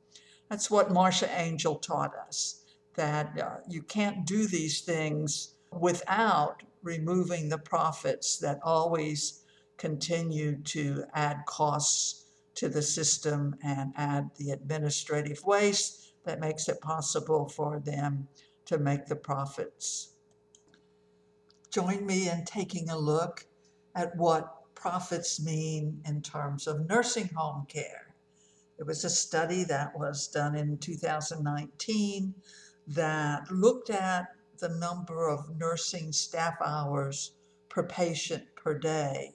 That's 0.49 0.70
what 0.70 0.91
Marcia 0.91 1.30
Angell 1.30 1.76
taught 1.76 2.14
us 2.14 2.64
that 2.95 3.38
uh, 3.41 3.57
you 3.68 3.82
can't 3.82 4.26
do 4.26 4.47
these 4.47 4.80
things 4.80 5.55
without 5.72 6.62
removing 6.82 7.49
the 7.49 7.59
profits 7.59 8.38
that 8.38 8.59
always 8.62 9.45
continue 9.76 10.57
to 10.62 11.05
add 11.14 11.38
costs 11.47 12.26
to 12.55 12.68
the 12.68 12.82
system 12.82 13.55
and 13.62 13.93
add 13.97 14.30
the 14.36 14.51
administrative 14.51 15.43
waste 15.45 16.12
that 16.24 16.41
makes 16.41 16.68
it 16.68 16.80
possible 16.80 17.49
for 17.49 17.80
them 17.80 18.28
to 18.66 18.78
make 18.78 19.07
the 19.07 19.16
profits. 19.16 20.11
Join 21.70 22.05
me 22.05 22.28
in 22.28 22.45
taking 22.45 22.91
a 22.91 22.99
look 22.99 23.47
at 23.95 24.16
what 24.16 24.60
profits 24.81 25.43
mean 25.45 26.01
in 26.07 26.22
terms 26.22 26.66
of 26.66 26.89
nursing 26.89 27.28
home 27.37 27.66
care. 27.68 28.14
There 28.78 28.87
was 28.87 29.05
a 29.05 29.11
study 29.11 29.64
that 29.64 29.99
was 29.99 30.28
done 30.28 30.57
in 30.57 30.78
2019 30.78 32.35
that 32.89 33.51
looked 33.51 33.91
at 33.91 34.28
the 34.59 34.70
number 34.70 35.28
of 35.28 35.59
nursing 35.59 36.12
staff 36.12 36.55
hours 36.64 37.33
per 37.68 37.83
patient 37.83 38.45
per 38.57 38.78
day. 38.78 39.35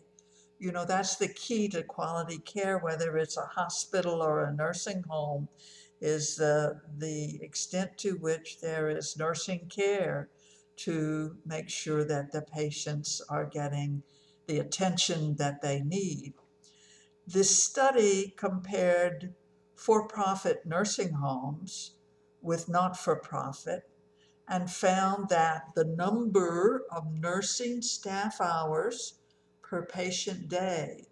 You 0.57 0.71
know, 0.71 0.83
that's 0.83 1.17
the 1.17 1.27
key 1.27 1.67
to 1.69 1.83
quality 1.83 2.39
care, 2.39 2.79
whether 2.79 3.15
it's 3.17 3.37
a 3.37 3.45
hospital 3.45 4.23
or 4.23 4.45
a 4.45 4.53
nursing 4.53 5.03
home, 5.07 5.47
is 6.01 6.35
the, 6.37 6.81
the 6.97 7.39
extent 7.43 7.97
to 7.99 8.13
which 8.13 8.59
there 8.61 8.89
is 8.89 9.15
nursing 9.17 9.69
care 9.69 10.29
to 10.77 11.37
make 11.45 11.69
sure 11.69 12.03
that 12.03 12.31
the 12.31 12.41
patients 12.41 13.21
are 13.29 13.45
getting 13.45 14.01
the 14.47 14.59
attention 14.59 15.35
that 15.37 15.61
they 15.61 15.81
need. 15.81 16.33
This 17.27 17.63
study 17.63 18.33
compared 18.37 19.33
for 19.75 20.07
profit 20.07 20.65
nursing 20.65 21.13
homes 21.13 21.95
with 22.41 22.69
not 22.69 22.97
for 22.97 23.15
profit 23.15 23.89
and 24.47 24.69
found 24.69 25.29
that 25.29 25.63
the 25.75 25.85
number 25.85 26.83
of 26.91 27.11
nursing 27.11 27.81
staff 27.81 28.39
hours 28.39 29.15
per 29.63 29.85
patient 29.85 30.47
day 30.47 31.07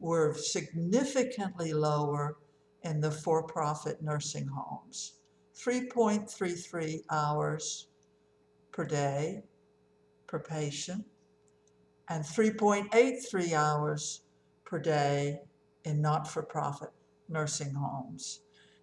were 0.00 0.34
significantly 0.34 1.72
lower 1.72 2.36
in 2.82 3.00
the 3.00 3.10
for 3.10 3.44
profit 3.44 4.02
nursing 4.02 4.48
homes 4.48 5.14
3.33 5.56 7.02
hours 7.10 7.86
per 8.72 8.84
day 8.84 9.44
per 10.26 10.40
patient 10.40 11.04
and 12.08 12.24
3.83 12.24 13.52
hours 13.52 14.22
per 14.64 14.78
day 14.78 15.40
in 15.84 16.00
not 16.00 16.28
for 16.28 16.42
profit 16.42 16.90
nursing 17.28 17.74
homes. 17.74 18.40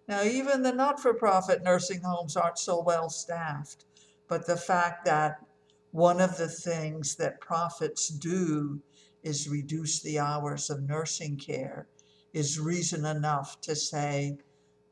Now, 0.08 0.22
even 0.22 0.62
the 0.62 0.72
not 0.72 1.00
for 1.00 1.14
profit 1.14 1.62
nursing 1.62 2.00
homes 2.02 2.36
aren't 2.36 2.58
so 2.58 2.82
well 2.82 3.08
staffed, 3.08 3.84
but 4.28 4.46
the 4.46 4.56
fact 4.56 5.04
that 5.04 5.44
one 5.92 6.20
of 6.20 6.36
the 6.38 6.48
things 6.48 7.16
that 7.16 7.40
profits 7.40 8.08
do 8.08 8.80
is 9.22 9.48
reduce 9.48 10.00
the 10.00 10.18
hours 10.18 10.70
of 10.70 10.82
nursing 10.82 11.36
care 11.36 11.86
is 12.32 12.58
reason 12.58 13.04
enough 13.04 13.60
to 13.60 13.76
say 13.76 14.38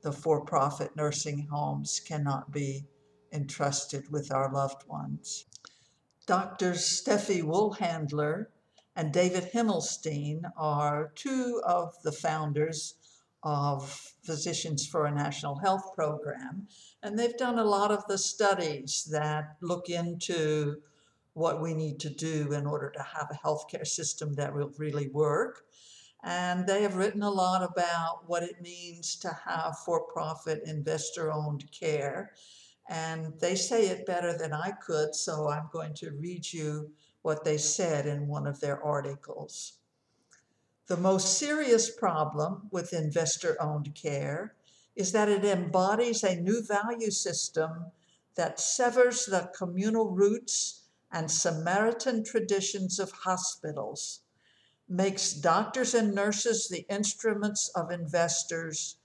the 0.02 0.12
for 0.12 0.44
profit 0.44 0.94
nursing 0.94 1.48
homes 1.50 2.00
cannot 2.00 2.52
be 2.52 2.86
entrusted 3.32 4.10
with 4.10 4.32
our 4.32 4.52
loved 4.52 4.86
ones. 4.86 5.46
Doctors 6.26 7.02
Steffi 7.02 7.42
Woolhandler 7.42 8.46
and 8.94 9.12
David 9.12 9.50
Himmelstein 9.52 10.42
are 10.56 11.12
two 11.14 11.60
of 11.64 11.94
the 12.02 12.12
founders 12.12 12.94
of 13.42 14.12
Physicians 14.22 14.86
for 14.86 15.06
a 15.06 15.14
National 15.14 15.56
Health 15.56 15.94
Program, 15.94 16.68
and 17.02 17.18
they've 17.18 17.36
done 17.36 17.58
a 17.58 17.64
lot 17.64 17.90
of 17.90 18.06
the 18.06 18.18
studies 18.18 19.08
that 19.10 19.56
look 19.62 19.88
into 19.88 20.82
what 21.32 21.62
we 21.62 21.72
need 21.72 21.98
to 22.00 22.10
do 22.10 22.52
in 22.52 22.66
order 22.66 22.90
to 22.90 23.02
have 23.02 23.28
a 23.30 23.46
healthcare 23.46 23.86
system 23.86 24.34
that 24.34 24.54
will 24.54 24.72
really 24.76 25.08
work. 25.08 25.62
And 26.22 26.66
they 26.66 26.82
have 26.82 26.96
written 26.96 27.22
a 27.22 27.30
lot 27.30 27.62
about 27.62 28.28
what 28.28 28.42
it 28.42 28.60
means 28.60 29.16
to 29.20 29.30
have 29.46 29.78
for 29.86 30.04
profit, 30.12 30.62
investor 30.66 31.32
owned 31.32 31.64
care. 31.72 32.32
And 32.90 33.38
they 33.38 33.54
say 33.54 33.86
it 33.86 34.04
better 34.04 34.36
than 34.36 34.52
I 34.52 34.72
could, 34.72 35.14
so 35.14 35.48
I'm 35.48 35.68
going 35.72 35.94
to 35.94 36.10
read 36.10 36.52
you 36.52 36.90
what 37.22 37.44
they 37.44 37.56
said 37.56 38.04
in 38.04 38.26
one 38.26 38.48
of 38.48 38.58
their 38.58 38.82
articles. 38.82 39.74
The 40.88 40.96
most 40.96 41.38
serious 41.38 41.88
problem 41.88 42.68
with 42.72 42.92
investor 42.92 43.56
owned 43.62 43.94
care 43.94 44.56
is 44.96 45.12
that 45.12 45.28
it 45.28 45.44
embodies 45.44 46.24
a 46.24 46.34
new 46.34 46.64
value 46.64 47.12
system 47.12 47.92
that 48.34 48.58
severs 48.58 49.24
the 49.24 49.52
communal 49.56 50.10
roots 50.10 50.88
and 51.12 51.30
Samaritan 51.30 52.24
traditions 52.24 52.98
of 52.98 53.12
hospitals, 53.12 54.22
makes 54.88 55.32
doctors 55.32 55.94
and 55.94 56.12
nurses 56.12 56.66
the 56.68 56.86
instruments 56.88 57.68
of 57.76 57.92
investors, 57.92 58.96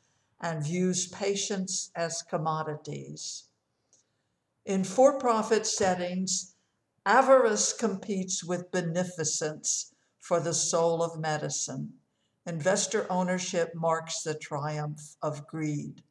and 0.42 0.64
views 0.64 1.08
patients 1.08 1.92
as 1.96 2.24
commodities. 2.24 3.44
In 4.66 4.84
for 4.84 5.20
profit 5.20 5.68
settings, 5.68 6.56
avarice 7.06 7.72
competes 7.72 8.44
with 8.44 8.72
beneficence 8.72 9.94
for 10.20 10.40
the 10.40 10.56
soul 10.56 11.04
of 11.04 11.20
medicine. 11.20 12.00
Investor 12.48 13.06
ownership 13.12 13.76
marks 13.76 14.24
the 14.24 14.34
triumph 14.34 15.18
of 15.22 15.46
greed. 15.46 16.04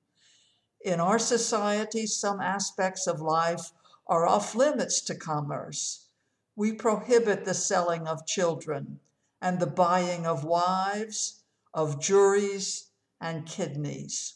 In 0.85 1.01
our 1.01 1.19
society, 1.19 2.07
some 2.07 2.41
aspects 2.41 3.09
of 3.09 3.21
life 3.21 3.73
are 4.07 4.25
off 4.25 4.55
limits 4.55 5.01
to 5.03 5.17
commerce. 5.17 6.07
We 6.55 6.75
prohibit 6.75 7.45
the 7.45 7.55
selling 7.55 8.07
of 8.07 8.25
children 8.25 9.01
and 9.41 9.59
the 9.59 9.67
buying 9.67 10.27
of 10.27 10.45
wives, 10.45 11.43
of 11.73 12.01
juries, 12.01 12.91
and 13.21 13.47
kidneys. 13.47 14.35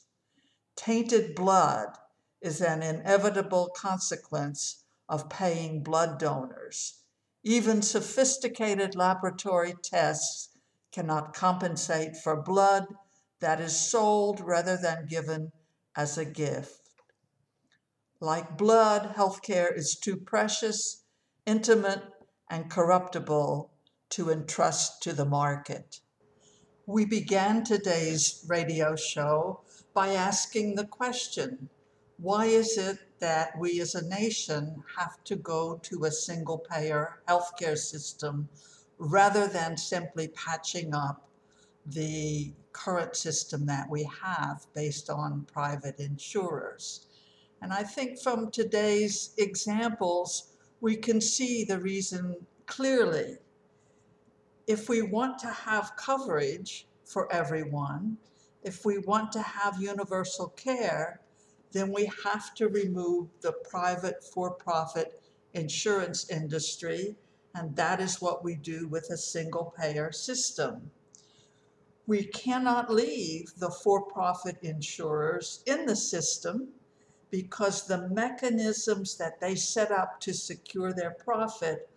Tainted 0.75 1.37
blood 1.37 1.97
is 2.41 2.61
an 2.61 2.83
inevitable 2.83 3.71
consequence 3.77 4.85
of 5.09 5.29
paying 5.29 5.83
blood 5.83 6.19
donors 6.19 6.99
even 7.49 7.81
sophisticated 7.81 8.97
laboratory 8.97 9.75
tests 9.83 10.51
cannot 10.93 11.33
compensate 11.33 12.17
for 12.17 12.43
blood 12.43 12.87
that 13.41 13.61
is 13.61 13.79
sold 13.79 14.41
rather 14.41 14.77
than 14.77 15.07
given 15.07 15.53
as 15.97 16.19
a 16.19 16.25
gift. 16.25 16.81
Like 18.21 18.59
blood, 18.59 19.15
healthcare 19.15 19.75
is 19.75 19.97
too 19.97 20.17
precious, 20.17 21.05
intimate, 21.47 22.03
and 22.51 22.71
corruptible 22.71 23.71
to 24.11 24.31
entrust 24.31 25.03
to 25.05 25.13
the 25.13 25.25
market. 25.25 26.01
We 26.87 27.05
began 27.05 27.63
today's 27.63 28.45
radio 28.49 28.97
show 28.97 29.61
by 29.95 30.09
asking 30.09 30.75
the 30.75 30.87
question 30.87 31.69
why 32.21 32.47
is 32.47 32.77
it 32.77 32.99
that 33.21 33.57
we 33.59 33.81
as 33.81 33.95
a 33.95 34.09
nation 34.09 34.83
have 34.97 35.23
to 35.25 35.37
go 35.37 35.79
to 35.85 36.05
a 36.05 36.11
single 36.11 36.59
payer 36.59 37.21
healthcare 37.29 37.79
system 37.79 38.49
rather 38.99 39.47
than 39.47 39.77
simply 39.77 40.29
patching 40.29 40.93
up 40.93 41.29
the 41.87 42.53
current 42.73 43.15
system 43.15 43.65
that 43.67 43.89
we 43.89 44.03
have 44.23 44.67
based 44.75 45.09
on 45.09 45.47
private 45.53 46.01
insurers? 46.01 47.07
And 47.63 47.73
I 47.73 47.85
think 47.85 48.21
from 48.21 48.51
today's 48.51 49.31
examples, 49.39 50.55
we 50.81 50.97
can 50.97 51.21
see 51.21 51.63
the 51.63 51.79
reason 51.79 52.35
clearly. 52.67 53.37
If 54.67 54.89
we 54.89 55.03
want 55.03 55.39
to 55.41 55.49
have 55.49 55.97
coverage 55.97 56.89
for 57.05 57.33
everyone, 57.33 58.19
if 58.65 58.85
we 58.85 58.99
want 58.99 59.31
to 59.33 59.43
have 59.43 59.81
universal 59.81 60.49
care, 60.49 61.21
then 61.73 61.93
we 61.93 62.11
have 62.25 62.55
to 62.55 62.69
remove 62.69 63.29
the 63.41 63.53
private 63.53 64.25
for-profit 64.25 65.21
insurance 65.53 66.31
industry, 66.31 67.17
and 67.55 67.75
that 67.77 68.01
is 68.01 68.21
what 68.21 68.45
we 68.45 68.55
do 68.55 68.89
with 68.89 69.11
a 69.11 69.17
single 69.17 69.75
payer 69.79 70.13
system. 70.13 70.91
We 72.07 72.25
cannot 72.25 72.91
leave 72.91 73.53
the 73.59 73.71
for-profit 73.71 74.59
insurers 74.63 75.63
in 75.67 75.85
the 75.85 75.97
system 75.97 76.69
because 77.31 77.87
the 77.87 78.09
mechanisms 78.09 79.19
that 79.19 79.41
they 79.41 79.55
set 79.55 79.91
up 79.91 80.19
to 80.21 80.33
secure 80.33 80.95
their 80.95 81.11
profit 81.11 81.91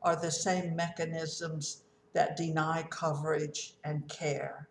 are 0.00 0.16
the 0.16 0.30
same 0.30 0.74
mechanisms 0.74 1.82
that 2.14 2.36
deny 2.36 2.86
coverage 2.88 3.74
and 3.84 4.08
care 4.08 4.67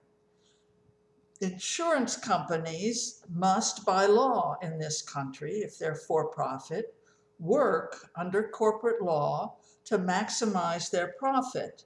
insurance 1.41 2.15
companies 2.15 3.23
must, 3.29 3.85
by 3.85 4.05
law 4.05 4.57
in 4.61 4.77
this 4.77 5.01
country, 5.01 5.59
if 5.59 5.77
they're 5.77 5.95
for 5.95 6.29
profit, 6.29 6.93
work 7.39 8.09
under 8.15 8.47
corporate 8.49 9.01
law 9.01 9.57
to 9.85 9.99
maximize 9.99 10.89
their 10.89 11.13
profit. 11.19 11.85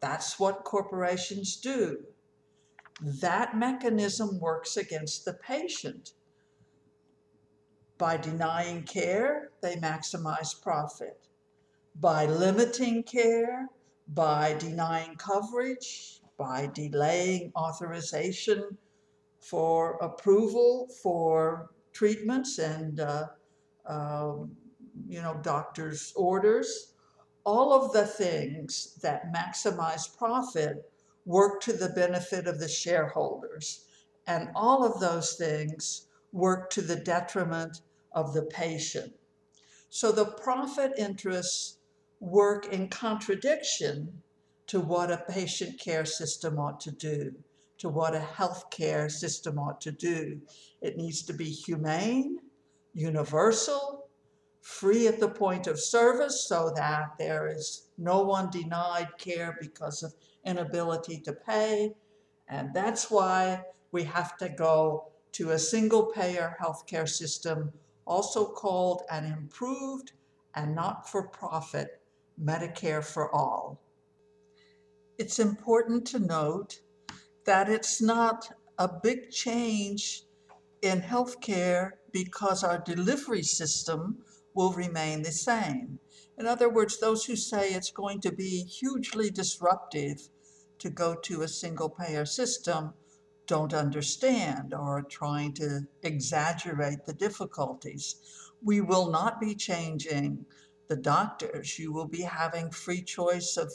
That's 0.00 0.38
what 0.38 0.64
corporations 0.64 1.56
do. 1.56 2.04
That 3.00 3.56
mechanism 3.56 4.38
works 4.38 4.76
against 4.76 5.24
the 5.24 5.34
patient. 5.34 6.12
By 7.98 8.16
denying 8.16 8.84
care, 8.84 9.50
they 9.60 9.76
maximize 9.76 10.60
profit. 10.60 11.18
By 12.00 12.26
limiting 12.26 13.02
care, 13.02 13.68
by 14.08 14.54
denying 14.54 15.16
coverage, 15.16 16.20
by 16.36 16.70
delaying 16.72 17.52
authorization 17.56 18.76
for 19.44 19.98
approval 20.00 20.88
for 21.02 21.68
treatments 21.92 22.58
and, 22.58 22.98
uh, 22.98 23.26
um, 23.84 24.56
you 25.06 25.20
know, 25.20 25.38
doctors' 25.42 26.14
orders. 26.16 26.94
All 27.44 27.74
of 27.74 27.92
the 27.92 28.06
things 28.06 28.98
that 29.02 29.34
maximize 29.34 30.16
profit 30.16 30.90
work 31.26 31.60
to 31.60 31.74
the 31.74 31.90
benefit 31.90 32.46
of 32.46 32.58
the 32.58 32.68
shareholders. 32.68 33.84
And 34.26 34.48
all 34.54 34.82
of 34.82 34.98
those 34.98 35.34
things 35.34 36.06
work 36.32 36.70
to 36.70 36.80
the 36.80 36.96
detriment 36.96 37.82
of 38.12 38.32
the 38.32 38.44
patient. 38.44 39.12
So 39.90 40.10
the 40.10 40.24
profit 40.24 40.92
interests 40.96 41.76
work 42.18 42.72
in 42.72 42.88
contradiction 42.88 44.22
to 44.68 44.80
what 44.80 45.10
a 45.10 45.22
patient 45.28 45.78
care 45.78 46.06
system 46.06 46.58
ought 46.58 46.80
to 46.80 46.90
do 46.90 47.34
to 47.78 47.88
what 47.88 48.14
a 48.14 48.20
healthcare 48.20 49.10
system 49.10 49.58
ought 49.58 49.80
to 49.80 49.92
do. 49.92 50.40
It 50.80 50.96
needs 50.96 51.22
to 51.22 51.32
be 51.32 51.44
humane, 51.44 52.38
universal, 52.92 54.08
free 54.60 55.06
at 55.06 55.20
the 55.20 55.28
point 55.28 55.66
of 55.66 55.78
service 55.78 56.46
so 56.48 56.72
that 56.74 57.10
there 57.18 57.48
is 57.48 57.90
no 57.98 58.22
one 58.22 58.50
denied 58.50 59.08
care 59.18 59.58
because 59.60 60.02
of 60.02 60.14
inability 60.46 61.20
to 61.20 61.32
pay. 61.32 61.94
And 62.48 62.72
that's 62.72 63.10
why 63.10 63.62
we 63.92 64.04
have 64.04 64.38
to 64.38 64.48
go 64.48 65.08
to 65.32 65.50
a 65.50 65.58
single 65.58 66.06
payer 66.06 66.56
healthcare 66.60 67.08
system, 67.08 67.72
also 68.06 68.46
called 68.46 69.02
an 69.10 69.24
improved 69.24 70.12
and 70.54 70.74
not 70.74 71.10
for 71.10 71.28
profit 71.28 72.00
Medicare 72.42 73.04
for 73.04 73.34
all. 73.34 73.80
It's 75.18 75.38
important 75.38 76.06
to 76.08 76.18
note 76.18 76.80
that 77.44 77.68
it's 77.68 78.00
not 78.00 78.48
a 78.78 78.88
big 78.88 79.30
change 79.30 80.24
in 80.82 81.00
healthcare 81.00 81.92
because 82.12 82.62
our 82.62 82.78
delivery 82.78 83.42
system 83.42 84.18
will 84.54 84.72
remain 84.72 85.22
the 85.22 85.32
same. 85.32 85.98
In 86.38 86.46
other 86.46 86.68
words, 86.68 86.98
those 86.98 87.24
who 87.24 87.36
say 87.36 87.70
it's 87.70 87.90
going 87.90 88.20
to 88.22 88.32
be 88.32 88.64
hugely 88.64 89.30
disruptive 89.30 90.28
to 90.78 90.90
go 90.90 91.14
to 91.14 91.42
a 91.42 91.48
single 91.48 91.88
payer 91.88 92.26
system 92.26 92.92
don't 93.46 93.74
understand 93.74 94.72
or 94.72 94.98
are 94.98 95.02
trying 95.02 95.52
to 95.54 95.82
exaggerate 96.02 97.04
the 97.04 97.12
difficulties. 97.12 98.16
We 98.62 98.80
will 98.80 99.10
not 99.10 99.40
be 99.40 99.54
changing 99.54 100.46
the 100.88 100.96
doctors. 100.96 101.78
You 101.78 101.92
will 101.92 102.08
be 102.08 102.22
having 102.22 102.70
free 102.70 103.02
choice 103.02 103.56
of 103.56 103.72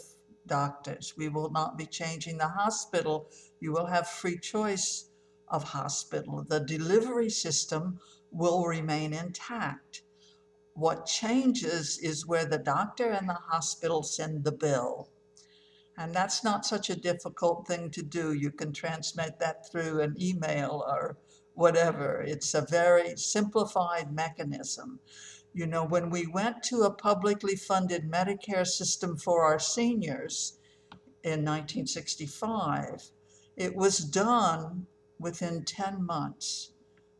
doctors. 0.49 1.13
We 1.15 1.29
will 1.29 1.49
not 1.51 1.77
be 1.77 1.85
changing 1.85 2.37
the 2.37 2.49
hospital. 2.49 3.29
You 3.61 3.71
will 3.71 3.85
have 3.85 4.07
free 4.07 4.37
choice 4.37 5.09
of 5.47 5.63
hospital. 5.63 6.45
The 6.47 6.59
delivery 6.59 7.29
system 7.29 7.99
will 8.31 8.65
remain 8.65 9.13
intact. 9.13 10.03
What 10.73 11.05
changes 11.05 11.97
is 11.97 12.27
where 12.27 12.45
the 12.45 12.57
doctor 12.57 13.09
and 13.09 13.27
the 13.27 13.33
hospital 13.33 14.03
send 14.03 14.43
the 14.43 14.51
bill. 14.51 15.09
And 15.97 16.13
that's 16.13 16.43
not 16.43 16.65
such 16.65 16.89
a 16.89 16.95
difficult 16.95 17.67
thing 17.67 17.91
to 17.91 18.01
do. 18.01 18.33
You 18.33 18.51
can 18.51 18.71
transmit 18.71 19.39
that 19.39 19.69
through 19.69 20.01
an 20.01 20.15
email 20.19 20.85
or 20.87 21.17
whatever. 21.55 22.21
It's 22.21 22.53
a 22.53 22.61
very 22.61 23.17
simplified 23.17 24.13
mechanism. 24.13 24.99
You 25.53 25.65
know, 25.65 25.83
when 25.83 26.09
we 26.09 26.27
went 26.27 26.63
to 26.63 26.83
a 26.83 26.93
publicly 26.93 27.55
funded 27.55 28.09
Medicare 28.09 28.67
system 28.67 29.17
for 29.17 29.43
our 29.43 29.59
seniors 29.59 30.59
in 31.23 31.43
1965, 31.43 33.11
it 33.57 33.75
was 33.75 33.97
done 33.99 34.85
within 35.19 35.65
10 35.65 36.05
months, 36.05 36.73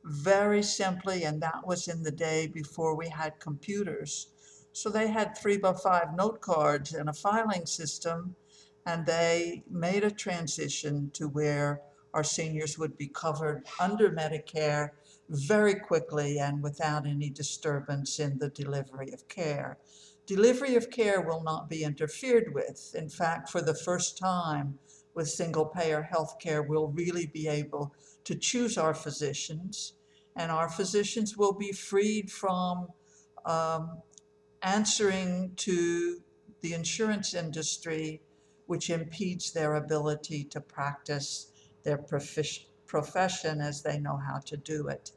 very 0.04 0.64
simply, 0.64 1.24
and 1.24 1.42
that 1.42 1.66
was 1.66 1.88
in 1.88 2.04
the 2.04 2.12
day 2.12 2.48
before 2.48 2.96
we 2.96 3.10
had 3.10 3.40
computers. 3.40 4.28
So 4.72 4.90
they 4.90 5.08
had 5.08 5.38
three 5.38 5.58
by 5.58 5.74
five 5.74 6.16
note 6.16 6.40
cards 6.40 6.94
and 6.94 7.10
a 7.10 7.14
filing 7.14 7.66
system, 7.66 8.36
and 8.86 9.06
they 9.06 9.64
made 9.70 10.04
a 10.04 10.12
transition 10.12 11.12
to 11.16 11.28
where 11.28 11.82
our 12.14 12.24
seniors 12.24 12.78
would 12.78 12.98
be 12.98 13.08
covered 13.08 13.66
under 13.80 14.10
Medicare 14.10 14.92
very 15.30 15.76
quickly 15.76 16.40
and 16.40 16.62
without 16.64 17.06
any 17.06 17.30
disturbance 17.30 18.20
in 18.20 18.40
the 18.40 18.50
delivery 18.50 19.12
of 19.14 19.28
care. 19.28 19.78
Delivery 20.26 20.76
of 20.76 20.90
care 20.90 21.22
will 21.22 21.44
not 21.44 21.70
be 21.70 21.84
interfered 21.84 22.54
with. 22.54 22.94
In 22.96 23.10
fact, 23.10 23.50
for 23.50 23.62
the 23.62 23.74
first 23.74 24.18
time 24.18 24.80
with 25.14 25.30
single 25.30 25.66
payer 25.66 26.02
health 26.02 26.38
care, 26.40 26.64
we'll 26.64 26.90
really 26.90 27.28
be 27.28 27.48
able 27.48 27.94
to 28.26 28.36
choose 28.36 28.78
our 28.78 28.94
physicians, 28.94 29.94
and 30.36 30.52
our 30.52 30.70
physicians 30.70 31.36
will 31.36 31.54
be 31.54 31.72
freed 31.72 32.32
from 32.32 32.88
um, 33.46 34.02
answering 34.62 35.52
to 35.56 36.22
the 36.62 36.74
insurance 36.74 37.34
industry, 37.34 38.22
which 38.68 38.90
impedes 38.90 39.52
their 39.52 39.76
ability 39.76 40.44
to 40.44 40.62
practice 40.62 41.52
their 41.84 41.98
profession 42.90 43.62
as 43.62 43.82
they 43.82 44.00
know 44.00 44.18
how 44.18 44.40
to 44.40 44.58
do 44.58 44.90
it. 44.90 45.12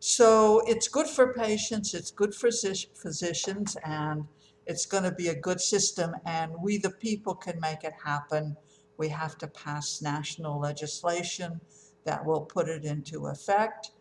So 0.00 0.60
it's 0.66 0.88
good 0.88 1.06
for 1.06 1.32
patients, 1.32 1.94
it's 1.94 2.10
good 2.10 2.34
for 2.34 2.50
physicians, 2.50 3.76
and 3.82 4.26
it's 4.66 4.84
going 4.84 5.04
to 5.04 5.12
be 5.12 5.28
a 5.28 5.34
good 5.34 5.60
system. 5.60 6.14
And 6.26 6.52
we, 6.60 6.76
the 6.76 6.90
people, 6.90 7.34
can 7.34 7.58
make 7.60 7.84
it 7.84 7.94
happen. 8.04 8.56
We 8.98 9.08
have 9.08 9.38
to 9.38 9.46
pass 9.46 10.02
national 10.02 10.60
legislation 10.60 11.60
that 12.04 12.24
will 12.26 12.42
put 12.42 12.68
it 12.68 12.84
into 12.84 13.28
effect. 13.28 13.92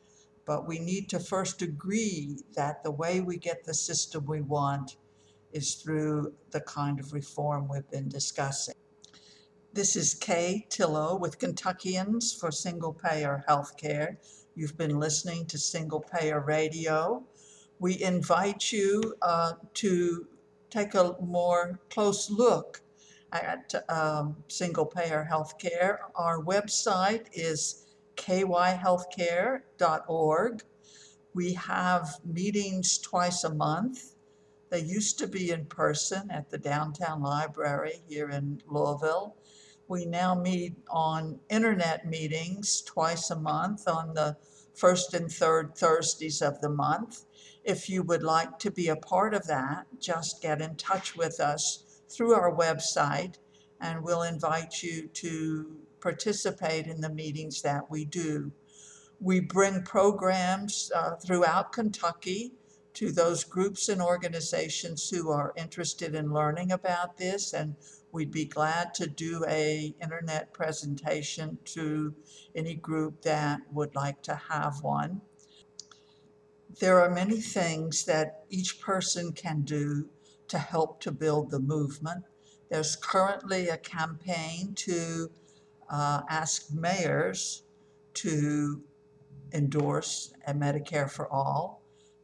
But 0.45 0.68
we 0.68 0.80
need 0.80 1.07
to 1.09 1.20
first 1.20 1.61
agree 1.61 2.39
that 2.55 2.84
the 2.84 2.91
way 2.91 3.22
we 3.22 3.38
get 3.38 3.64
the 3.64 3.74
system 3.74 4.26
we 4.26 4.41
want 4.41 4.97
is 5.53 5.76
through 5.76 6.34
the 6.51 6.59
kind 6.61 6.99
of 6.99 7.14
reform 7.14 7.70
we've 7.70 7.89
been 7.89 8.09
discussing. 8.09 8.76
This 9.76 9.95
is 9.95 10.13
Kay 10.13 10.67
Tillow 10.69 11.19
with 11.19 11.39
Kentuckians 11.39 12.32
for 12.32 12.51
Single 12.51 12.93
Payer 12.93 13.43
Healthcare. 13.49 14.17
You've 14.53 14.78
been 14.78 14.99
listening 14.99 15.47
to 15.47 15.57
Single 15.57 15.99
Payer 15.99 16.41
Radio. 16.41 17.24
We 17.80 17.99
invite 17.99 18.71
you 18.71 19.15
uh, 19.24 19.53
to 19.74 20.28
take 20.69 20.93
a 20.93 21.15
more 21.19 21.80
close 21.89 22.30
look 22.30 22.84
at 23.32 23.74
um, 23.89 24.36
single 24.47 24.86
payer 24.86 25.28
healthcare. 25.28 25.97
Our 26.13 26.43
website 26.43 27.26
is 27.34 27.88
kyhealthcare.org. 28.15 30.63
We 31.34 31.53
have 31.53 32.09
meetings 32.24 32.99
twice 32.99 33.43
a 33.43 33.51
month. 33.51 34.13
They 34.69 34.82
used 34.82 35.17
to 35.17 35.28
be 35.28 35.49
in 35.49 35.65
person 35.65 36.30
at 36.30 36.51
the 36.51 36.59
downtown 36.59 37.24
library 37.24 38.03
here 38.07 38.30
in 38.30 38.61
Louisville. 38.67 39.36
We 39.88 40.05
now 40.05 40.34
meet 40.34 40.75
on 40.89 41.39
internet 41.49 42.07
meetings 42.07 42.81
twice 42.81 43.29
a 43.29 43.36
month 43.36 43.88
on 43.88 44.13
the 44.13 44.38
first 44.73 45.13
and 45.13 45.31
third 45.31 45.75
Thursdays 45.75 46.41
of 46.41 46.61
the 46.61 46.69
month. 46.69 47.25
If 47.63 47.89
you 47.89 48.03
would 48.03 48.23
like 48.23 48.59
to 48.59 48.71
be 48.71 48.88
a 48.88 48.95
part 48.95 49.34
of 49.34 49.47
that, 49.47 49.86
just 49.99 50.41
get 50.41 50.61
in 50.61 50.75
touch 50.75 51.15
with 51.15 51.39
us 51.39 52.01
through 52.09 52.34
our 52.34 52.53
website 52.53 53.36
and 53.79 54.03
we'll 54.03 54.23
invite 54.23 54.81
you 54.81 55.07
to 55.09 55.77
participate 55.99 56.88
in 56.88 57.01
the 57.01 57.09
meetings 57.09 57.61
that 57.61 57.89
we 57.89 58.05
do. 58.05 58.51
We 59.19 59.39
bring 59.39 59.84
programs 59.84 60.91
uh, 60.95 61.15
throughout 61.15 61.71
Kentucky 61.71 62.53
to 62.93 63.11
those 63.11 63.43
groups 63.43 63.89
and 63.89 64.01
organizations 64.01 65.09
who 65.09 65.29
are 65.31 65.53
interested 65.55 66.13
in 66.15 66.34
learning 66.34 66.71
about 66.71 67.17
this 67.17 67.53
and 67.53 67.75
we'd 68.14 68.32
be 68.32 68.45
glad 68.45 68.93
to 68.93 69.07
do 69.07 69.43
a 69.49 69.93
internet 69.99 70.53
presentation 70.53 71.57
to 71.66 72.14
any 72.55 72.76
group 72.76 73.24
that 73.24 73.59
would 73.72 73.93
like 73.95 74.22
to 74.22 74.36
have 74.36 74.82
one. 74.84 75.20
There 76.80 77.01
are 77.01 77.09
many 77.09 77.41
things 77.41 78.05
that 78.05 78.45
each 78.49 78.80
person 78.80 79.34
can 79.34 79.61
do 79.61 80.07
to 80.47 80.59
help 80.59 81.01
to 81.01 81.11
build 81.11 81.49
the 81.49 81.59
movement. 81.59 82.24
There's 82.70 82.95
currently 82.95 83.70
a 83.70 83.78
campaign 83.78 84.74
to 84.76 85.32
uh, 85.89 86.22
ask 86.30 86.72
mayors 86.72 87.64
to 88.16 88.84
endorse 89.51 90.34
a 90.45 90.53
Medicare 90.53 91.09
for 91.09 91.32
all. 91.32 91.82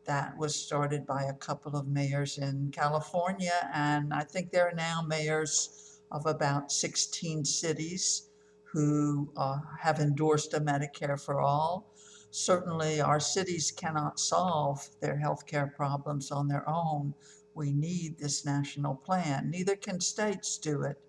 That 0.10 0.39
was 0.39 0.55
started 0.55 1.05
by 1.05 1.26
a 1.26 1.36
couple 1.36 1.76
of 1.76 1.88
mayors 1.88 2.39
in 2.39 2.72
California, 2.72 3.70
and 3.72 4.12
I 4.12 4.24
think 4.24 4.49
there 4.49 4.68
are 4.68 4.74
now 4.74 5.03
mayors 5.07 6.01
of 6.12 6.26
about 6.26 6.72
16 6.72 7.45
cities 7.45 8.32
who 8.64 9.32
uh, 9.38 9.60
have 9.80 9.99
endorsed 9.99 10.55
a 10.55 10.62
Medicare 10.62 11.24
for 11.24 11.39
all. 11.39 11.93
Certainly, 12.32 13.01
our 13.01 13.20
cities 13.20 13.70
cannot 13.70 14.20
solve 14.20 14.89
their 14.99 15.22
healthcare 15.24 15.72
problems 15.76 16.32
on 16.32 16.47
their 16.47 16.68
own. 16.68 17.14
We 17.53 17.72
need 17.72 18.18
this 18.18 18.43
national 18.43 18.95
plan. 18.95 19.51
Neither 19.51 19.76
can 19.76 20.01
states 20.01 20.57
do 20.57 20.82
it. 20.82 20.99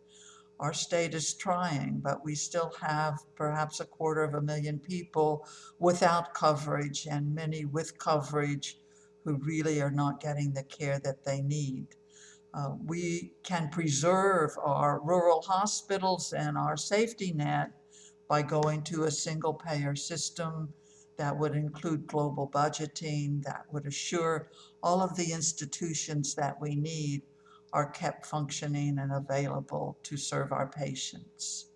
Our 0.58 0.74
state 0.74 1.14
is 1.14 1.32
trying, 1.32 2.00
but 2.00 2.22
we 2.22 2.34
still 2.34 2.74
have 2.82 3.24
perhaps 3.34 3.80
a 3.80 3.86
quarter 3.86 4.22
of 4.24 4.34
a 4.34 4.42
million 4.42 4.78
people 4.78 5.46
without 5.78 6.34
coverage 6.34 7.06
and 7.10 7.34
many 7.34 7.64
with 7.64 7.96
coverage 7.96 8.76
who 9.24 9.34
really 9.36 9.80
are 9.80 9.90
not 9.90 10.20
getting 10.20 10.52
the 10.52 10.62
care 10.64 10.98
that 11.00 11.24
they 11.24 11.40
need. 11.42 11.86
Uh, 12.52 12.70
we 12.84 13.32
can 13.42 13.68
preserve 13.68 14.50
our 14.62 15.00
rural 15.02 15.42
hospitals 15.42 16.32
and 16.32 16.58
our 16.58 16.76
safety 16.76 17.32
net 17.32 17.70
by 18.28 18.42
going 18.42 18.82
to 18.82 19.04
a 19.04 19.10
single 19.10 19.54
payer 19.54 19.94
system 19.94 20.72
that 21.16 21.36
would 21.36 21.54
include 21.54 22.06
global 22.06 22.48
budgeting, 22.48 23.42
that 23.42 23.66
would 23.70 23.86
assure 23.86 24.48
all 24.82 25.02
of 25.02 25.14
the 25.16 25.32
institutions 25.32 26.34
that 26.34 26.60
we 26.60 26.74
need 26.74 27.22
are 27.72 27.90
kept 27.90 28.26
functioning 28.26 28.98
and 28.98 29.12
available 29.12 29.98
to 30.02 30.16
serve 30.16 30.50
our 30.50 30.66
patients. 30.66 31.66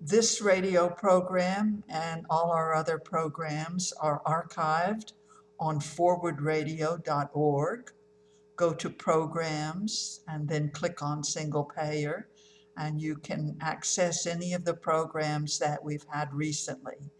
This 0.00 0.40
radio 0.40 0.88
program 0.88 1.84
and 1.88 2.26
all 2.30 2.50
our 2.50 2.74
other 2.74 2.98
programs 2.98 3.92
are 3.92 4.22
archived 4.26 5.12
on 5.60 5.78
forwardradio.org. 5.78 7.92
Go 8.56 8.74
to 8.74 8.90
programs 8.90 10.24
and 10.26 10.48
then 10.48 10.70
click 10.70 11.02
on 11.02 11.22
single 11.22 11.64
payer, 11.64 12.28
and 12.76 13.00
you 13.00 13.16
can 13.16 13.56
access 13.60 14.26
any 14.26 14.54
of 14.54 14.64
the 14.64 14.74
programs 14.74 15.58
that 15.58 15.84
we've 15.84 16.06
had 16.10 16.34
recently. 16.34 17.12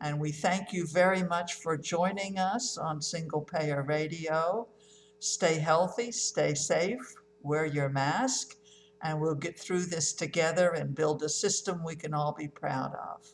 And 0.00 0.20
we 0.20 0.32
thank 0.32 0.72
you 0.72 0.86
very 0.86 1.22
much 1.22 1.54
for 1.54 1.78
joining 1.78 2.38
us 2.38 2.76
on 2.76 3.00
Single 3.00 3.42
Payer 3.42 3.82
Radio. 3.82 4.68
Stay 5.20 5.58
healthy, 5.58 6.12
stay 6.12 6.54
safe, 6.54 7.14
wear 7.42 7.64
your 7.64 7.88
mask, 7.88 8.56
and 9.02 9.20
we'll 9.20 9.34
get 9.34 9.58
through 9.58 9.86
this 9.86 10.12
together 10.12 10.70
and 10.70 10.94
build 10.94 11.22
a 11.22 11.28
system 11.28 11.82
we 11.82 11.96
can 11.96 12.12
all 12.12 12.34
be 12.36 12.48
proud 12.48 12.94
of. 12.94 13.26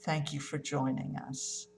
Thank 0.00 0.32
you 0.32 0.40
for 0.40 0.58
joining 0.58 1.14
us. 1.28 1.69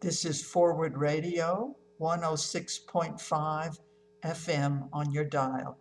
This 0.00 0.24
is 0.24 0.40
Forward 0.40 0.96
Radio, 0.96 1.74
106.5 2.00 3.78
FM 4.22 4.88
on 4.92 5.10
your 5.10 5.24
dial. 5.24 5.76